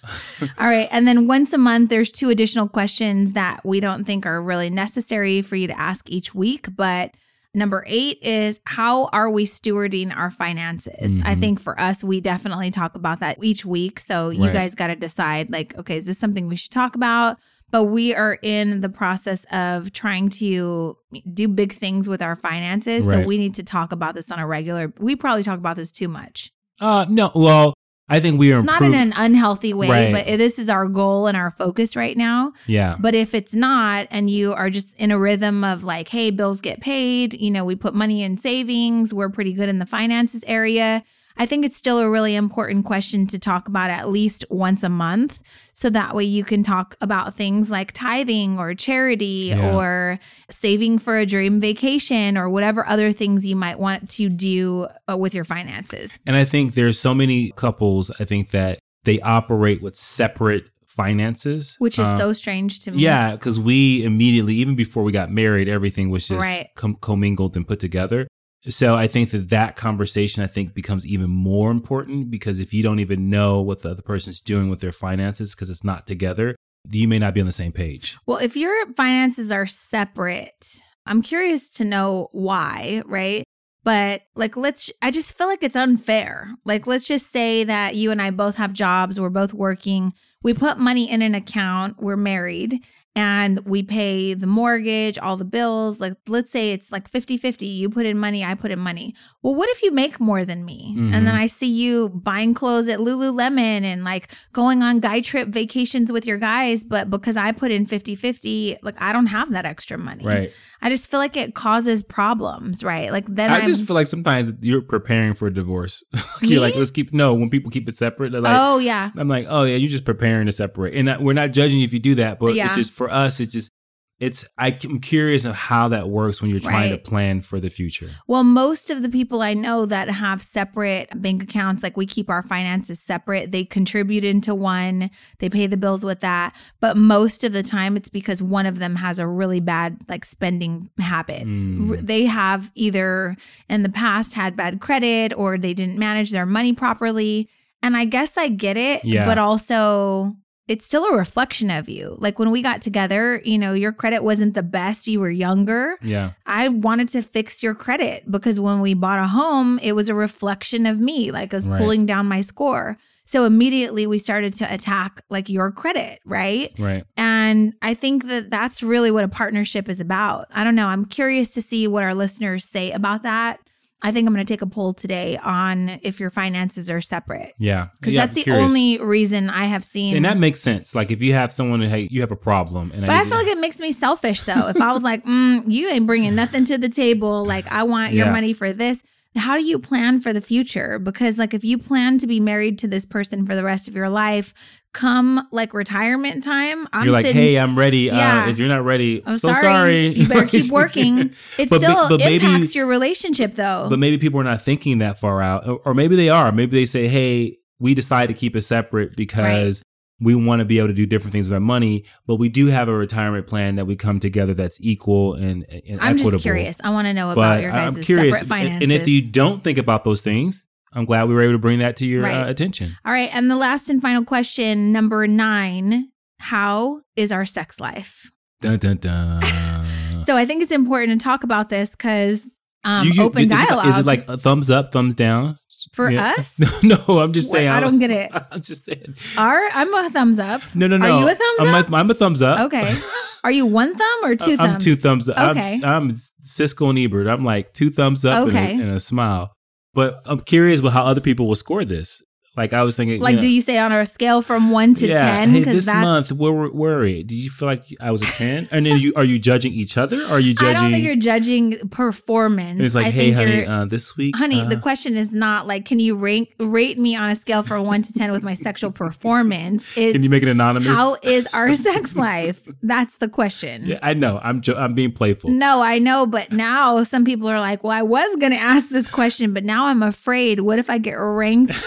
All 0.58 0.68
right. 0.68 0.88
And 0.92 1.08
then 1.08 1.28
once 1.28 1.54
a 1.54 1.58
month, 1.58 1.90
there's 1.90 2.12
two 2.12 2.30
additional 2.30 2.68
questions 2.68 3.34
that 3.34 3.66
we 3.66 3.80
don't 3.80 4.04
think 4.04 4.26
are 4.26 4.42
really 4.42 4.70
necessary 4.70 5.42
for 5.42 5.56
you 5.56 5.68
to 5.68 5.80
ask 5.80 6.10
each 6.10 6.36
week. 6.36 6.76
But 6.76 7.12
number 7.54 7.84
eight 7.88 8.20
is 8.22 8.60
how 8.66 9.06
are 9.08 9.30
we 9.30 9.46
stewarding 9.46 10.16
our 10.16 10.32
finances? 10.32 11.20
I 11.24 11.36
Mhm. 11.36 11.40
think 11.40 11.60
for 11.60 11.80
us, 11.80 12.04
we 12.04 12.22
definitely 12.22 12.72
talk 12.72 12.96
about 12.96 13.20
that 13.20 13.38
each 13.44 13.66
week. 13.66 14.00
So 14.00 14.30
you 14.30 14.44
Right. 14.46 14.54
guys 14.54 14.76
got 14.76 14.88
to 14.88 14.96
decide 14.96 15.52
like, 15.52 15.78
okay, 15.78 15.98
is 15.98 16.06
this 16.06 16.18
something 16.18 16.48
we 16.48 16.56
should 16.56 16.72
talk 16.72 16.96
about? 16.96 17.38
But 17.70 17.86
we 17.86 18.14
are 18.14 18.38
in 18.42 18.82
the 18.82 18.90
process 18.90 19.46
of 19.52 19.94
trying 19.94 20.28
to 20.30 20.98
do 21.34 21.48
big 21.48 21.72
things 21.74 22.10
with 22.10 22.22
our 22.22 22.36
finances. 22.36 23.06
So 23.06 23.22
we 23.22 23.38
need 23.38 23.54
to 23.56 23.64
talk 23.64 23.92
about 23.94 24.14
this 24.16 24.30
on 24.32 24.40
a 24.40 24.48
regular. 24.48 24.94
We 25.00 25.16
probably 25.16 25.44
talk 25.44 25.58
about 25.58 25.78
this 25.78 25.92
too 25.92 26.08
much. 26.10 26.52
Uh, 26.82 27.06
no. 27.10 27.32
Well, 27.34 27.74
I 28.12 28.20
think 28.20 28.40
we 28.40 28.52
are 28.52 28.62
Not 28.62 28.82
in 28.82 28.94
an 28.94 29.14
unhealthy 29.16 29.74
way, 29.74 29.88
Right. 29.90 30.12
but 30.14 30.38
this 30.38 30.60
is 30.60 30.70
our 30.70 30.86
goal 30.88 31.28
and 31.28 31.38
our 31.38 31.50
focus 31.50 31.96
right 31.96 32.18
now. 32.18 32.52
yeah. 32.68 32.98
But 33.00 33.16
if 33.16 33.34
it's 33.34 33.56
not, 33.56 34.08
and 34.12 34.30
you 34.30 34.54
are 34.54 34.70
just 34.70 34.94
in 35.00 35.12
a 35.12 35.18
rhythm 35.18 35.64
of 35.64 35.84
like, 35.84 36.10
hey, 36.10 36.30
bills 36.30 36.60
get 36.62 36.82
paid, 36.82 37.34
you 37.34 37.50
know, 37.50 37.64
we 37.64 37.76
put 37.76 37.96
money 37.96 38.22
in 38.22 38.38
savings, 38.38 39.14
we're 39.14 39.30
pretty 39.30 39.54
good 39.54 39.70
in 39.70 39.80
the 39.80 39.86
finances 39.86 40.44
area. 40.46 41.04
I 41.42 41.48
think 41.48 41.66
it's 41.66 41.76
still 41.76 41.98
a 41.98 42.08
really 42.08 42.36
important 42.36 42.86
question 42.86 43.26
to 43.28 43.40
talk 43.40 43.68
about 43.68 43.90
at 43.90 44.10
least 44.10 44.46
once 44.52 44.84
a 44.84 44.90
month. 44.90 45.40
So 45.74 45.90
that 45.90 46.14
way 46.14 46.24
you 46.24 46.44
can 46.44 46.62
talk 46.62 46.96
about 47.02 47.34
things 47.34 47.72
like 47.72 47.94
tithing 47.94 48.60
or 48.60 48.76
charity 48.76 49.46
Yeah. 49.50 49.76
or 49.76 50.20
saving 50.52 51.00
for 51.00 51.18
a 51.18 51.26
dream 51.26 51.60
vacation 51.60 52.38
or 52.38 52.48
whatever 52.48 52.88
other 52.88 53.12
things 53.12 53.44
you 53.48 53.56
might 53.56 53.80
want 53.80 54.08
to 54.12 54.30
do 54.30 54.86
uh, 55.10 55.18
with 55.18 55.34
your 55.34 55.44
finances. 55.44 56.20
And 56.28 56.36
I 56.36 56.46
think 56.46 56.76
there's 56.76 57.00
so 57.00 57.16
many 57.16 57.50
couples, 57.56 58.12
I 58.20 58.26
think 58.26 58.52
that 58.52 58.78
they 59.04 59.20
operate 59.22 59.82
with 59.82 59.96
separate 59.96 60.70
finances. 60.86 61.76
Which 61.80 61.98
is 61.98 62.08
Uh, 62.08 62.18
so 62.20 62.34
strange 62.34 62.82
to 62.82 62.92
me. 62.92 63.00
Yeah, 63.00 63.32
because 63.32 63.60
we 63.60 64.04
immediately, 64.04 64.54
even 64.58 64.76
before 64.76 65.02
we 65.02 65.12
got 65.12 65.32
married, 65.32 65.68
everything 65.68 66.12
was 66.12 66.28
just 66.28 66.40
Right. 66.42 66.68
com- 66.76 66.98
commingled 67.02 67.56
and 67.58 67.68
put 67.68 67.80
together. 67.80 68.28
So 68.70 68.96
I 68.96 69.08
think 69.08 69.32
that 69.32 69.50
that 69.50 69.76
conversation, 69.76 70.44
I 70.44 70.48
think, 70.48 70.74
becomes 70.74 71.08
even 71.08 71.32
more 71.32 71.72
important 71.72 72.30
because 72.30 72.60
if 72.60 72.74
you 72.74 72.84
don't 72.84 73.00
even 73.00 73.30
know 73.30 73.62
what 73.62 73.82
the 73.82 73.92
other 73.92 74.04
person's 74.04 74.40
doing 74.40 74.70
with 74.70 74.82
their 74.82 74.92
finances 74.92 75.56
because 75.56 75.70
it's 75.70 75.84
not 75.84 76.06
together, 76.06 76.56
you 76.90 77.08
may 77.08 77.20
not 77.20 77.34
be 77.34 77.40
on 77.40 77.48
the 77.48 77.52
same 77.52 77.72
page. 77.72 78.18
Well, 78.26 78.38
if 78.38 78.56
your 78.56 78.94
finances 78.94 79.52
are 79.52 79.66
separate, 79.66 80.82
I'm 81.06 81.22
curious 81.22 81.70
to 81.72 81.84
know 81.84 82.30
why, 82.32 83.02
right? 83.06 83.44
But 83.84 84.22
like, 84.36 84.56
let's, 84.56 84.92
I 85.02 85.10
just 85.10 85.36
feel 85.36 85.48
like 85.48 85.64
it's 85.64 85.76
unfair. 85.76 86.54
Like, 86.64 86.86
let's 86.86 87.08
just 87.08 87.32
say 87.32 87.64
that 87.64 87.96
you 87.96 88.12
and 88.12 88.22
I 88.22 88.30
both 88.30 88.58
have 88.58 88.74
jobs, 88.74 89.20
we're 89.20 89.30
both 89.30 89.56
working, 89.56 90.14
we 90.44 90.54
put 90.54 90.78
money 90.78 91.10
in 91.10 91.24
an 91.24 91.34
account, 91.34 91.96
we're 92.00 92.18
married, 92.18 92.84
and 93.16 93.60
we 93.66 93.84
pay 93.84 94.34
the 94.34 94.48
mortgage, 94.48 95.18
all 95.18 95.36
the 95.36 95.44
bills. 95.46 96.00
Like, 96.00 96.14
let's 96.28 96.50
say 96.52 96.72
it's 96.72 96.92
like 96.92 97.08
50 97.10 97.36
50. 97.38 97.66
You 97.66 97.90
put 97.90 98.06
in 98.06 98.18
money, 98.18 98.44
I 98.44 98.56
put 98.56 98.72
in 98.72 98.80
money. 98.80 99.14
Well, 99.42 99.54
what 99.56 99.70
if 99.72 99.84
you 99.84 99.92
make 99.92 100.20
more 100.20 100.46
than 100.46 100.64
me? 100.64 100.94
And 100.98 101.14
then 101.28 101.34
Mhm. 101.34 101.40
I 101.40 101.48
see 101.48 101.68
you 101.68 102.10
buying 102.10 102.54
clothes 102.54 102.88
at 102.88 103.00
Lululemon 103.00 103.84
and 103.84 104.04
like 104.04 104.32
going 104.54 104.82
on 104.82 105.00
guy 105.00 105.20
trip 105.22 105.50
vacations 105.50 106.12
with 106.12 106.26
your 106.26 106.38
guys, 106.38 106.84
but 106.84 107.10
because 107.10 107.36
I 107.36 107.52
put 107.52 107.72
in 107.72 107.86
50 107.86 108.16
50, 108.16 108.78
like 108.82 109.02
I 109.02 109.12
don't 109.14 109.28
have 109.28 109.52
that 109.52 109.66
extra 109.66 109.98
money. 109.98 110.24
Right. 110.26 110.52
I 110.82 110.90
just 110.90 111.10
feel 111.12 111.20
like 111.20 111.36
it 111.38 111.54
causes 111.54 112.02
problems, 112.04 112.84
right? 112.84 113.12
Like 113.12 113.26
then 113.28 113.52
I 113.52 113.58
I'm, 113.58 113.66
just 113.66 113.86
feel 113.86 113.94
like 113.94 114.08
sometimes 114.08 114.54
you're 114.62 114.82
preparing 114.82 115.34
for 115.34 115.48
a 115.48 115.54
divorce. 115.54 116.04
You're 116.42 116.60
like, 116.62 116.76
let's 116.76 116.90
keep, 116.90 117.14
no, 117.14 117.36
when 117.36 117.50
people 117.52 117.70
keep 117.70 117.88
it 117.88 117.94
separate, 117.94 118.32
they're 118.32 118.42
like, 118.42 118.58
oh, 118.60 118.80
yeah. 118.80 119.12
I'm 119.16 119.28
like, 119.28 119.46
oh 119.48 119.62
yeah, 119.64 119.76
you're 119.76 119.90
just 119.92 120.06
preparing 120.06 120.48
to 120.48 120.52
separate, 120.52 120.96
and 120.96 121.10
I- 121.10 121.18
we're 121.20 121.34
not 121.34 121.52
judging 121.52 121.80
you 121.80 121.86
if 121.86 121.94
you 121.94 122.00
do 122.00 122.16
that, 122.16 122.40
but 122.40 122.56
Yeah. 122.56 122.68
it's 122.70 122.78
just 122.78 122.94
for 123.08 123.14
us, 123.14 123.40
it's 123.40 123.52
just 123.54 123.72
it's 124.20 124.46
I, 124.56 124.78
am 124.84 125.00
curious 125.00 125.46
of 125.46 125.56
how 125.56 125.88
that 125.88 126.08
works 126.10 126.44
when 126.44 126.52
you're 126.52 126.60
trying 126.60 126.92
Right. 126.92 127.04
to 127.04 127.10
plan 127.10 127.42
for 127.42 127.60
the 127.60 127.72
future. 127.72 128.08
Well, 128.28 128.44
most 128.44 128.92
of 128.92 129.02
the 129.02 129.10
people 129.10 129.42
I 129.42 129.56
know 129.56 129.88
that 129.88 130.12
have 130.12 130.44
separate 130.44 131.10
bank 131.20 131.42
accounts, 131.42 131.82
like 131.82 131.98
we 131.98 132.06
keep 132.06 132.30
our 132.30 132.44
finances 132.44 133.00
separate, 133.02 133.52
they 133.52 133.66
contribute 133.66 134.24
into 134.24 134.54
one, 134.54 135.10
they 135.40 135.50
pay 135.50 135.66
the 135.66 135.76
bills 135.76 136.06
with 136.06 136.20
that. 136.20 136.56
But 136.80 136.98
most 136.98 137.44
of 137.44 137.52
the 137.52 137.64
time, 137.64 137.98
it's 137.98 138.10
because 138.10 138.44
one 138.44 138.68
of 138.68 138.78
them 138.78 138.98
has 138.98 139.18
a 139.18 139.26
really 139.26 139.60
bad 139.60 139.98
like 140.08 140.24
spending 140.24 140.92
habits. 141.00 141.58
Mm. 141.66 142.06
They 142.06 142.26
have 142.26 142.70
either 142.76 143.36
in 143.70 143.82
the 143.82 143.90
past 143.90 144.36
had 144.36 144.56
bad 144.56 144.82
credit 144.82 145.34
or 145.36 145.58
they 145.58 145.74
didn't 145.74 145.98
manage 145.98 146.30
their 146.30 146.46
money 146.46 146.74
properly. 146.74 147.50
And 147.82 147.98
I 147.98 148.06
guess 148.06 148.38
I 148.38 148.50
get 148.50 148.78
it, 148.78 149.04
Yeah. 149.04 149.26
but 149.26 149.40
also 149.40 150.36
it's 150.72 150.86
still 150.86 151.04
a 151.06 151.16
reflection 151.18 151.70
of 151.70 151.90
you. 151.90 152.16
Like 152.20 152.40
when 152.40 152.50
we 152.50 152.62
got 152.62 152.82
together, 152.82 153.42
you 153.44 153.58
know, 153.58 153.74
your 153.74 153.92
credit 153.92 154.24
wasn't 154.24 154.54
the 154.54 154.64
best. 154.64 155.08
You 155.08 155.20
were 155.20 155.30
younger. 155.48 155.98
Yeah, 156.02 156.32
I 156.46 156.70
wanted 156.70 157.10
to 157.10 157.22
fix 157.22 157.62
your 157.62 157.76
credit 157.76 158.30
because 158.32 158.58
when 158.60 158.80
we 158.80 158.94
bought 158.94 159.20
a 159.20 159.28
home, 159.28 159.80
it 159.80 159.92
was 159.94 160.08
a 160.10 160.16
reflection 160.16 160.86
of 160.86 161.00
me, 161.00 161.32
like 161.32 161.54
I 161.54 161.58
was 161.58 161.68
Right. 161.68 161.78
pulling 161.82 162.06
down 162.06 162.26
my 162.28 162.42
score. 162.42 162.98
So 163.26 163.46
immediately 163.46 164.08
we 164.08 164.18
started 164.18 164.54
to 164.56 164.74
attack 164.74 165.22
like 165.30 165.48
your 165.50 165.72
credit, 165.72 166.20
right? 166.26 166.72
right. 166.80 167.04
And 167.16 167.74
I 167.82 167.94
think 167.94 168.28
that 168.28 168.50
that's 168.50 168.82
really 168.84 169.12
what 169.12 169.24
a 169.24 169.30
partnership 169.30 169.88
is 169.90 170.00
about. 170.02 170.48
I 170.54 170.64
don't 170.64 170.76
know. 170.76 170.88
I'm 170.88 171.06
curious 171.06 171.50
to 171.54 171.62
see 171.62 171.88
what 171.88 172.04
our 172.04 172.16
listeners 172.16 172.66
say 172.66 172.92
about 172.92 173.24
that. 173.24 173.60
I 174.04 174.12
think 174.12 174.28
I'm 174.28 174.34
going 174.34 174.46
to 174.46 174.52
take 174.52 174.62
a 174.62 174.66
poll 174.68 174.94
today 174.94 175.38
on 175.38 176.00
if 176.02 176.20
your 176.20 176.32
finances 176.32 176.90
are 176.90 177.02
separate 177.02 177.54
Yeah, 177.60 177.90
because 178.00 178.14
Yeah, 178.14 178.22
that's 178.22 178.32
I'm 178.32 178.36
the 178.36 178.44
curious. 178.44 178.64
only 178.68 178.98
reason 178.98 179.50
I 179.50 179.66
have 179.66 179.84
seen. 179.84 180.16
and 180.16 180.26
that 180.26 180.38
makes 180.38 180.60
sense. 180.60 180.96
Like 180.96 181.12
if 181.12 181.22
you 181.22 181.34
have 181.34 181.52
someone, 181.54 181.82
hey, 181.82 182.08
you 182.12 182.22
have 182.22 182.32
a 182.32 182.36
problem, 182.36 182.92
and 182.94 183.02
But 183.06 183.16
I 183.16 183.24
feel 183.26 183.38
like 183.38 183.48
it 183.48 183.60
makes 183.60 183.80
me 183.80 183.92
selfish 183.92 184.44
though. 184.44 184.68
If 184.70 184.82
I 184.82 184.92
was 184.94 185.04
like, 185.04 185.24
mm, 185.26 185.64
you 185.72 185.88
ain't 185.90 186.08
bringing 186.08 186.34
nothing 186.36 186.66
to 186.66 186.78
the 186.78 186.90
table, 186.90 187.46
like 187.46 187.72
I 187.72 187.84
want 187.84 188.14
your 188.14 188.26
Yeah. 188.28 188.32
money 188.32 188.54
for 188.54 188.74
this. 188.74 189.02
How 189.36 189.56
do 189.58 189.64
you 189.64 189.80
plan 189.80 190.20
for 190.20 190.34
the 190.34 190.42
future? 190.42 191.00
Because 191.00 191.38
like 191.38 191.54
if 191.54 191.64
you 191.64 191.78
plan 191.78 192.20
to 192.20 192.28
be 192.28 192.40
married 192.40 192.78
to 192.80 192.88
this 192.88 193.06
person 193.06 193.46
for 193.46 193.56
the 193.56 193.64
rest 193.64 193.88
of 193.88 193.96
your 193.96 194.10
life, 194.10 194.54
come 194.94 195.48
like 195.52 195.74
retirement 195.74 196.44
time, 196.44 196.86
I'm 196.92 197.06
you're 197.06 197.14
like, 197.14 197.26
sitting. 197.26 197.42
hey, 197.42 197.58
I'm 197.58 197.78
ready. 197.80 198.00
Yeah. 198.12 198.44
Uh, 198.46 198.50
if 198.50 198.58
you're 198.60 198.68
not 198.68 198.84
ready, 198.84 199.24
I'm 199.26 199.38
so 199.38 199.54
sorry. 199.54 199.62
sorry. 199.62 200.08
You 200.08 200.28
better 200.28 200.46
keep 200.48 200.70
working. 200.70 201.34
It 201.58 201.70
But 201.70 201.80
still 201.82 202.10
but 202.10 202.20
maybe- 202.20 202.46
impacts 202.46 202.76
your 202.76 202.88
relationship 202.88 203.56
though. 203.56 203.88
But 203.90 204.00
maybe 204.00 204.18
people 204.18 204.40
are 204.42 204.44
not 204.44 204.62
thinking 204.62 204.98
that 204.98 205.18
far 205.18 205.42
out, 205.42 205.66
or, 205.68 205.78
or 205.86 205.94
maybe 205.94 206.18
they 206.18 206.28
are. 206.30 206.52
Maybe 206.52 206.78
they 206.78 206.86
say, 206.86 207.08
"Hey, 207.08 207.58
we 207.80 207.94
decide 207.94 208.28
to 208.28 208.34
keep 208.34 208.56
it 208.58 208.64
separate 208.64 209.16
because 209.16 209.82
we 210.22 210.36
want 210.36 210.60
to 210.60 210.66
be 210.66 210.78
able 210.78 210.88
to 210.90 210.94
do 210.94 211.06
different 211.06 211.34
things 211.34 211.48
with 211.48 211.54
our 211.54 211.60
money, 211.60 212.06
but 212.28 212.36
we 212.36 212.48
do 212.48 212.68
have 212.68 212.88
a 212.88 212.94
retirement 212.94 213.48
plan 213.48 213.76
that 213.76 213.86
we 213.88 213.96
come 213.96 214.20
together 214.20 214.54
that's 214.54 214.78
equal 214.82 215.34
and, 215.34 215.66
and 215.70 216.00
I'm 216.00 216.10
equitable." 216.14 216.32
just 216.32 216.44
curious. 216.44 216.78
I 216.84 216.92
want 216.92 217.08
to 217.08 217.14
know 217.14 217.32
about 217.32 217.56
But 217.56 217.62
your 217.64 217.72
guys' 217.72 217.98
I'm 217.98 218.04
curious, 218.04 218.38
separate 218.38 218.48
finances. 218.50 218.84
and 218.84 218.92
if 218.92 219.08
you 219.08 219.26
don't 219.26 219.64
think 219.64 219.78
about 219.78 220.04
those 220.04 220.22
things, 220.22 220.66
I'm 220.94 221.06
glad 221.06 221.28
we 221.28 221.34
were 221.34 221.42
able 221.42 221.54
to 221.54 221.60
bring 221.60 221.80
that 221.80 221.96
to 221.98 222.06
your 222.06 222.24
Right. 222.24 222.36
uh, 222.46 222.50
attention. 222.50 222.96
All 223.06 223.12
right, 223.14 223.30
and 223.34 223.50
the 223.50 223.56
last 223.56 223.90
and 223.90 224.02
final 224.02 224.24
question, 224.24 224.92
number 224.92 225.26
nine: 225.28 226.10
How 226.40 227.02
is 227.16 227.32
our 227.32 227.46
sex 227.46 227.80
life? 227.80 228.32
Dun 228.62 228.78
dun 228.78 228.98
dun. 228.98 229.42
So 230.22 230.38
I 230.38 230.46
think 230.46 230.62
it's 230.62 230.72
important 230.72 231.20
to 231.20 231.24
talk 231.24 231.44
about 231.44 231.70
this 231.70 231.92
because 231.92 232.48
um, 232.84 233.08
Do 233.10 233.16
you- 233.16 233.24
open 233.24 233.42
is 233.44 233.48
dialogue 233.50 233.88
Is 233.88 233.98
it 233.98 234.06
like 234.06 234.30
a 234.30 234.38
thumbs 234.38 234.70
up, 234.70 234.92
thumbs 234.94 235.16
down 235.16 235.58
for 235.94 236.10
Yeah. 236.12 236.34
us. 236.38 236.60
no, 236.84 236.98
no, 237.08 237.20
I'm 237.20 237.34
just 237.34 237.52
saying. 237.52 237.70
I 237.70 237.80
don't 237.80 238.00
get 238.00 238.12
it. 238.12 238.32
I'm 238.52 238.62
just 238.62 238.86
saying. 238.86 239.16
Are 239.38 239.68
I'm 239.74 239.94
a 239.94 240.10
thumbs 240.10 240.40
up. 240.40 240.62
No, 240.76 240.88
no, 240.88 240.98
no. 240.98 241.06
Are 241.06 241.20
you 241.20 241.26
a 241.28 241.36
thumbs 241.36 241.60
I'm 241.60 241.76
up? 241.76 241.90
A, 241.92 241.96
I'm 241.96 242.10
a 242.10 242.14
thumbs 242.14 242.42
up. 242.42 242.60
Okay. 242.62 242.96
Are 243.44 243.52
you 243.52 243.66
one 243.66 243.96
thumb 243.96 244.24
or 244.24 244.36
two 244.36 244.56
thumbs? 244.58 244.60
I'm 244.76 244.80
two 244.80 244.96
thumbs 244.96 245.28
up. 245.28 245.52
Okay. 245.52 245.76
I'm, 245.84 246.10
I'm 246.12 246.12
Siskel 246.44 246.90
and 246.92 247.00
Ebert. 247.00 247.28
I'm 247.28 247.44
like 247.44 247.74
two 247.74 247.90
thumbs 247.90 248.24
up 248.24 248.48
Okay. 248.48 248.72
and, 248.74 248.82
a, 248.82 248.84
and 248.84 248.92
a 248.96 249.00
smile. 249.00 249.52
But 249.94 250.22
I'm 250.26 250.40
curious 250.42 250.80
with 250.82 250.94
how 250.94 251.06
other 251.06 251.22
people 251.22 251.48
will 251.48 251.56
score 251.56 251.84
this. 251.84 252.22
Like 252.58 252.74
I 252.74 252.84
was 252.84 252.98
thinking, 252.98 253.22
Like, 253.22 253.32
you 253.32 253.36
know, 253.38 253.42
do 253.44 253.48
you 253.48 253.62
say 253.62 253.78
on 253.78 253.94
a 253.94 254.06
scale 254.06 254.42
from 254.42 254.72
one 254.72 254.94
to 254.96 255.08
yeah, 255.08 255.22
ten? 255.22 255.52
Hey, 255.52 255.64
this 255.64 255.86
that's. 255.86 256.02
month, 256.02 256.32
where 256.34 256.52
were 256.52 257.06
you? 257.06 257.24
Did 257.24 257.36
you 257.38 257.50
feel 257.50 257.66
like 257.66 257.86
I 258.02 258.12
was 258.12 258.22
a 258.22 258.26
ten? 258.26 258.68
And 258.72 258.86
then 258.86 259.00
you 259.00 259.14
are 259.16 259.24
you 259.24 259.40
judging 259.40 259.72
each 259.72 259.98
other? 259.98 260.22
Or 260.24 260.32
are 260.34 260.40
you 260.40 260.54
I 260.60 260.74
don't 260.74 260.92
think 260.92 261.06
you're 261.06 261.16
judging 261.16 261.78
performance. 261.90 262.82
it's 262.82 262.94
like, 262.94 263.08
I 263.08 263.12
hey, 263.12 263.32
honey, 263.32 263.66
uh, 263.66 263.86
this 263.86 264.18
week, 264.18 264.36
honey. 264.36 264.60
uh, 264.60 264.68
the 264.68 264.76
question 264.76 265.16
is 265.16 265.34
not 265.34 265.66
like, 265.66 265.86
can 265.86 266.00
you 266.00 266.16
rank 266.18 266.54
rate 266.60 267.00
me 267.00 267.16
on 267.16 267.30
a 267.30 267.36
scale 267.36 267.64
from 267.64 267.86
one 267.86 268.02
to 268.02 268.12
ten 268.12 268.34
with 268.34 268.44
my 268.44 268.54
sexual 268.54 268.92
performance? 268.92 269.98
It's 269.98 270.12
can 270.14 270.22
you 270.22 270.30
make 270.30 270.44
it 270.44 270.50
anonymous? 270.50 270.90
how 270.90 271.16
is 271.24 271.48
our 271.54 271.74
sex 271.88 272.18
life? 272.18 272.62
That's 272.84 273.18
the 273.20 273.30
question. 273.30 273.84
yeah, 273.86 274.00
I 274.04 274.14
know. 274.14 274.42
I'm 274.44 274.60
jo- 274.60 274.76
I'm 274.76 274.94
being 274.94 275.14
playful. 275.14 275.52
No, 275.52 275.82
I 275.82 276.00
know, 276.00 276.26
but 276.26 276.52
now 276.52 277.04
some 277.04 277.24
people 277.24 277.48
are 277.48 277.62
like, 277.62 277.82
well, 277.86 277.98
I 277.98 278.02
was 278.02 278.36
going 278.36 278.52
to 278.52 278.58
ask 278.60 278.90
this 278.90 279.08
question, 279.08 279.54
but 279.54 279.64
now 279.64 279.86
I'm 279.86 280.04
afraid. 280.04 280.60
What 280.60 280.80
if 280.80 280.90
I 280.90 280.98
get 280.98 281.14
ranked 281.14 281.82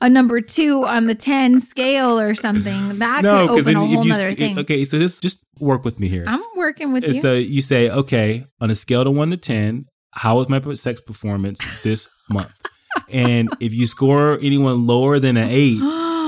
a 0.00 0.08
number 0.08 0.40
two 0.40 0.84
on 0.84 1.06
the 1.06 1.14
10 1.14 1.60
scale 1.60 2.18
or 2.18 2.34
something? 2.34 2.98
That 2.98 3.22
no, 3.22 3.48
could 3.48 3.60
open 3.60 3.76
a 3.76 3.80
whole 3.80 4.04
you 4.04 4.10
nother 4.10 4.34
thing. 4.34 4.58
okay, 4.58 4.84
so 4.84 4.98
this 4.98 5.20
just 5.20 5.44
work 5.60 5.84
with 5.84 5.98
me 5.98 6.08
here. 6.08 6.24
I'm 6.26 6.42
working 6.56 6.92
with 6.92 7.04
you. 7.04 7.20
So 7.20 7.32
you 7.34 7.60
say, 7.60 7.90
okay, 7.90 8.46
on 8.60 8.70
a 8.70 8.74
scale 8.74 9.02
of 9.02 9.14
one 9.14 9.30
to 9.30 9.36
ten, 9.36 9.86
how 10.12 10.38
was 10.38 10.48
my 10.48 10.60
sex 10.74 11.00
performance 11.00 11.60
this 11.82 12.08
month? 12.30 12.52
and 13.10 13.48
if 13.60 13.72
you 13.72 13.86
score 13.86 14.38
anyone 14.40 14.86
lower 14.86 15.18
than 15.18 15.36
an 15.36 15.48
eight, 15.50 15.78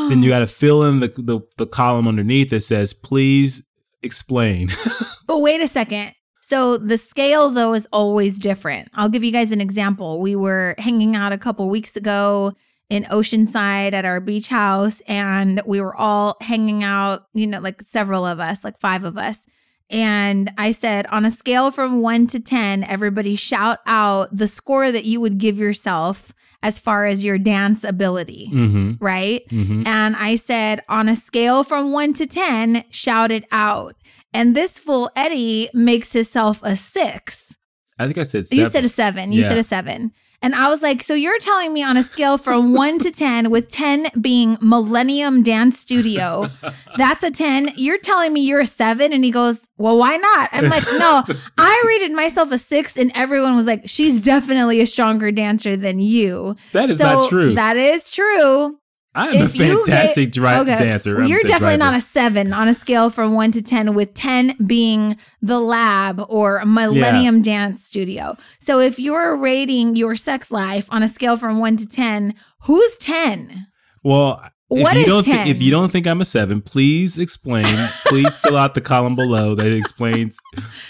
then 0.09 0.23
you 0.23 0.31
got 0.35 0.41
to 0.41 0.47
fill 0.47 0.85
in 0.85 1.01
the, 1.01 1.09
the 1.09 1.41
the 1.59 1.67
column 1.67 2.09
underneath 2.09 2.51
that 2.51 2.61
says, 2.61 2.93
please 2.93 3.63
explain. 4.03 4.71
But 5.27 5.43
wait 5.43 5.61
a 5.61 5.69
second. 5.69 6.13
So 6.41 6.77
the 6.77 6.99
scale 6.99 7.51
though 7.51 7.73
is 7.73 7.87
always 7.93 8.41
different. 8.41 8.89
I'll 8.95 9.09
give 9.09 9.23
you 9.23 9.31
guys 9.31 9.53
an 9.53 9.61
example. 9.61 10.19
We 10.21 10.35
were 10.35 10.75
hanging 10.79 11.15
out 11.15 11.33
a 11.33 11.39
couple 11.39 11.69
weeks 11.69 11.95
ago 11.97 12.57
in 12.91 13.05
Oceanside 13.05 13.93
at 13.93 14.05
our 14.05 14.21
beach 14.21 14.49
house 14.49 15.01
and 15.07 15.63
we 15.65 15.81
were 15.81 15.97
all 15.97 16.37
hanging 16.41 16.85
out, 16.85 17.27
you 17.33 17.47
know, 17.47 17.61
like 17.61 17.81
several 17.83 18.27
of 18.27 18.41
us, 18.41 18.65
like 18.65 18.79
5 18.79 19.05
of 19.05 19.17
us. 19.17 19.47
And 19.89 20.53
I 20.59 20.73
said, 20.73 21.07
on 21.07 21.25
a 21.25 21.31
scale 21.31 21.71
from 21.71 22.03
1 22.03 22.27
to 22.29 22.41
10, 22.41 22.85
everybody 22.85 23.37
shout 23.37 23.79
out 23.87 24.37
the 24.37 24.47
score 24.47 24.93
that 24.93 25.05
you 25.05 25.21
would 25.21 25.39
give 25.39 25.59
yourself 25.59 26.35
as 26.63 26.79
far 26.79 27.07
as 27.07 27.25
your 27.25 27.39
dance 27.39 27.85
ability, 27.85 28.51
mm-hmm. 28.53 29.03
right? 29.03 29.47
Mm-hmm. 29.49 29.87
And 29.87 30.15
I 30.17 30.35
said, 30.35 30.83
on 30.89 31.09
a 31.09 31.17
scale 31.17 31.65
from 31.65 31.91
one 31.91 32.13
to 32.15 32.27
10, 32.27 32.85
shout 32.91 33.31
it 33.31 33.45
out. 33.51 33.97
And 34.35 34.55
this 34.55 34.79
fool 34.79 35.11
Eddie 35.17 35.71
makes 35.73 36.13
himself 36.13 36.61
a 36.63 36.77
six. 36.77 37.57
I 37.99 38.05
think 38.05 38.19
I 38.19 38.25
said 38.25 38.49
seven. 38.49 38.59
You 38.59 38.71
said 38.71 38.85
a 38.85 38.89
seven. 38.89 39.33
You 39.33 39.43
Yeah. 39.43 39.49
said 39.49 39.59
a 39.59 39.63
seven. 39.63 40.13
And 40.43 40.55
I 40.55 40.69
was 40.69 40.81
like, 40.83 41.03
so 41.03 41.15
you're 41.15 41.39
telling 41.39 41.73
me 41.73 41.83
on 41.83 41.97
a 41.97 42.03
scale 42.03 42.39
from 42.39 42.73
one 42.85 42.99
to 43.01 43.11
10, 43.11 43.51
with 43.51 43.69
10 43.69 44.09
being 44.21 44.57
Millennium 44.61 45.43
Dance 45.43 45.79
Studio, 45.79 46.49
that's 46.97 47.23
a 47.23 47.31
10. 47.31 47.73
You're 47.77 47.99
telling 47.99 48.33
me 48.33 48.41
you're 48.41 48.61
a 48.61 48.67
seven? 48.67 49.13
And 49.13 49.25
he 49.25 49.31
goes, 49.31 49.69
well, 49.77 49.99
why 49.99 50.17
not? 50.17 50.51
I'm 50.53 50.69
like, 50.69 50.85
no, 50.99 51.25
I 51.59 51.83
rated 51.87 52.13
myself 52.13 52.53
a 52.53 52.59
six, 52.59 52.97
and 52.97 53.13
everyone 53.15 53.55
was 53.57 53.67
like, 53.67 53.83
she's 53.87 54.21
definitely 54.21 54.81
a 54.81 54.87
stronger 54.87 55.31
dancer 55.31 55.77
than 55.77 55.99
you. 55.99 56.57
that 56.73 56.91
is 56.91 56.99
so 56.99 57.05
not 57.05 57.29
true. 57.29 57.55
That 57.55 57.77
is 57.77 58.11
true. 58.11 58.80
I 59.15 59.29
am 59.29 59.37
a 59.37 59.45
if 59.47 59.55
fantastic 59.55 60.33
get- 60.33 60.61
okay. 60.61 60.79
dancer. 60.79 61.17
Well, 61.17 61.29
you're 61.29 61.39
definitely 61.43 61.77
driver. 61.79 61.93
not 61.93 61.95
a 61.97 62.01
seven 62.01 62.53
on 62.53 62.69
a 62.69 62.75
scale 62.75 63.11
from 63.11 63.33
one 63.33 63.51
to 63.53 63.63
10, 63.63 63.95
with 63.95 64.15
10 64.15 64.55
being 64.65 65.17
the 65.43 65.59
lab 65.59 66.25
or 66.29 66.65
Millennium 66.65 67.43
Dance 67.43 67.85
Studio. 67.85 68.37
So 68.61 68.79
if 68.79 68.99
you're 69.01 69.37
rating 69.37 69.97
your 69.97 70.15
sex 70.15 70.51
life 70.53 70.87
on 70.93 71.03
a 71.03 71.09
scale 71.09 71.37
from 71.37 71.59
one 71.59 71.77
to 71.79 71.89
10, 71.89 72.35
who's 72.63 72.97
10? 72.99 73.67
Well, 74.05 74.43
if 74.79 74.95
you 74.95 75.01
is 75.01 75.07
don't 75.07 75.23
thi- 75.25 75.33
10? 75.33 75.49
if 75.49 75.61
you 75.63 75.71
don't 75.71 75.91
think 75.91 76.07
I'm 76.07 76.21
a 76.21 76.25
seven, 76.25 76.61
please 76.63 77.19
explain. 77.19 77.65
please 78.07 78.35
fill 78.37 78.57
out 78.57 78.75
the 78.75 78.81
column 78.81 79.17
below 79.17 79.55
that 79.55 79.73
explains 79.73 80.39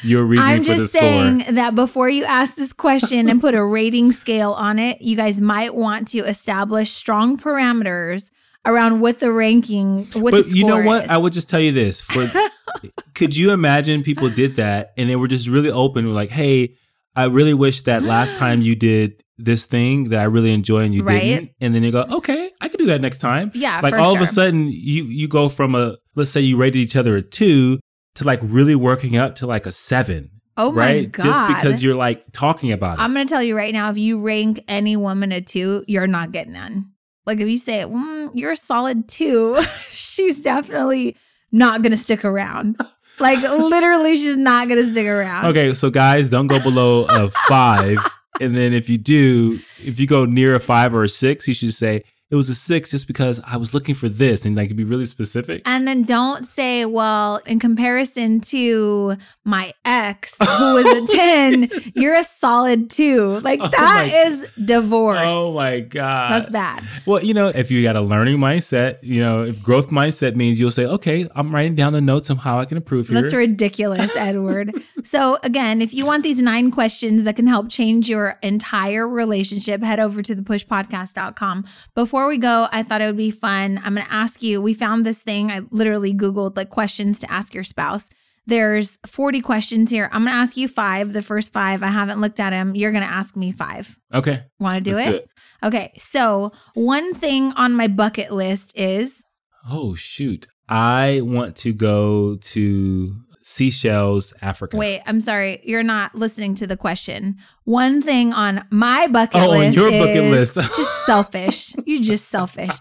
your 0.03 0.25
reasoning 0.25 0.59
for 0.65 0.65
this. 0.65 0.69
I'm 0.69 0.79
just 0.79 0.93
score. 0.93 1.01
saying 1.03 1.55
that 1.55 1.75
before 1.75 2.09
you 2.09 2.25
ask 2.25 2.55
this 2.57 2.73
question 2.73 3.29
and 3.29 3.41
put 3.41 3.55
a 3.55 3.65
rating 3.65 4.13
scale 4.13 4.53
on 4.53 4.79
it, 4.79 5.01
you 5.01 5.17
guys 5.17 5.41
might 5.41 5.75
want 5.75 6.09
to 6.09 6.19
establish 6.21 6.91
strong 6.93 7.39
parameters 7.39 8.31
around 8.67 9.01
what 9.01 9.21
the 9.21 9.33
ranking, 9.33 10.05
what 10.13 10.33
but 10.33 10.47
you 10.49 10.67
know 10.67 10.75
score 10.77 10.85
what? 10.85 11.05
is. 11.05 11.11
I 11.11 11.17
would 11.17 11.33
just 11.33 11.49
tell 11.49 11.61
you 11.61 11.73
this: 11.73 12.01
for 12.01 12.27
could 13.15 13.37
you 13.37 13.53
imagine 13.53 14.03
people 14.03 14.29
did 14.29 14.57
that 14.57 14.93
and 14.97 15.09
they 15.09 15.17
were 15.17 15.29
just 15.29 15.49
really 15.49 15.71
open, 15.71 16.13
like, 16.15 16.31
"Hey, 16.31 16.77
I 17.17 17.25
really 17.25 17.55
wish 17.55 17.83
that 17.83 18.03
last 18.05 18.37
time 18.39 18.63
you 18.63 18.75
did 18.75 19.23
this 19.39 19.65
thing 19.65 20.11
that 20.11 20.21
I 20.21 20.25
really 20.25 20.53
enjoy 20.53 20.81
and 20.81 20.95
you 20.95 21.03
Right. 21.03 21.21
didn't," 21.23 21.51
and 21.61 21.75
then 21.75 21.83
you 21.83 21.91
go, 21.93 22.07
"Okay, 22.11 22.51
I 22.61 22.69
could 22.69 22.79
do 22.79 22.87
that 22.87 23.01
next 23.01 23.19
time." 23.19 23.51
yeah, 23.55 23.81
like 23.83 23.95
all 23.95 24.13
sure. 24.13 24.23
of 24.23 24.29
a 24.29 24.33
sudden, 24.33 24.69
you 24.71 25.05
you 25.05 25.29
go 25.29 25.49
from 25.49 25.75
a 25.75 25.97
let's 26.15 26.31
say 26.31 26.41
you 26.41 26.57
rated 26.57 26.77
each 26.77 26.97
other 26.97 27.17
a 27.17 27.23
two 27.23 27.79
to 28.17 28.25
like 28.25 28.41
really 28.43 28.75
working 28.75 29.17
up 29.17 29.37
to 29.37 29.47
like 29.47 29.67
a 29.67 29.73
seven, 29.73 30.31
oh 30.57 30.73
my 30.73 30.79
right? 30.79 31.13
God. 31.13 31.23
Just 31.25 31.47
because 31.49 31.83
you're 31.83 31.95
like 31.95 32.25
talking 32.33 32.73
about 32.73 32.99
it. 32.99 33.03
I'm 33.03 33.15
going 33.15 33.27
to 33.27 33.33
tell 33.33 33.43
you 33.43 33.57
right 33.57 33.73
now 33.73 33.89
if 33.91 33.97
you 33.97 34.21
rank 34.21 34.63
any 34.69 34.97
woman 34.97 35.31
a 35.33 35.41
two, 35.41 35.85
you're 35.87 36.09
not 36.09 36.33
getting 36.33 36.55
none. 36.55 36.91
Like 37.25 37.39
if 37.39 37.49
you 37.49 37.57
say, 37.59 37.83
mm, 37.83 38.31
you're 38.35 38.53
a 38.53 38.57
solid 38.57 39.09
two, 39.09 39.63
she's 39.91 40.43
definitely 40.43 41.17
not 41.53 41.83
going 41.83 41.93
to 41.93 41.97
stick 41.97 42.25
around. 42.25 42.77
Like 43.21 43.43
literally, 43.43 44.17
she's 44.17 44.37
not 44.37 44.69
to 44.83 44.91
stick 44.91 45.07
around. 45.07 45.47
Okay, 45.47 45.75
so 45.75 45.91
guys, 45.91 46.31
don't 46.31 46.47
go 46.47 46.61
below 46.61 47.07
a 47.09 47.31
five. 47.49 47.99
and 48.41 48.57
then 48.57 48.73
if 48.73 48.89
you 48.89 48.99
do, 48.99 49.59
if 49.85 50.01
you 50.01 50.07
go 50.07 50.25
near 50.25 50.55
a 50.55 50.61
five 50.61 50.95
or 50.95 51.05
a 51.05 51.09
six, 51.09 51.47
you 51.47 51.55
should 51.55 51.75
say 51.75 52.05
it 52.31 52.37
was 52.37 52.49
a 52.49 52.55
six 52.55 52.91
just 52.93 53.07
because 53.07 53.41
I 53.45 53.57
was 53.57 53.75
looking 53.75 53.95
for 53.95 54.09
this 54.09 54.45
and 54.45 54.55
like 54.57 54.75
be 54.77 54.85
really 54.85 55.05
specific. 55.05 55.63
And 55.67 55.87
then 55.89 56.05
don't 56.05 56.47
say, 56.47 56.85
well, 56.87 57.41
in 57.47 57.59
comparison 57.59 58.41
to 58.43 59.17
my 59.45 59.73
ex, 59.85 60.35
who 60.39 60.75
was 60.75 60.87
a 60.87 61.07
10, 61.17 61.71
you're 61.97 62.15
a 62.19 62.23
solid 62.23 62.89
two. 62.91 63.41
Like 63.41 63.61
Oh 63.61 63.69
that 63.69 64.09
my- 64.11 64.15
is 64.29 64.49
divorce. 64.65 65.19
Oh 65.23 65.55
my 65.55 65.81
god. 65.81 66.31
That's 66.33 66.51
bad. 66.51 66.85
Well, 67.07 67.23
you 67.23 67.35
know, 67.35 67.49
if 67.49 67.71
you 67.71 67.83
got 67.83 67.97
a 67.97 68.01
learning 68.01 68.39
mindset, 68.39 68.99
you 69.03 69.21
know, 69.21 69.43
if 69.43 69.63
growth 69.63 69.91
mindset 69.91 70.37
means 70.37 70.61
you'll 70.61 70.71
say, 70.71 70.87
okay, 70.87 71.27
I'm 71.35 71.53
writing 71.55 71.75
down 71.75 71.93
the 71.93 72.01
notes 72.01 72.31
on 72.31 72.37
how 72.37 72.61
I 72.61 72.65
can 72.65 72.77
improve 72.77 73.09
here. 73.09 73.21
That's 73.21 73.35
ridiculous, 73.35 74.15
Edward. 74.15 74.73
so, 75.05 75.39
again, 75.43 75.83
if 75.83 75.93
you 75.93 76.07
want 76.07 76.23
these 76.23 76.41
nine 76.41 76.71
questions 76.71 77.25
that 77.25 77.35
can 77.37 77.47
help 77.47 77.69
change 77.69 78.09
your 78.09 78.39
entire 78.43 79.09
relationship, 79.09 79.83
head 79.83 79.99
over 79.99 80.23
to 80.23 80.37
thepushpodcast.com. 80.37 81.65
Before 81.95 82.20
we 82.27 82.39
go, 82.39 82.69
I 82.71 82.83
thought 82.83 83.01
it 83.01 83.07
would 83.07 83.17
be 83.17 83.31
fun. 83.31 83.81
I'm 83.85 83.95
going 83.95 84.07
to 84.07 84.13
ask 84.13 84.43
you, 84.43 84.61
we 84.61 84.75
found 84.75 85.05
this 85.05 85.19
thing. 85.19 85.51
I 85.51 85.63
literally 85.71 86.15
Googled 86.15 86.57
like 86.57 86.71
questions 86.71 87.21
to 87.21 87.31
ask 87.31 87.55
your 87.55 87.65
spouse. 87.65 88.09
There's 88.47 88.99
40 89.07 89.41
questions 89.43 89.91
here. 89.91 90.09
I'm 90.13 90.25
going 90.25 90.35
to 90.35 90.41
ask 90.41 90.57
you 90.57 90.67
five. 90.67 91.13
The 91.13 91.23
first 91.23 91.53
five, 91.53 91.83
I 91.83 91.89
haven't 91.89 92.21
looked 92.21 92.41
at 92.41 92.51
them. 92.51 92.75
You're 92.75 92.91
going 92.91 93.05
to 93.05 93.11
ask 93.11 93.37
me 93.37 93.53
five. 93.53 93.99
okay. 94.13 94.45
Want 94.59 94.83
to 94.83 94.91
do 94.91 94.97
let's 94.97 95.07
it? 95.07 95.29
Okay. 95.63 95.93
So, 95.99 96.53
one 96.75 97.15
thing 97.15 97.53
on 97.53 97.75
my 97.75 97.87
bucket 97.87 98.33
list 98.33 98.77
is 98.77 99.25
Oh 99.69 99.95
shoot. 99.95 100.47
I 100.69 101.21
want 101.23 101.57
to 101.57 101.73
go 101.73 102.37
to 102.37 103.17
Seychelles, 103.43 104.33
Africa. 104.43 104.77
Wait, 104.77 105.03
I'm 105.07 105.21
sorry. 105.21 105.61
You're 105.65 105.83
not 105.83 106.15
listening 106.15 106.55
to 106.57 106.67
the 106.67 106.77
question. 106.77 107.37
One 107.65 108.03
thing 108.03 108.33
on 108.33 108.67
my 108.71 109.07
bucket 109.07 109.41
list. 109.41 109.49
Oh, 109.49 109.53
on 109.53 109.59
list. 109.59 109.77
your 109.77 109.91
bucket 109.91 110.25
list. 110.31 110.55
just 110.77 111.07
selfish. 111.07 111.75
You're 111.87 112.03
just 112.03 112.29
selfish. 112.29 112.73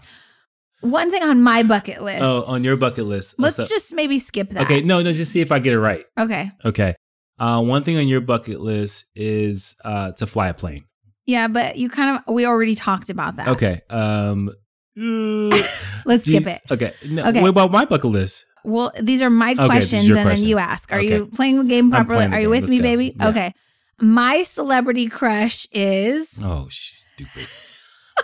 One 0.82 1.10
thing 1.10 1.22
on 1.22 1.42
my 1.42 1.62
bucket 1.62 2.02
list. 2.02 2.22
Oh, 2.22 2.44
on 2.46 2.64
your 2.64 2.76
bucket 2.76 3.06
list. 3.06 3.38
Let's 3.38 3.56
So- 3.56 3.66
just 3.66 3.92
maybe 3.92 4.18
skip 4.18 4.50
that. 4.50 4.62
Okay, 4.62 4.80
no, 4.80 5.02
no, 5.02 5.12
just 5.12 5.32
see 5.32 5.40
if 5.40 5.52
I 5.52 5.58
get 5.58 5.72
it 5.72 5.80
right. 5.80 6.04
Okay. 6.18 6.50
Okay. 6.64 6.94
Uh, 7.38 7.62
one 7.62 7.82
thing 7.82 7.96
on 7.96 8.06
your 8.06 8.20
bucket 8.20 8.60
list 8.60 9.06
is 9.14 9.76
uh, 9.84 10.12
to 10.12 10.26
fly 10.26 10.48
a 10.48 10.54
plane. 10.54 10.84
Yeah, 11.26 11.48
but 11.48 11.76
you 11.76 11.88
kind 11.88 12.18
of 12.26 12.34
we 12.34 12.44
already 12.44 12.74
talked 12.74 13.08
about 13.08 13.36
that. 13.36 13.48
Okay. 13.48 13.80
Um, 13.88 14.50
Let's 16.04 16.24
skip 16.24 16.46
it. 16.46 16.60
Okay. 16.70 16.92
No, 17.08 17.24
Okay. 17.26 17.40
What 17.40 17.48
about 17.48 17.70
my 17.70 17.84
bucket 17.84 18.10
list? 18.10 18.44
Well, 18.64 18.92
these 19.00 19.22
are 19.22 19.30
my 19.30 19.52
Okay, 19.52 19.66
questions 19.66 20.08
and 20.08 20.16
then 20.30 20.42
you 20.42 20.58
ask. 20.58 20.92
Are 20.92 20.98
Okay. 20.98 21.08
you 21.16 21.26
playing 21.26 21.58
the 21.58 21.64
game 21.64 21.90
properly? 21.90 22.26
the 22.26 22.32
Are 22.32 22.40
you 22.40 22.44
game. 22.46 22.50
with 22.50 22.60
Let's 22.62 22.70
me, 22.70 22.78
go. 22.78 22.82
baby? 22.82 23.16
Yeah. 23.18 23.28
Okay. 23.28 23.54
My 24.00 24.42
celebrity 24.42 25.08
crush 25.08 25.66
is 25.72 26.28
Oh, 26.42 26.68
stupid. 26.70 27.46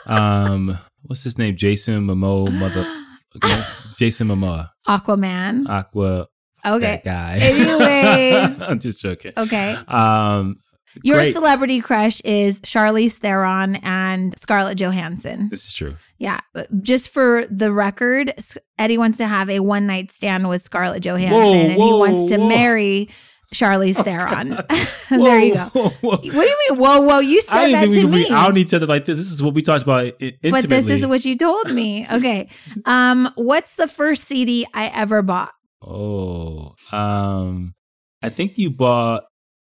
um, 0.06 0.78
what's 1.02 1.24
his 1.24 1.38
name? 1.38 1.56
Jason 1.56 2.06
Momoa, 2.06 2.50
mother. 2.52 2.86
okay, 3.36 3.62
Jason 3.96 4.28
Momoa, 4.28 4.70
Aquaman. 4.86 5.68
Aqua. 5.68 6.26
Okay. 6.64 7.00
That 7.02 7.04
guy. 7.04 7.38
Anyways. 7.40 8.60
I'm 8.68 8.80
just 8.80 9.00
joking. 9.00 9.32
Okay. 9.36 9.76
Um, 9.86 10.56
Your 11.02 11.18
great. 11.18 11.32
celebrity 11.32 11.80
crush 11.80 12.20
is 12.22 12.60
Charlize 12.60 13.12
Theron 13.14 13.76
and 13.76 14.34
Scarlett 14.40 14.78
Johansson. 14.78 15.48
This 15.50 15.66
is 15.66 15.74
true. 15.74 15.96
Yeah, 16.18 16.40
just 16.80 17.10
for 17.10 17.44
the 17.50 17.72
record, 17.72 18.32
Eddie 18.78 18.96
wants 18.98 19.18
to 19.18 19.26
have 19.26 19.50
a 19.50 19.60
one 19.60 19.86
night 19.86 20.10
stand 20.10 20.48
with 20.48 20.62
Scarlett 20.62 21.02
Johansson, 21.02 21.36
Whoa, 21.42 21.52
and 21.54 21.72
he 21.72 21.92
wants 21.92 22.30
to 22.30 22.38
whoa. 22.38 22.48
marry 22.48 23.08
Charlize 23.54 24.02
Theron. 24.02 24.58
there 25.10 25.38
you 25.38 25.54
go. 25.54 25.64
Whoa, 25.74 25.88
whoa. 26.00 26.10
What 26.10 26.22
do 26.22 26.26
you 26.28 26.58
mean? 26.70 26.78
Whoa, 26.78 27.00
whoa! 27.02 27.18
You 27.18 27.38
I 27.38 27.40
said 27.40 27.66
didn't 27.66 27.80
that 27.80 27.88
we 27.90 27.94
to 27.96 28.02
could 28.02 28.10
me. 28.10 28.30
out 28.30 28.48
on 28.50 28.56
each 28.56 28.72
other 28.74 28.86
like 28.86 29.04
this. 29.04 29.18
This 29.18 29.30
is 29.30 29.42
what 29.42 29.54
we 29.54 29.62
talked 29.62 29.82
about 29.84 30.04
i- 30.06 30.12
intimately. 30.20 30.50
but 30.52 30.68
this 30.70 30.86
is 30.88 31.06
what 31.06 31.24
you 31.24 31.36
told 31.36 31.70
me. 31.72 32.06
Okay. 32.12 32.48
Um, 32.86 33.30
what's 33.36 33.74
the 33.74 33.86
first 33.86 34.24
CD 34.24 34.66
I 34.72 34.86
ever 34.86 35.20
bought? 35.22 35.52
Oh, 35.82 36.74
um, 36.92 37.74
I 38.22 38.30
think 38.30 38.56
you 38.58 38.70
bought. 38.70 39.24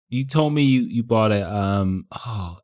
You 0.10 0.26
told 0.26 0.53
me 0.53 0.64
you 0.64 0.82
you 0.82 1.03
bought 1.03 1.32
a 1.32 1.49
um. 1.53 2.05
Oh, 2.12 2.57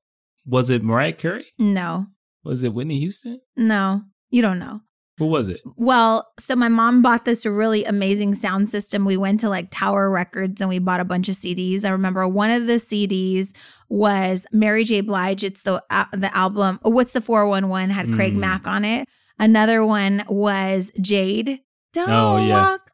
was 0.46 0.70
it 0.70 0.84
Mariah 0.84 1.14
Carey? 1.14 1.46
No, 1.58 2.08
Was 2.44 2.64
it 2.64 2.74
Whitney 2.74 3.00
Houston? 3.00 3.40
no, 3.56 4.02
you 4.30 4.42
don't 4.42 4.60
know. 4.60 4.82
What 5.18 5.28
was 5.28 5.48
it? 5.48 5.62
Well, 5.78 6.28
so 6.40 6.58
my 6.58 6.68
mom 6.68 7.02
bought 7.02 7.24
this 7.24 7.46
really 7.46 7.86
amazing 7.86 8.36
sound 8.36 8.70
system. 8.70 9.06
We 9.06 9.16
went 9.16 9.40
to 9.40 9.50
like 9.50 9.70
Tower 9.72 10.12
Records 10.12 10.60
and 10.60 10.70
we 10.70 10.78
bought 10.80 11.00
a 11.00 11.06
bunch 11.06 11.30
of 11.30 11.36
CDs. 11.36 11.86
I 11.86 11.90
remember 11.90 12.28
one 12.28 12.52
of 12.52 12.68
the 12.68 12.74
CDs 12.74 13.56
was 13.88 14.46
Mary 14.52 14.84
J. 14.84 15.00
Blige. 15.00 15.46
It's 15.46 15.62
the 15.62 15.82
uh, 15.90 16.06
the 16.12 16.36
album. 16.36 16.82
oh, 16.84 16.90
What's 16.90 17.14
the 17.14 17.22
four 17.22 17.48
one 17.48 17.70
one 17.70 17.92
had 17.92 18.12
Craig 18.14 18.34
Mm. 18.34 18.40
Mack 18.40 18.68
on 18.68 18.84
it. 18.84 19.08
Another 19.40 19.86
one 19.86 20.26
was 20.28 20.92
Jade. 21.00 21.62
Don't 21.94 22.10
Oh, 22.10 22.46
yeah. 22.46 22.78
walk 22.78 22.92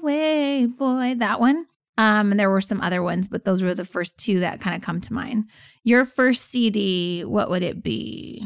away, 0.00 0.66
boy. 0.66 1.14
That 1.16 1.38
one. 1.38 1.66
Um, 2.02 2.32
and 2.32 2.40
there 2.40 2.50
were 2.50 2.60
some 2.60 2.80
other 2.80 3.00
ones, 3.00 3.28
but 3.28 3.44
those 3.44 3.62
were 3.62 3.74
the 3.74 3.84
first 3.84 4.18
two 4.18 4.40
that 4.40 4.60
kind 4.60 4.74
of 4.74 4.82
come 4.82 5.00
to 5.02 5.12
mind. 5.12 5.44
Your 5.84 6.04
first 6.04 6.50
CD, 6.50 7.24
what 7.24 7.48
would 7.48 7.62
it 7.62 7.80
be? 7.80 8.44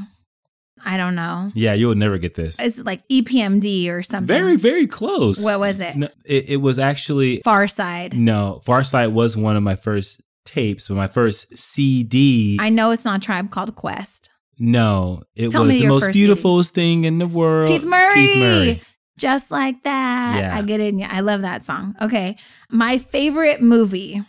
I 0.84 0.98
don't 0.98 1.14
know. 1.14 1.50
Yeah, 1.54 1.72
you 1.72 1.88
would 1.88 1.96
never 1.96 2.18
get 2.18 2.34
this. 2.34 2.60
It's 2.60 2.78
like 2.78 3.08
EPMD 3.08 3.88
or 3.88 4.02
something. 4.02 4.26
Very, 4.26 4.56
very 4.56 4.86
close. 4.86 5.42
What 5.42 5.58
was 5.58 5.80
it? 5.80 5.96
No, 5.96 6.08
it, 6.26 6.50
it 6.50 6.56
was 6.58 6.78
actually 6.78 7.38
Pharcyde. 7.38 8.12
no. 8.12 8.60
Pharcyde 8.66 9.12
was 9.12 9.38
one 9.38 9.56
of 9.56 9.62
my 9.62 9.74
first 9.74 10.20
tapes, 10.44 10.88
but 10.88 10.94
my 10.94 11.08
first 11.08 11.56
CD. 11.56 12.58
I 12.60 12.68
know 12.68 12.90
it's 12.90 13.06
not 13.06 13.22
Tribe 13.22 13.50
Called 13.50 13.74
Quest. 13.74 14.28
no, 14.58 15.22
it 15.34 15.50
Tell 15.50 15.64
was 15.64 15.78
the 15.78 15.86
most 15.86 16.04
first 16.04 16.12
beautiful 16.14 16.62
thing 16.62 17.04
in 17.04 17.18
the 17.18 17.26
world. 17.26 17.68
Keith 17.68 17.84
Murray. 17.84 18.14
Keith 18.14 18.36
Murray. 18.36 18.82
Just 19.18 19.50
like 19.50 19.82
that. 19.84 20.36
Yeah. 20.38 20.56
I 20.56 20.62
get 20.62 20.80
it. 20.80 20.88
in 20.88 20.98
ya. 20.98 21.08
I 21.10 21.20
love 21.20 21.42
that 21.42 21.64
song. 21.64 21.94
Okay. 22.00 22.36
My 22.70 22.98
favorite 22.98 23.60
movie. 23.62 24.22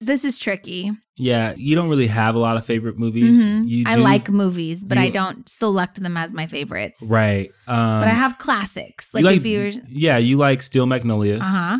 This 0.00 0.24
is 0.24 0.36
tricky. 0.36 0.90
Yeah, 1.16 1.54
you 1.56 1.76
don't 1.76 1.88
really 1.88 2.08
have 2.08 2.34
a 2.34 2.38
lot 2.38 2.56
of 2.56 2.64
favorite 2.66 2.98
movies. 2.98 3.42
Mhm. 3.42 3.68
You 3.68 3.84
I 3.86 3.94
like 3.94 4.28
movies, 4.28 4.84
but 4.84 4.98
I 4.98 5.08
don't 5.08 5.48
select 5.48 6.02
them 6.02 6.16
as 6.16 6.32
my 6.32 6.46
favorites. 6.46 7.02
right. 7.06 7.48
Um, 7.68 8.00
But 8.00 8.08
I 8.08 8.14
have 8.14 8.36
classics. 8.38 9.14
Like, 9.14 9.22
you 9.22 9.26
like, 9.28 9.36
if 9.38 9.46
you're. 9.46 9.70
yeah, 9.88 10.18
you 10.18 10.36
like 10.36 10.60
Steel 10.60 10.86
Magnolias. 10.86 11.40
Uh 11.40 11.44
huh. 11.44 11.78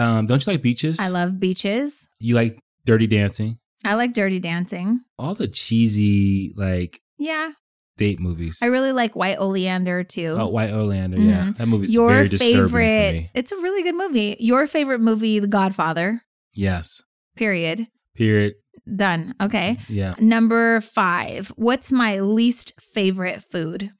Um, 0.00 0.26
don't 0.28 0.46
you 0.46 0.52
like 0.52 0.62
Beaches? 0.62 0.98
I 1.00 1.08
love 1.08 1.40
beaches. 1.40 2.08
You 2.20 2.36
like 2.36 2.58
Dirty 2.86 3.06
Dancing. 3.08 3.58
I 3.84 3.94
like 3.94 4.12
Dirty 4.14 4.38
Dancing. 4.38 5.00
All 5.18 5.34
the 5.34 5.48
cheesy 5.48 6.52
like 6.56 7.00
Yeah. 7.18 7.50
Date 7.98 8.18
movies. 8.20 8.60
I 8.62 8.66
really 8.66 8.92
like 8.92 9.14
White 9.14 9.36
Oleander 9.38 10.02
too. 10.04 10.34
oh, 10.38 10.48
White 10.48 10.72
Oleander. 10.72 11.18
Yeah, 11.18 11.48
Mhm. 11.48 11.56
that 11.58 11.66
movie's 11.68 11.92
Your 11.92 12.08
very 12.08 12.28
disturbing 12.28 12.62
for 12.70 12.78
favorite. 12.78 13.30
It's 13.34 13.52
a 13.52 13.56
really 13.56 13.82
good 13.82 13.94
movie. 13.96 14.36
Your 14.40 14.66
favorite 14.66 15.00
movie, 15.00 15.38
The 15.40 15.46
Godfather. 15.48 16.22
Yes. 16.54 17.02
Period. 17.36 17.86
Period. 18.14 18.54
Done. 18.96 19.34
Okay. 19.40 19.76
Yeah. 19.88 20.14
Number 20.18 20.80
five. 20.80 21.52
What's 21.56 21.92
my 21.92 22.20
least 22.20 22.72
favorite 22.80 23.42
food? 23.44 23.90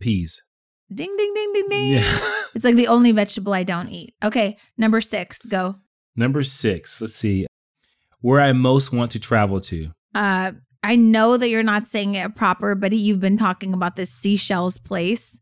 Peas. 0.00 0.40
Ding, 0.92 1.14
ding, 1.18 1.32
ding, 1.34 1.52
ding, 1.52 1.68
ding. 1.68 1.88
Yeah. 1.90 2.18
It's 2.54 2.64
like 2.64 2.76
the 2.76 2.88
only 2.88 3.12
vegetable 3.12 3.52
I 3.52 3.62
don't 3.62 3.90
eat. 3.90 4.14
Okay. 4.24 4.56
Number 4.78 5.00
six. 5.02 5.38
Go. 5.44 5.76
Number 6.16 6.42
six. 6.42 7.00
Let's 7.00 7.14
see. 7.14 7.46
Where 8.20 8.40
I 8.40 8.52
most 8.52 8.90
want 8.92 9.10
to 9.12 9.20
travel 9.20 9.60
to. 9.60 9.90
Uh, 10.14 10.52
I 10.82 10.96
know 10.96 11.36
that 11.36 11.48
you're 11.48 11.62
not 11.62 11.86
saying 11.86 12.14
it 12.14 12.34
proper, 12.36 12.74
but 12.74 12.92
you've 12.92 13.20
been 13.20 13.36
talking 13.38 13.74
about 13.74 13.96
this 13.96 14.10
seashells 14.10 14.78
place. 14.78 15.40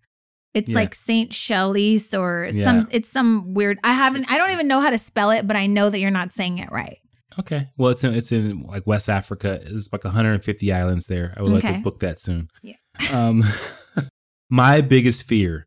It's 0.54 0.70
Yeah. 0.70 0.76
like 0.76 0.94
Saint 0.94 1.34
Shelley's 1.34 2.14
or 2.14 2.48
Yeah. 2.52 2.64
some. 2.64 2.88
It's 2.90 3.08
some 3.10 3.52
weird. 3.52 3.78
I 3.84 3.92
haven't. 3.92 4.22
It's- 4.22 4.34
I 4.34 4.38
don't 4.38 4.52
even 4.52 4.66
know 4.68 4.80
how 4.80 4.88
to 4.90 4.96
spell 4.98 5.30
it, 5.30 5.46
but 5.46 5.54
I 5.56 5.66
know 5.66 5.90
that 5.90 6.00
you're 6.00 6.10
not 6.10 6.32
saying 6.32 6.58
it 6.58 6.70
right. 6.72 6.98
Okay. 7.38 7.68
Well, 7.76 7.90
it's 7.90 8.02
in 8.02 8.14
it's 8.14 8.32
in 8.32 8.62
like 8.62 8.86
West 8.86 9.10
Africa. 9.10 9.60
It's 9.62 9.92
like 9.92 10.04
150 10.04 10.72
islands 10.72 11.06
there. 11.06 11.34
I 11.36 11.42
would 11.42 11.52
like 11.52 11.62
to 11.74 11.80
book 11.82 12.00
that 12.00 12.18
soon. 12.18 12.48
Yeah. 12.62 12.76
Um, 13.12 13.44
my 14.50 14.80
biggest 14.80 15.24
fear. 15.24 15.66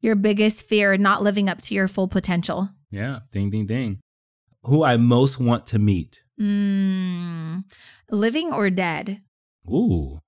Your 0.00 0.14
biggest 0.14 0.62
fear: 0.64 0.96
not 0.96 1.22
living 1.22 1.48
up 1.48 1.60
to 1.62 1.74
your 1.74 1.88
full 1.88 2.06
potential. 2.08 2.70
Yeah. 2.92 3.20
Ding, 3.32 3.50
ding, 3.50 3.66
ding. 3.66 3.98
Who 4.64 4.84
I 4.84 4.96
most 4.96 5.40
want 5.40 5.66
to 5.66 5.78
meet. 5.80 6.22
Mm, 6.40 7.64
living 8.10 8.52
or 8.52 8.70
dead? 8.70 9.20
Ooh. 9.68 10.20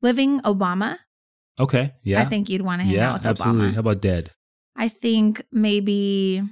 Living 0.00 0.40
Obama. 0.40 0.96
Okay. 1.60 1.92
Yeah. 2.02 2.22
I 2.22 2.24
think 2.24 2.48
you'd 2.48 2.62
want 2.62 2.80
to 2.80 2.84
hang 2.86 2.94
out 2.98 2.98
yeah. 2.98 3.12
with 3.14 3.26
Absolutely. 3.26 3.68
Obama. 3.68 3.74
How 3.74 3.80
about 3.80 4.00
dead? 4.00 4.30
I 4.74 4.88
think 4.88 5.42
maybe 5.52 6.42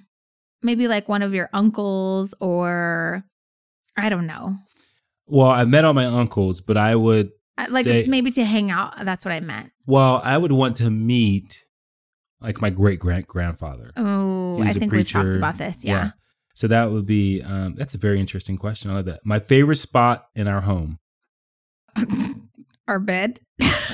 maybe 0.62 0.88
like 0.88 1.08
one 1.08 1.22
of 1.22 1.32
your 1.32 1.48
uncles 1.52 2.34
or 2.40 3.24
I 3.96 4.08
don't 4.08 4.26
know. 4.26 4.56
Well, 5.26 5.48
I 5.48 5.64
met 5.64 5.84
all 5.84 5.94
my 5.94 6.06
uncles, 6.06 6.60
but 6.60 6.76
I 6.76 6.94
would. 6.94 7.30
I- 7.56 7.68
Like 7.70 7.86
Say- 7.86 8.06
maybe 8.06 8.30
to 8.32 8.44
hang 8.44 8.70
out. 8.70 9.04
That's 9.04 9.24
what 9.24 9.32
I 9.32 9.40
meant. 9.40 9.70
Well, 9.86 10.20
I 10.24 10.36
would 10.36 10.52
want 10.52 10.76
to 10.78 10.90
meet 10.90 11.64
like 12.40 12.60
my 12.60 12.70
great 12.70 13.00
grand 13.00 13.26
grandfather. 13.26 13.90
Oh, 13.96 14.62
I 14.62 14.72
think 14.72 14.92
we've 14.92 15.10
talked 15.10 15.34
about 15.34 15.58
this. 15.58 15.84
Yeah. 15.84 16.12
So 16.60 16.68
that 16.68 16.90
would 16.90 17.06
be. 17.06 17.40
Um, 17.40 17.74
that's 17.74 17.94
a 17.94 17.98
very 17.98 18.20
interesting 18.20 18.58
question. 18.58 18.90
I 18.90 18.96
like 18.96 19.06
that. 19.06 19.20
My 19.24 19.38
favorite 19.38 19.76
spot 19.76 20.26
in 20.34 20.46
our 20.46 20.60
home. 20.60 20.98
Our 22.86 22.98
bed. 22.98 23.40
I 23.62 23.86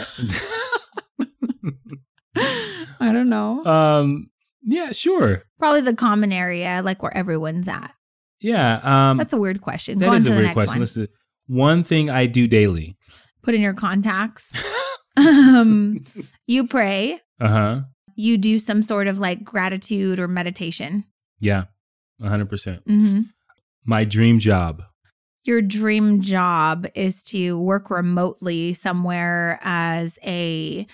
don't 3.12 3.28
know. 3.28 3.64
um. 3.64 4.30
Yeah. 4.62 4.90
Sure. 4.90 5.44
Probably 5.60 5.82
the 5.82 5.94
common 5.94 6.32
area, 6.32 6.82
like 6.84 7.04
where 7.04 7.16
everyone's 7.16 7.68
at. 7.68 7.92
Yeah. 8.40 8.80
Um. 8.82 9.16
That's 9.16 9.32
a 9.32 9.36
weird 9.38 9.60
question. 9.60 9.98
that 9.98 10.06
Go 10.06 10.14
is 10.14 10.26
a 10.26 10.32
weird 10.32 10.52
question. 10.52 10.72
one. 10.72 10.80
Listen. 10.80 11.06
One 11.46 11.84
thing 11.84 12.10
I 12.10 12.26
do 12.26 12.48
daily. 12.48 12.96
Put 13.44 13.54
in 13.54 13.60
your 13.60 13.74
contacts. 13.74 14.50
um, 15.16 16.02
you 16.48 16.66
pray. 16.66 17.20
Uh 17.40 17.48
huh. 17.48 17.80
You 18.16 18.36
do 18.36 18.58
some 18.58 18.82
sort 18.82 19.06
of 19.06 19.20
like 19.20 19.44
gratitude 19.44 20.18
or 20.18 20.26
meditation. 20.26 21.04
Yeah. 21.38 21.66
Hundred 22.22 22.48
percent. 22.50 22.82
hmm 22.86 23.22
My 23.84 24.04
dream 24.04 24.38
job. 24.38 24.82
your 25.44 25.62
dream 25.62 26.20
job 26.20 26.86
is 26.94 27.22
to 27.24 27.58
work 27.60 27.88
remotely 27.90 28.72
somewhere 28.72 29.58
as 29.62 30.18
a, 30.24 30.86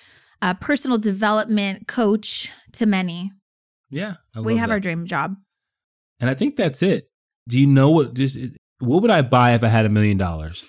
a 0.42 0.54
personal 0.56 0.98
development 0.98 1.88
coach 1.88 2.50
to 2.72 2.84
many. 2.86 3.32
Yeah. 3.90 4.14
I 4.36 4.40
we 4.40 4.56
have 4.56 4.68
that. 4.68 4.74
our 4.74 4.80
dream 4.80 5.06
job. 5.06 5.36
And 6.20 6.28
I 6.30 6.34
think 6.34 6.56
that's 6.56 6.82
it. 6.82 7.08
Do 7.48 7.58
you 7.58 7.66
know 7.66 7.90
what? 7.90 8.14
Just 8.14 8.38
what 8.78 9.00
would 9.02 9.10
I 9.10 9.22
buy 9.22 9.54
if 9.54 9.62
I 9.64 9.68
had 9.68 9.86
a 9.86 9.88
million 9.88 10.16
dollars? 10.18 10.64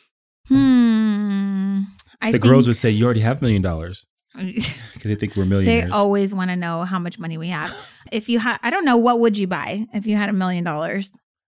Hmm. 0.48 1.82
I 2.22 2.32
The 2.32 2.40
girls 2.40 2.68
would 2.68 2.78
say, 2.78 2.90
"You 2.90 3.06
already 3.06 3.20
have 3.22 3.42
a 3.42 3.44
million 3.46 3.62
dollars," 3.62 4.06
because 4.38 5.04
they 5.04 5.16
think 5.16 5.36
we're 5.36 5.46
millionaires. 5.46 5.86
they 5.86 5.92
always 5.92 6.34
want 6.34 6.50
to 6.50 6.56
know 6.56 6.84
how 6.84 7.00
much 7.00 7.20
money 7.20 7.38
we 7.38 7.50
have. 7.50 7.76
if 8.12 8.30
you 8.30 8.40
had, 8.40 8.58
I 8.64 8.70
don't 8.70 8.86
know, 8.86 8.98
what 8.98 9.20
would 9.20 9.38
you 9.38 9.48
buy 9.48 9.86
if 9.94 10.06
you 10.08 10.16
had 10.18 10.30
a 10.30 10.34
million 10.34 10.64
dollars? 10.64 11.12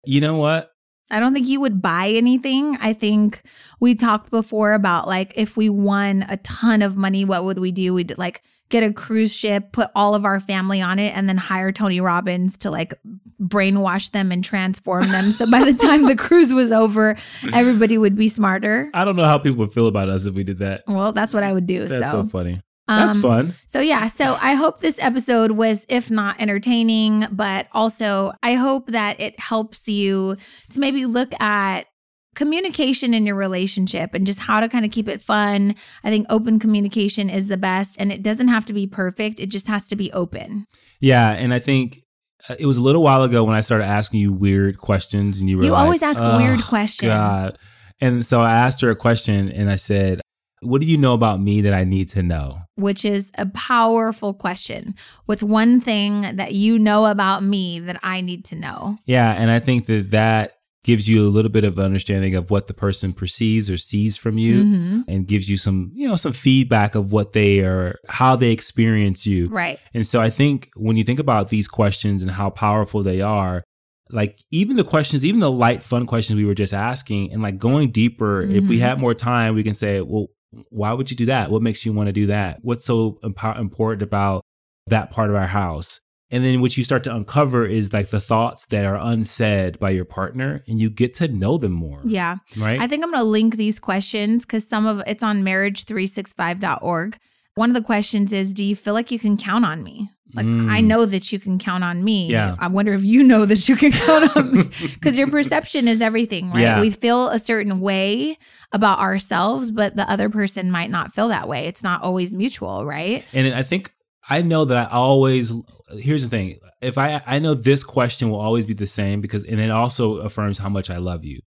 you 0.05 0.21
know 0.21 0.37
what? 0.37 0.71
I 1.11 1.19
don't 1.19 1.33
think 1.33 1.47
you 1.47 1.59
would 1.61 1.81
buy 1.81 2.09
anything. 2.09 2.77
I 2.81 2.93
think 2.93 3.43
we 3.79 3.93
talked 3.95 4.31
before 4.31 4.73
about 4.73 5.07
like 5.07 5.33
if 5.35 5.55
we 5.55 5.69
won 5.69 6.25
a 6.27 6.37
ton 6.37 6.81
of 6.81 6.97
money, 6.97 7.23
what 7.25 7.43
would 7.43 7.59
we 7.59 7.71
do? 7.71 7.93
We'd 7.93 8.17
like 8.17 8.41
get 8.69 8.83
a 8.83 8.91
cruise 8.91 9.31
ship, 9.31 9.71
put 9.71 9.91
all 9.95 10.15
of 10.15 10.25
our 10.25 10.39
family 10.39 10.81
on 10.81 10.97
it, 10.97 11.15
and 11.15 11.29
then 11.29 11.37
hire 11.37 11.71
Tony 11.71 12.01
Robbins 12.01 12.57
to 12.57 12.71
like 12.71 12.95
brainwash 13.39 14.11
them 14.11 14.31
and 14.31 14.43
transform 14.43 15.07
them. 15.09 15.31
so 15.31 15.49
by 15.49 15.63
the 15.63 15.73
time 15.87 16.07
the 16.07 16.15
cruise 16.15 16.51
was 16.51 16.71
over, 16.71 17.15
everybody 17.53 17.97
would 17.99 18.15
be 18.15 18.27
smarter. 18.27 18.89
I 18.93 19.05
don't 19.05 19.15
know 19.15 19.25
how 19.25 19.37
people 19.37 19.59
would 19.59 19.73
feel 19.73 19.87
about 19.87 20.09
us 20.09 20.25
if 20.25 20.33
we 20.33 20.43
did 20.43 20.59
that. 20.59 20.83
Well, 20.87 21.11
that's 21.11 21.33
what 21.33 21.43
I 21.43 21.53
would 21.53 21.67
do. 21.67 21.87
That's 21.87 22.11
so 22.11 22.23
so 22.23 22.29
funny. 22.29 22.61
That's 22.87 23.15
um, 23.15 23.21
fun. 23.21 23.53
So 23.67 23.79
yeah, 23.79 24.07
so 24.07 24.37
I 24.41 24.53
hope 24.53 24.79
this 24.79 24.99
episode 24.99 25.51
was 25.51 25.85
if 25.89 26.11
not 26.11 26.39
entertaining, 26.39 27.27
but 27.31 27.67
also 27.71 28.33
I 28.43 28.53
hope 28.53 28.87
that 28.87 29.19
it 29.19 29.39
helps 29.39 29.87
you 29.87 30.37
to 30.69 30.79
maybe 30.79 31.05
look 31.05 31.39
at 31.41 31.87
communication 32.35 33.13
in 33.13 33.25
your 33.25 33.35
relationship 33.35 34.13
and 34.13 34.27
just 34.27 34.39
how 34.39 34.59
to 34.59 34.69
kind 34.69 34.85
of 34.85 34.91
keep 34.91 35.07
it 35.07 35.21
fun. 35.21 35.73
I 36.03 36.09
think 36.09 36.27
open 36.29 36.59
communication 36.59 37.29
is 37.29 37.47
the 37.47 37.57
best 37.57 37.95
and 37.99 38.11
it 38.11 38.21
doesn't 38.21 38.49
have 38.49 38.65
to 38.65 38.73
be 38.73 38.85
perfect, 38.85 39.39
it 39.39 39.47
just 39.47 39.67
has 39.67 39.87
to 39.87 39.95
be 39.95 40.11
open. 40.11 40.67
Yeah, 40.99 41.31
and 41.31 41.53
I 41.53 41.59
think 41.59 42.03
uh, 42.47 42.55
it 42.59 42.65
was 42.65 42.77
a 42.77 42.81
little 42.81 43.01
while 43.01 43.23
ago 43.23 43.43
when 43.43 43.55
I 43.55 43.61
started 43.61 43.85
asking 43.85 44.19
you 44.19 44.31
weird 44.31 44.77
questions, 44.77 45.39
and 45.39 45.49
you 45.49 45.57
were 45.57 45.63
You 45.63 45.71
like, 45.71 45.81
always 45.81 46.03
ask 46.03 46.19
"Oh, 46.21 46.37
weird 46.37 46.61
questions." 46.61 47.09
God. 47.09 47.57
And 48.01 48.25
so 48.25 48.41
I 48.41 48.51
asked 48.51 48.81
her 48.81 48.89
a 48.89 48.95
question, 48.95 49.49
and 49.49 49.69
I 49.69 49.77
said, 49.77 50.21
"What 50.65 50.81
do 50.81 50.87
you 50.87 50.97
know 50.97 51.13
about 51.13 51.41
me 51.41 51.61
that 51.61 51.73
I 51.73 51.83
need 51.83 52.09
to 52.09 52.23
know?" 52.23 52.59
Which 52.75 53.05
is 53.05 53.31
a 53.37 53.45
powerful 53.45 54.33
question. 54.33 54.95
What's 55.25 55.43
one 55.43 55.79
thing 55.79 56.21
that 56.35 56.53
you 56.53 56.77
know 56.79 57.05
about 57.05 57.43
me 57.43 57.79
that 57.79 57.99
I 58.03 58.21
need 58.21 58.43
to 58.45 58.55
know? 58.55 58.97
Yeah, 59.05 59.31
and 59.31 59.49
I 59.49 59.59
think 59.59 59.85
that 59.85 60.11
that 60.11 60.51
gives 60.83 61.09
you 61.09 61.25
a 61.25 61.29
little 61.29 61.49
bit 61.49 61.63
of 61.63 61.79
understanding 61.79 62.35
of 62.35 62.51
what 62.51 62.67
the 62.67 62.73
person 62.73 63.11
perceives 63.11 63.71
or 63.71 63.77
sees 63.77 64.17
from 64.17 64.37
you 64.37 64.63
Mhm. 64.63 65.03
and 65.07 65.27
gives 65.27 65.49
you 65.49 65.57
some, 65.57 65.91
you 65.95 66.07
know, 66.07 66.15
some 66.15 66.31
feedback 66.31 66.93
of 66.93 67.11
what 67.11 67.33
they 67.33 67.61
are, 67.61 67.95
how 68.07 68.35
they 68.35 68.51
experience 68.51 69.25
you. 69.25 69.47
Right. 69.47 69.79
And 69.95 70.05
so 70.05 70.21
I 70.21 70.29
think 70.29 70.69
when 70.75 70.95
you 70.95 71.03
think 71.03 71.19
about 71.19 71.49
these 71.49 71.67
questions 71.67 72.21
and 72.21 72.29
how 72.29 72.51
powerful 72.51 73.01
they 73.01 73.19
are, 73.19 73.63
like 74.11 74.37
even 74.51 74.75
the 74.77 74.83
questions, 74.83 75.25
even 75.25 75.39
the 75.39 75.49
light, 75.49 75.81
fun 75.81 76.05
questions 76.05 76.37
we 76.37 76.45
were 76.45 76.53
just 76.53 76.71
asking, 76.73 77.31
and 77.33 77.41
like 77.41 77.57
going 77.57 77.89
deeper, 77.89 78.41
if 78.43 78.67
we 78.69 78.77
Mhm. 78.77 78.81
had 78.81 78.99
more 78.99 79.15
time, 79.15 79.55
we 79.55 79.63
can 79.63 79.73
say, 79.73 80.01
well, 80.01 80.27
why 80.69 80.93
would 80.93 81.09
you 81.09 81.17
do 81.17 81.25
that? 81.27 81.51
What 81.51 81.61
makes 81.61 81.85
you 81.85 81.93
want 81.93 82.07
to 82.07 82.13
do 82.13 82.27
that? 82.27 82.59
What's 82.61 82.85
so 82.85 83.19
impo- 83.23 83.59
important 83.59 84.01
about 84.01 84.43
that 84.87 85.11
part 85.11 85.29
of 85.29 85.35
our 85.35 85.47
house? 85.47 85.99
And 86.31 86.43
then 86.43 86.59
what 86.59 86.75
you 86.75 86.83
start 86.83 87.03
to 87.03 87.15
uncover 87.15 87.65
is 87.65 87.93
like 87.93 88.09
the 88.09 88.19
thoughts 88.19 88.65
that 88.67 88.83
are 88.83 88.97
unsaid 88.97 89.79
by 89.79 89.91
your 89.91 90.05
partner, 90.05 90.63
and 90.67 90.79
you 90.79 90.89
get 90.89 91.13
to 91.15 91.27
know 91.27 91.57
them 91.57 91.71
more. 91.71 92.01
Yeah. 92.03 92.37
Right. 92.57 92.79
I 92.79 92.87
think 92.87 93.03
I'm 93.03 93.11
going 93.11 93.21
to 93.21 93.29
link 93.29 93.57
these 93.57 93.79
questions 93.79 94.43
because 94.43 94.67
some 94.67 94.85
of 94.85 95.01
it's 95.05 95.23
on 95.23 95.43
marriage365.org. 95.43 97.17
One 97.55 97.69
of 97.69 97.73
the 97.73 97.81
questions 97.81 98.33
is 98.33 98.53
Do 98.53 98.63
you 98.63 98.75
feel 98.75 98.93
like 98.93 99.11
you 99.11 99.19
can 99.19 99.37
count 99.37 99.65
on 99.65 99.83
me? 99.83 100.11
Like, 100.33 100.45
Mm. 100.45 100.69
I 100.69 100.81
know 100.81 101.05
that 101.05 101.31
you 101.31 101.39
can 101.39 101.57
count 101.57 101.83
on 101.85 102.03
me. 102.03 102.27
Yeah. 102.27 102.55
I 102.59 102.67
wonder 102.67 102.93
if 102.93 103.05
you 103.05 103.23
know 103.23 103.45
that 103.45 103.69
you 103.69 103.77
can 103.77 103.93
count 103.93 104.35
on 104.35 104.53
me 104.53 104.63
because 104.93 105.17
your 105.17 105.29
perception 105.29 105.87
is 105.87 106.01
everything, 106.01 106.49
right? 106.51 106.59
Yeah. 106.61 106.81
We 106.81 106.89
feel 106.89 107.29
a 107.29 107.39
certain 107.39 107.79
way 107.79 108.37
about 108.73 108.99
ourselves, 108.99 109.71
but 109.71 109.95
the 109.95 110.09
other 110.11 110.29
person 110.29 110.69
might 110.71 110.89
not 110.89 111.13
feel 111.13 111.29
that 111.29 111.47
way. 111.47 111.67
It's 111.67 111.83
not 111.83 112.01
always 112.01 112.33
mutual, 112.33 112.85
right? 112.85 113.25
And 113.31 113.53
I 113.53 113.63
think 113.63 113.93
I 114.27 114.41
know 114.41 114.65
that 114.65 114.75
I 114.77 114.85
always 114.93 115.53
here's 115.91 116.23
the 116.23 116.29
thing. 116.29 116.59
If 116.81 116.97
I 116.97 117.21
I 117.25 117.39
know 117.39 117.53
this 117.53 117.85
question 117.85 118.29
will 118.29 118.41
always 118.41 118.65
be 118.65 118.73
the 118.73 118.87
same 118.87 119.21
because 119.21 119.45
and 119.45 119.61
it 119.61 119.71
also 119.71 120.17
affirms 120.17 120.57
how 120.57 120.67
much 120.69 120.89
I 120.89 120.97
love 120.97 121.23
you. 121.23 121.39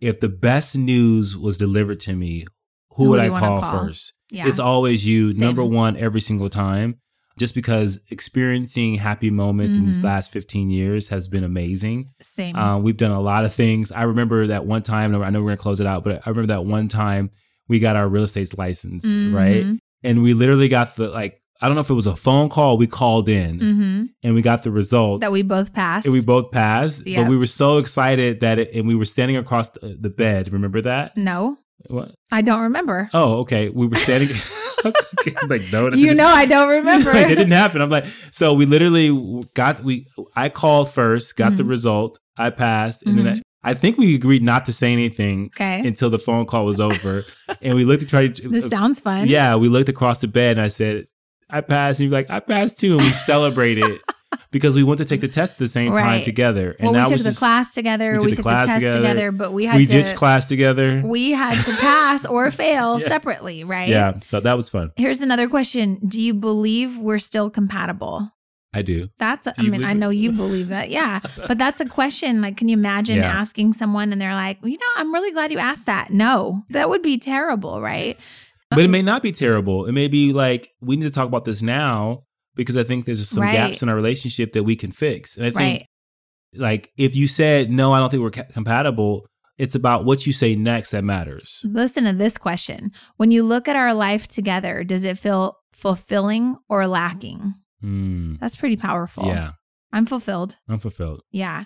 If 0.00 0.20
the 0.20 0.28
best 0.28 0.76
news 0.76 1.36
was 1.36 1.58
delivered 1.58 1.98
to 2.00 2.14
me, 2.14 2.44
who, 2.92 3.04
Who 3.04 3.10
would 3.10 3.20
I 3.20 3.30
call, 3.30 3.60
call? 3.62 3.86
first? 3.86 4.12
Yeah. 4.30 4.48
It's 4.48 4.58
always 4.58 5.06
you, 5.06 5.30
Same. 5.30 5.40
number 5.40 5.64
one 5.64 5.96
every 5.96 6.20
single 6.20 6.48
time. 6.48 6.96
Just 7.38 7.54
because 7.54 8.00
experiencing 8.10 8.94
happy 8.96 9.30
moments 9.30 9.76
in 9.76 9.84
these 9.84 10.00
Mhm. 10.00 10.04
last 10.04 10.32
15 10.32 10.70
years 10.70 11.08
has 11.08 11.28
been 11.28 11.44
amazing. 11.44 12.08
Same. 12.22 12.56
Uh, 12.56 12.78
we've 12.78 12.96
done 12.96 13.10
a 13.10 13.20
lot 13.20 13.44
of 13.44 13.52
things. 13.52 13.92
I 13.92 14.02
remember 14.04 14.46
that 14.46 14.64
one 14.64 14.82
time, 14.82 15.14
I 15.14 15.28
know 15.30 15.40
we're 15.40 15.48
going 15.48 15.56
to 15.58 15.62
close 15.62 15.78
it 15.80 15.86
out, 15.86 16.02
but 16.02 16.22
I 16.26 16.30
remember 16.30 16.48
that 16.54 16.64
one 16.64 16.88
time 16.88 17.30
we 17.68 17.78
got 17.78 17.94
our 17.94 18.08
real 18.08 18.22
estate 18.24 18.56
license, 18.56 19.04
right? 19.06 19.64
Mhm. 19.64 19.78
And 20.02 20.22
we 20.22 20.32
literally 20.34 20.68
got 20.68 20.96
the, 20.96 21.08
like, 21.08 21.40
I 21.60 21.66
don't 21.68 21.74
know 21.74 21.80
if 21.82 21.90
it 21.90 21.94
was 21.94 22.06
a 22.06 22.16
phone 22.16 22.48
call, 22.48 22.76
we 22.78 22.86
called 22.86 23.28
in 23.30 23.60
hmm 23.60 24.02
and 24.22 24.34
we 24.34 24.42
got 24.42 24.62
the 24.62 24.70
results. 24.70 25.20
That 25.22 25.32
we 25.32 25.42
both 25.42 25.72
passed. 25.72 26.04
and 26.06 26.12
we 26.14 26.20
both 26.20 26.50
passed, 26.50 27.06
Yep. 27.06 27.24
but 27.24 27.30
we 27.30 27.36
were 27.36 27.46
so 27.46 27.78
excited 27.78 28.40
that 28.40 28.58
it, 28.58 28.74
and 28.74 28.86
we 28.86 28.94
were 28.94 29.04
standing 29.06 29.36
across 29.38 29.68
the, 29.70 29.96
the 30.00 30.10
bed. 30.10 30.52
Remember 30.52 30.80
that? 30.82 31.16
no, 31.16 31.56
What? 31.88 32.14
I 32.30 32.42
don't 32.42 32.62
remember. 32.62 33.08
Oh, 33.12 33.38
okay. 33.40 33.68
We 33.68 33.86
were 33.86 33.96
standing. 33.96 34.30
I 34.84 34.88
was 34.88 34.94
thinking, 35.24 35.48
like, 35.48 35.62
no, 35.72 35.88
you 35.92 36.14
know, 36.14 36.26
I 36.26 36.44
don't 36.44 36.68
remember. 36.68 37.10
like, 37.14 37.26
it 37.30 37.36
didn't 37.36 37.50
happen. 37.52 37.80
I'm 37.80 37.90
like, 37.90 38.04
so 38.30 38.52
we 38.52 38.66
literally 38.66 39.44
got 39.54 39.82
we. 39.82 40.06
I 40.36 40.48
called 40.48 40.90
first, 40.92 41.36
got 41.36 41.56
the 41.56 41.62
Mhm. 41.62 41.68
result. 41.70 42.20
I 42.36 42.50
passed, 42.50 43.02
and 43.04 43.18
then 43.18 43.24
Mhm. 43.26 43.40
I, 43.64 43.70
I 43.70 43.74
think 43.74 43.96
we 43.96 44.14
agreed 44.14 44.42
not 44.42 44.66
to 44.66 44.72
say 44.72 44.92
anything 44.92 45.46
okay. 45.56 45.80
until 45.80 46.10
the 46.10 46.18
phone 46.18 46.44
call 46.44 46.66
was 46.66 46.78
over, 46.80 47.24
and 47.62 47.74
we 47.74 47.84
looked 47.84 48.02
to 48.02 48.06
try 48.06 48.28
to. 48.28 48.48
This 48.48 48.68
sounds 48.68 49.00
fun. 49.00 49.26
Yeah, 49.28 49.56
we 49.56 49.68
looked 49.68 49.88
across 49.88 50.20
the 50.20 50.28
bed, 50.28 50.58
and 50.58 50.60
I 50.64 50.68
said, 50.68 51.06
"I 51.48 51.62
passed," 51.62 51.98
and 52.00 52.04
you 52.04 52.10
were 52.10 52.18
like, 52.18 52.30
"I 52.30 52.40
passed 52.40 52.78
too," 52.78 52.92
and 52.98 53.02
we 53.02 53.08
celebrated 53.10 54.00
because 54.50 54.74
we 54.74 54.82
went 54.82 54.98
to 54.98 55.04
take 55.04 55.20
the 55.20 55.28
test 55.28 55.52
at 55.54 55.58
the 55.58 55.68
same 55.68 55.92
time 55.94 56.24
together. 56.24 56.76
And 56.78 56.86
Well, 56.86 56.92
that 56.94 57.04
we 57.04 57.04
took 57.08 57.12
was 57.14 57.24
the 57.24 57.30
just- 57.30 57.38
class 57.38 57.74
together. 57.74 58.12
we 58.12 58.18
We, 58.18 58.20
took 58.22 58.30
the 58.30 58.36
took 58.36 58.42
class 58.44 58.66
the 58.66 58.72
test 58.72 58.80
together. 58.80 58.98
together, 58.98 59.32
but 59.32 59.52
we 59.52 59.64
had 59.66 59.76
we 59.76 59.86
to. 59.86 59.92
ditched 59.92 60.14
class 60.16 60.46
together. 60.48 61.02
we 61.04 61.30
had 61.32 61.62
to 61.64 61.76
pass 61.80 62.24
or 62.26 62.50
fail 62.50 63.00
Yeah. 63.00 63.08
separately, 63.08 63.64
right? 63.64 63.88
Yeah, 63.88 64.20
so 64.20 64.40
that 64.40 64.56
was 64.56 64.68
fun. 64.68 64.92
Here's 64.96 65.20
another 65.22 65.48
question: 65.48 65.98
Do 66.06 66.20
you 66.20 66.34
believe 66.34 66.96
we're 66.98 67.18
still 67.18 67.50
compatible? 67.50 68.30
I 68.74 68.82
do. 68.82 69.08
That's. 69.18 69.46
I 69.46 69.52
Do 69.52 69.64
you 69.64 69.70
mean, 69.70 69.82
I 69.84 69.94
believe 69.94 69.96
it? 69.96 70.00
know 70.00 70.10
you 70.10 70.32
believe 70.32 70.68
that. 70.68 70.90
Yeah, 70.90 71.20
but 71.48 71.56
that's 71.56 71.80
a 71.80 71.86
question. 71.86 72.42
Like, 72.42 72.58
can 72.58 72.68
you 72.68 72.76
imagine 72.76 73.16
Yeah. 73.16 73.24
asking 73.40 73.72
someone 73.72 74.12
and 74.12 74.20
they're 74.20 74.34
like, 74.34 74.58
"You 74.62 74.72
know, 74.72 74.86
I'm 74.96 75.14
really 75.14 75.30
glad 75.32 75.50
you 75.50 75.58
asked 75.58 75.86
that." 75.86 76.10
No, 76.10 76.62
that 76.70 76.90
would 76.90 77.00
be 77.02 77.16
terrible, 77.16 77.80
right? 77.80 78.18
But 78.70 78.80
it 78.80 78.86
um, 78.86 78.90
may 78.90 79.00
not 79.00 79.22
be 79.22 79.32
terrible. 79.32 79.86
It 79.86 79.92
may 79.92 80.08
be 80.08 80.32
like 80.34 80.70
we 80.82 80.96
need 80.96 81.04
to 81.04 81.10
talk 81.10 81.26
about 81.28 81.44
this 81.46 81.62
now 81.62 82.24
because 82.56 82.76
I 82.76 82.82
think 82.82 83.04
there's 83.04 83.20
just 83.20 83.30
some 83.32 83.42
Right. 83.44 83.52
gaps 83.52 83.82
in 83.82 83.88
our 83.88 83.94
relationship 83.94 84.52
that 84.54 84.64
we 84.64 84.74
can 84.74 84.90
fix. 84.90 85.36
And 85.36 85.46
I 85.46 85.50
think 85.50 85.56
Right. 85.80 85.86
like 86.56 86.90
if 86.96 87.14
you 87.14 87.28
said 87.28 87.70
no, 87.70 87.92
I 87.92 88.00
don't 88.00 88.10
think 88.10 88.22
we're 88.22 88.30
ca- 88.30 88.52
compatible. 88.52 89.26
It's 89.58 89.74
about 89.74 90.04
what 90.04 90.26
you 90.26 90.32
say 90.34 90.54
next 90.54 90.90
that 90.90 91.04
matters. 91.04 91.62
Listen 91.64 92.04
to 92.04 92.12
this 92.12 92.36
question: 92.36 92.90
When 93.16 93.30
you 93.30 93.42
look 93.42 93.68
at 93.68 93.76
our 93.76 93.94
life 93.94 94.26
together, 94.28 94.84
does 94.84 95.04
it 95.04 95.18
feel 95.18 95.56
fulfilling 95.72 96.56
or 96.68 96.86
lacking? 96.86 97.54
Mm, 97.82 98.38
That's 98.40 98.56
pretty 98.56 98.76
powerful. 98.76 99.26
yeah, 99.26 99.52
I'm 99.92 100.04
fulfilled. 100.06 100.56
I'm 100.68 100.78
fulfilled. 100.78 101.22
Yeah. 101.30 101.64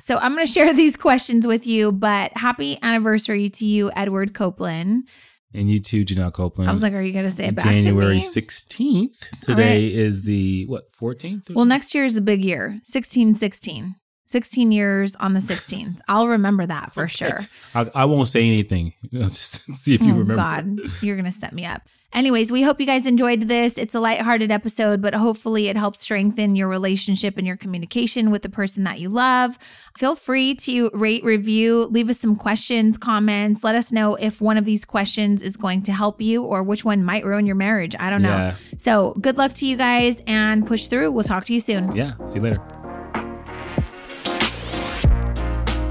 So 0.00 0.16
I'm 0.16 0.34
going 0.34 0.46
to 0.46 0.52
share 0.52 0.72
these 0.74 0.96
questions 0.96 1.46
with 1.46 1.66
you, 1.66 1.92
but 1.92 2.32
happy 2.36 2.78
anniversary 2.82 3.48
to 3.50 3.66
you, 3.66 3.90
Edward 3.94 4.32
Copeland. 4.34 5.08
And 5.52 5.70
you 5.70 5.80
too, 5.80 6.04
Janelle 6.04 6.32
Copeland. 6.32 6.68
I 6.68 6.72
was 6.72 6.82
like, 6.82 6.92
are 6.92 7.02
you 7.02 7.12
going 7.12 7.24
to 7.24 7.30
say 7.30 7.46
it 7.46 7.56
back 7.56 7.64
January 7.64 8.20
to 8.20 8.26
me? 8.26 8.42
16th. 8.42 9.40
Today 9.40 9.92
is 9.92 10.22
the 10.22 10.64
what 10.66 10.92
14th? 10.92 11.50
or 11.50 11.54
Well, 11.54 11.64
next 11.64 11.94
year 11.94 12.04
is 12.04 12.16
a 12.16 12.20
big 12.20 12.44
year 12.44 12.80
16, 12.84 13.34
16. 13.34 13.94
16 14.26 14.70
years 14.70 15.16
on 15.16 15.32
the 15.34 15.40
16th. 15.40 15.98
I'll 16.08 16.28
remember 16.28 16.64
that 16.66 16.94
for 16.94 17.02
Okay. 17.02 17.08
sure. 17.10 17.40
I, 17.74 17.90
I 17.96 18.04
won't 18.04 18.28
say 18.28 18.46
anything. 18.46 18.94
Just 19.12 19.62
see 19.76 19.94
if 19.94 20.02
you 20.02 20.14
oh, 20.14 20.18
remember. 20.18 20.36
God, 20.36 20.78
you're 21.02 21.16
going 21.16 21.24
to 21.24 21.32
set 21.32 21.52
me 21.52 21.64
up. 21.66 21.82
Anyways, 22.12 22.50
we 22.50 22.62
hope 22.62 22.80
you 22.80 22.86
guys 22.86 23.06
enjoyed 23.06 23.42
this. 23.42 23.78
It's 23.78 23.94
a 23.94 24.00
lighthearted 24.00 24.50
episode, 24.50 25.00
but 25.00 25.14
hopefully 25.14 25.68
it 25.68 25.76
helps 25.76 26.00
strengthen 26.00 26.56
your 26.56 26.66
relationship 26.66 27.38
and 27.38 27.46
your 27.46 27.56
communication 27.56 28.32
with 28.32 28.42
the 28.42 28.48
person 28.48 28.82
that 28.84 28.98
you 28.98 29.08
love. 29.08 29.56
Feel 29.96 30.16
free 30.16 30.56
to 30.56 30.90
rate, 30.92 31.22
review, 31.22 31.84
leave 31.84 32.10
us 32.10 32.18
some 32.18 32.34
questions, 32.34 32.98
comments. 32.98 33.62
Let 33.62 33.76
us 33.76 33.92
know 33.92 34.16
if 34.16 34.40
one 34.40 34.56
of 34.56 34.64
these 34.64 34.84
questions 34.84 35.40
is 35.40 35.56
going 35.56 35.82
to 35.84 35.92
help 35.92 36.20
you 36.20 36.42
or 36.42 36.64
which 36.64 36.84
one 36.84 37.04
might 37.04 37.24
ruin 37.24 37.46
your 37.46 37.56
marriage. 37.56 37.94
I 38.00 38.10
don't 38.10 38.22
know. 38.22 38.28
Yeah. 38.30 38.54
So, 38.76 39.14
good 39.20 39.38
luck 39.38 39.52
to 39.54 39.66
you 39.66 39.76
guys 39.76 40.20
and 40.26 40.66
push 40.66 40.88
through. 40.88 41.12
We'll 41.12 41.24
talk 41.24 41.44
to 41.44 41.54
you 41.54 41.60
soon. 41.60 41.94
Yeah. 41.94 42.14
See 42.24 42.38
you 42.38 42.42
later. 42.42 42.62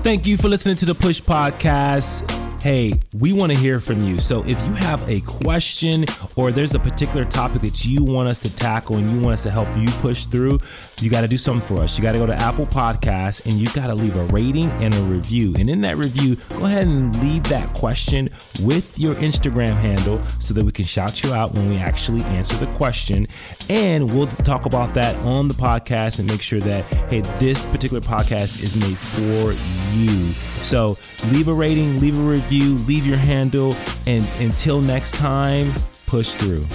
Thank 0.01 0.25
you 0.25 0.37
for 0.37 0.49
listening 0.49 0.75
to 0.77 0.85
the 0.85 0.95
Push 0.95 1.21
Podcast. 1.21 2.38
Hey, 2.61 2.99
we 3.13 3.31
want 3.31 3.53
to 3.53 3.57
hear 3.57 3.79
from 3.79 4.03
you. 4.03 4.19
So 4.19 4.43
if 4.45 4.61
you 4.65 4.73
have 4.73 5.07
a 5.07 5.21
question 5.21 6.03
or 6.35 6.51
there's 6.51 6.75
a 6.75 6.79
particular 6.79 7.23
topic 7.23 7.61
that 7.61 7.85
you 7.85 8.03
want 8.03 8.27
us 8.27 8.41
to 8.41 8.53
tackle 8.53 8.97
and 8.97 9.09
you 9.09 9.21
want 9.21 9.35
us 9.35 9.43
to 9.43 9.49
help 9.49 9.69
you 9.77 9.87
push 10.01 10.25
through, 10.25 10.59
you 11.01 11.09
got 11.09 11.21
to 11.21 11.27
do 11.27 11.37
something 11.37 11.65
for 11.65 11.83
us. 11.83 11.97
You 11.97 12.03
got 12.03 12.11
to 12.13 12.17
go 12.17 12.25
to 12.25 12.35
Apple 12.35 12.65
Podcasts 12.65 13.45
and 13.45 13.55
you 13.55 13.67
got 13.73 13.87
to 13.87 13.95
leave 13.95 14.15
a 14.15 14.23
rating 14.25 14.69
and 14.81 14.93
a 14.93 15.01
review. 15.03 15.55
And 15.57 15.69
in 15.69 15.81
that 15.81 15.97
review, 15.97 16.35
go 16.49 16.65
ahead 16.65 16.87
and 16.87 17.15
leave 17.21 17.43
that 17.43 17.73
question 17.73 18.29
with 18.61 18.97
your 18.97 19.15
Instagram 19.15 19.75
handle 19.75 20.21
so 20.39 20.53
that 20.53 20.63
we 20.63 20.71
can 20.71 20.85
shout 20.85 21.23
you 21.23 21.33
out 21.33 21.53
when 21.53 21.69
we 21.69 21.77
actually 21.77 22.23
answer 22.23 22.55
the 22.57 22.71
question. 22.73 23.27
And 23.69 24.13
we'll 24.13 24.27
talk 24.27 24.65
about 24.65 24.93
that 24.95 25.15
on 25.17 25.47
the 25.47 25.53
podcast 25.53 26.19
and 26.19 26.27
make 26.27 26.41
sure 26.41 26.59
that, 26.59 26.83
hey, 27.09 27.21
this 27.37 27.65
particular 27.65 28.01
podcast 28.01 28.61
is 28.61 28.75
made 28.75 28.97
for 28.97 29.53
you. 29.93 30.33
So 30.63 30.97
leave 31.31 31.47
a 31.47 31.53
rating, 31.53 31.99
leave 31.99 32.17
a 32.17 32.21
review, 32.21 32.77
leave 32.79 33.05
your 33.05 33.17
handle, 33.17 33.75
and 34.05 34.27
until 34.39 34.81
next 34.81 35.15
time, 35.15 35.71
push 36.05 36.33
through. 36.33 36.65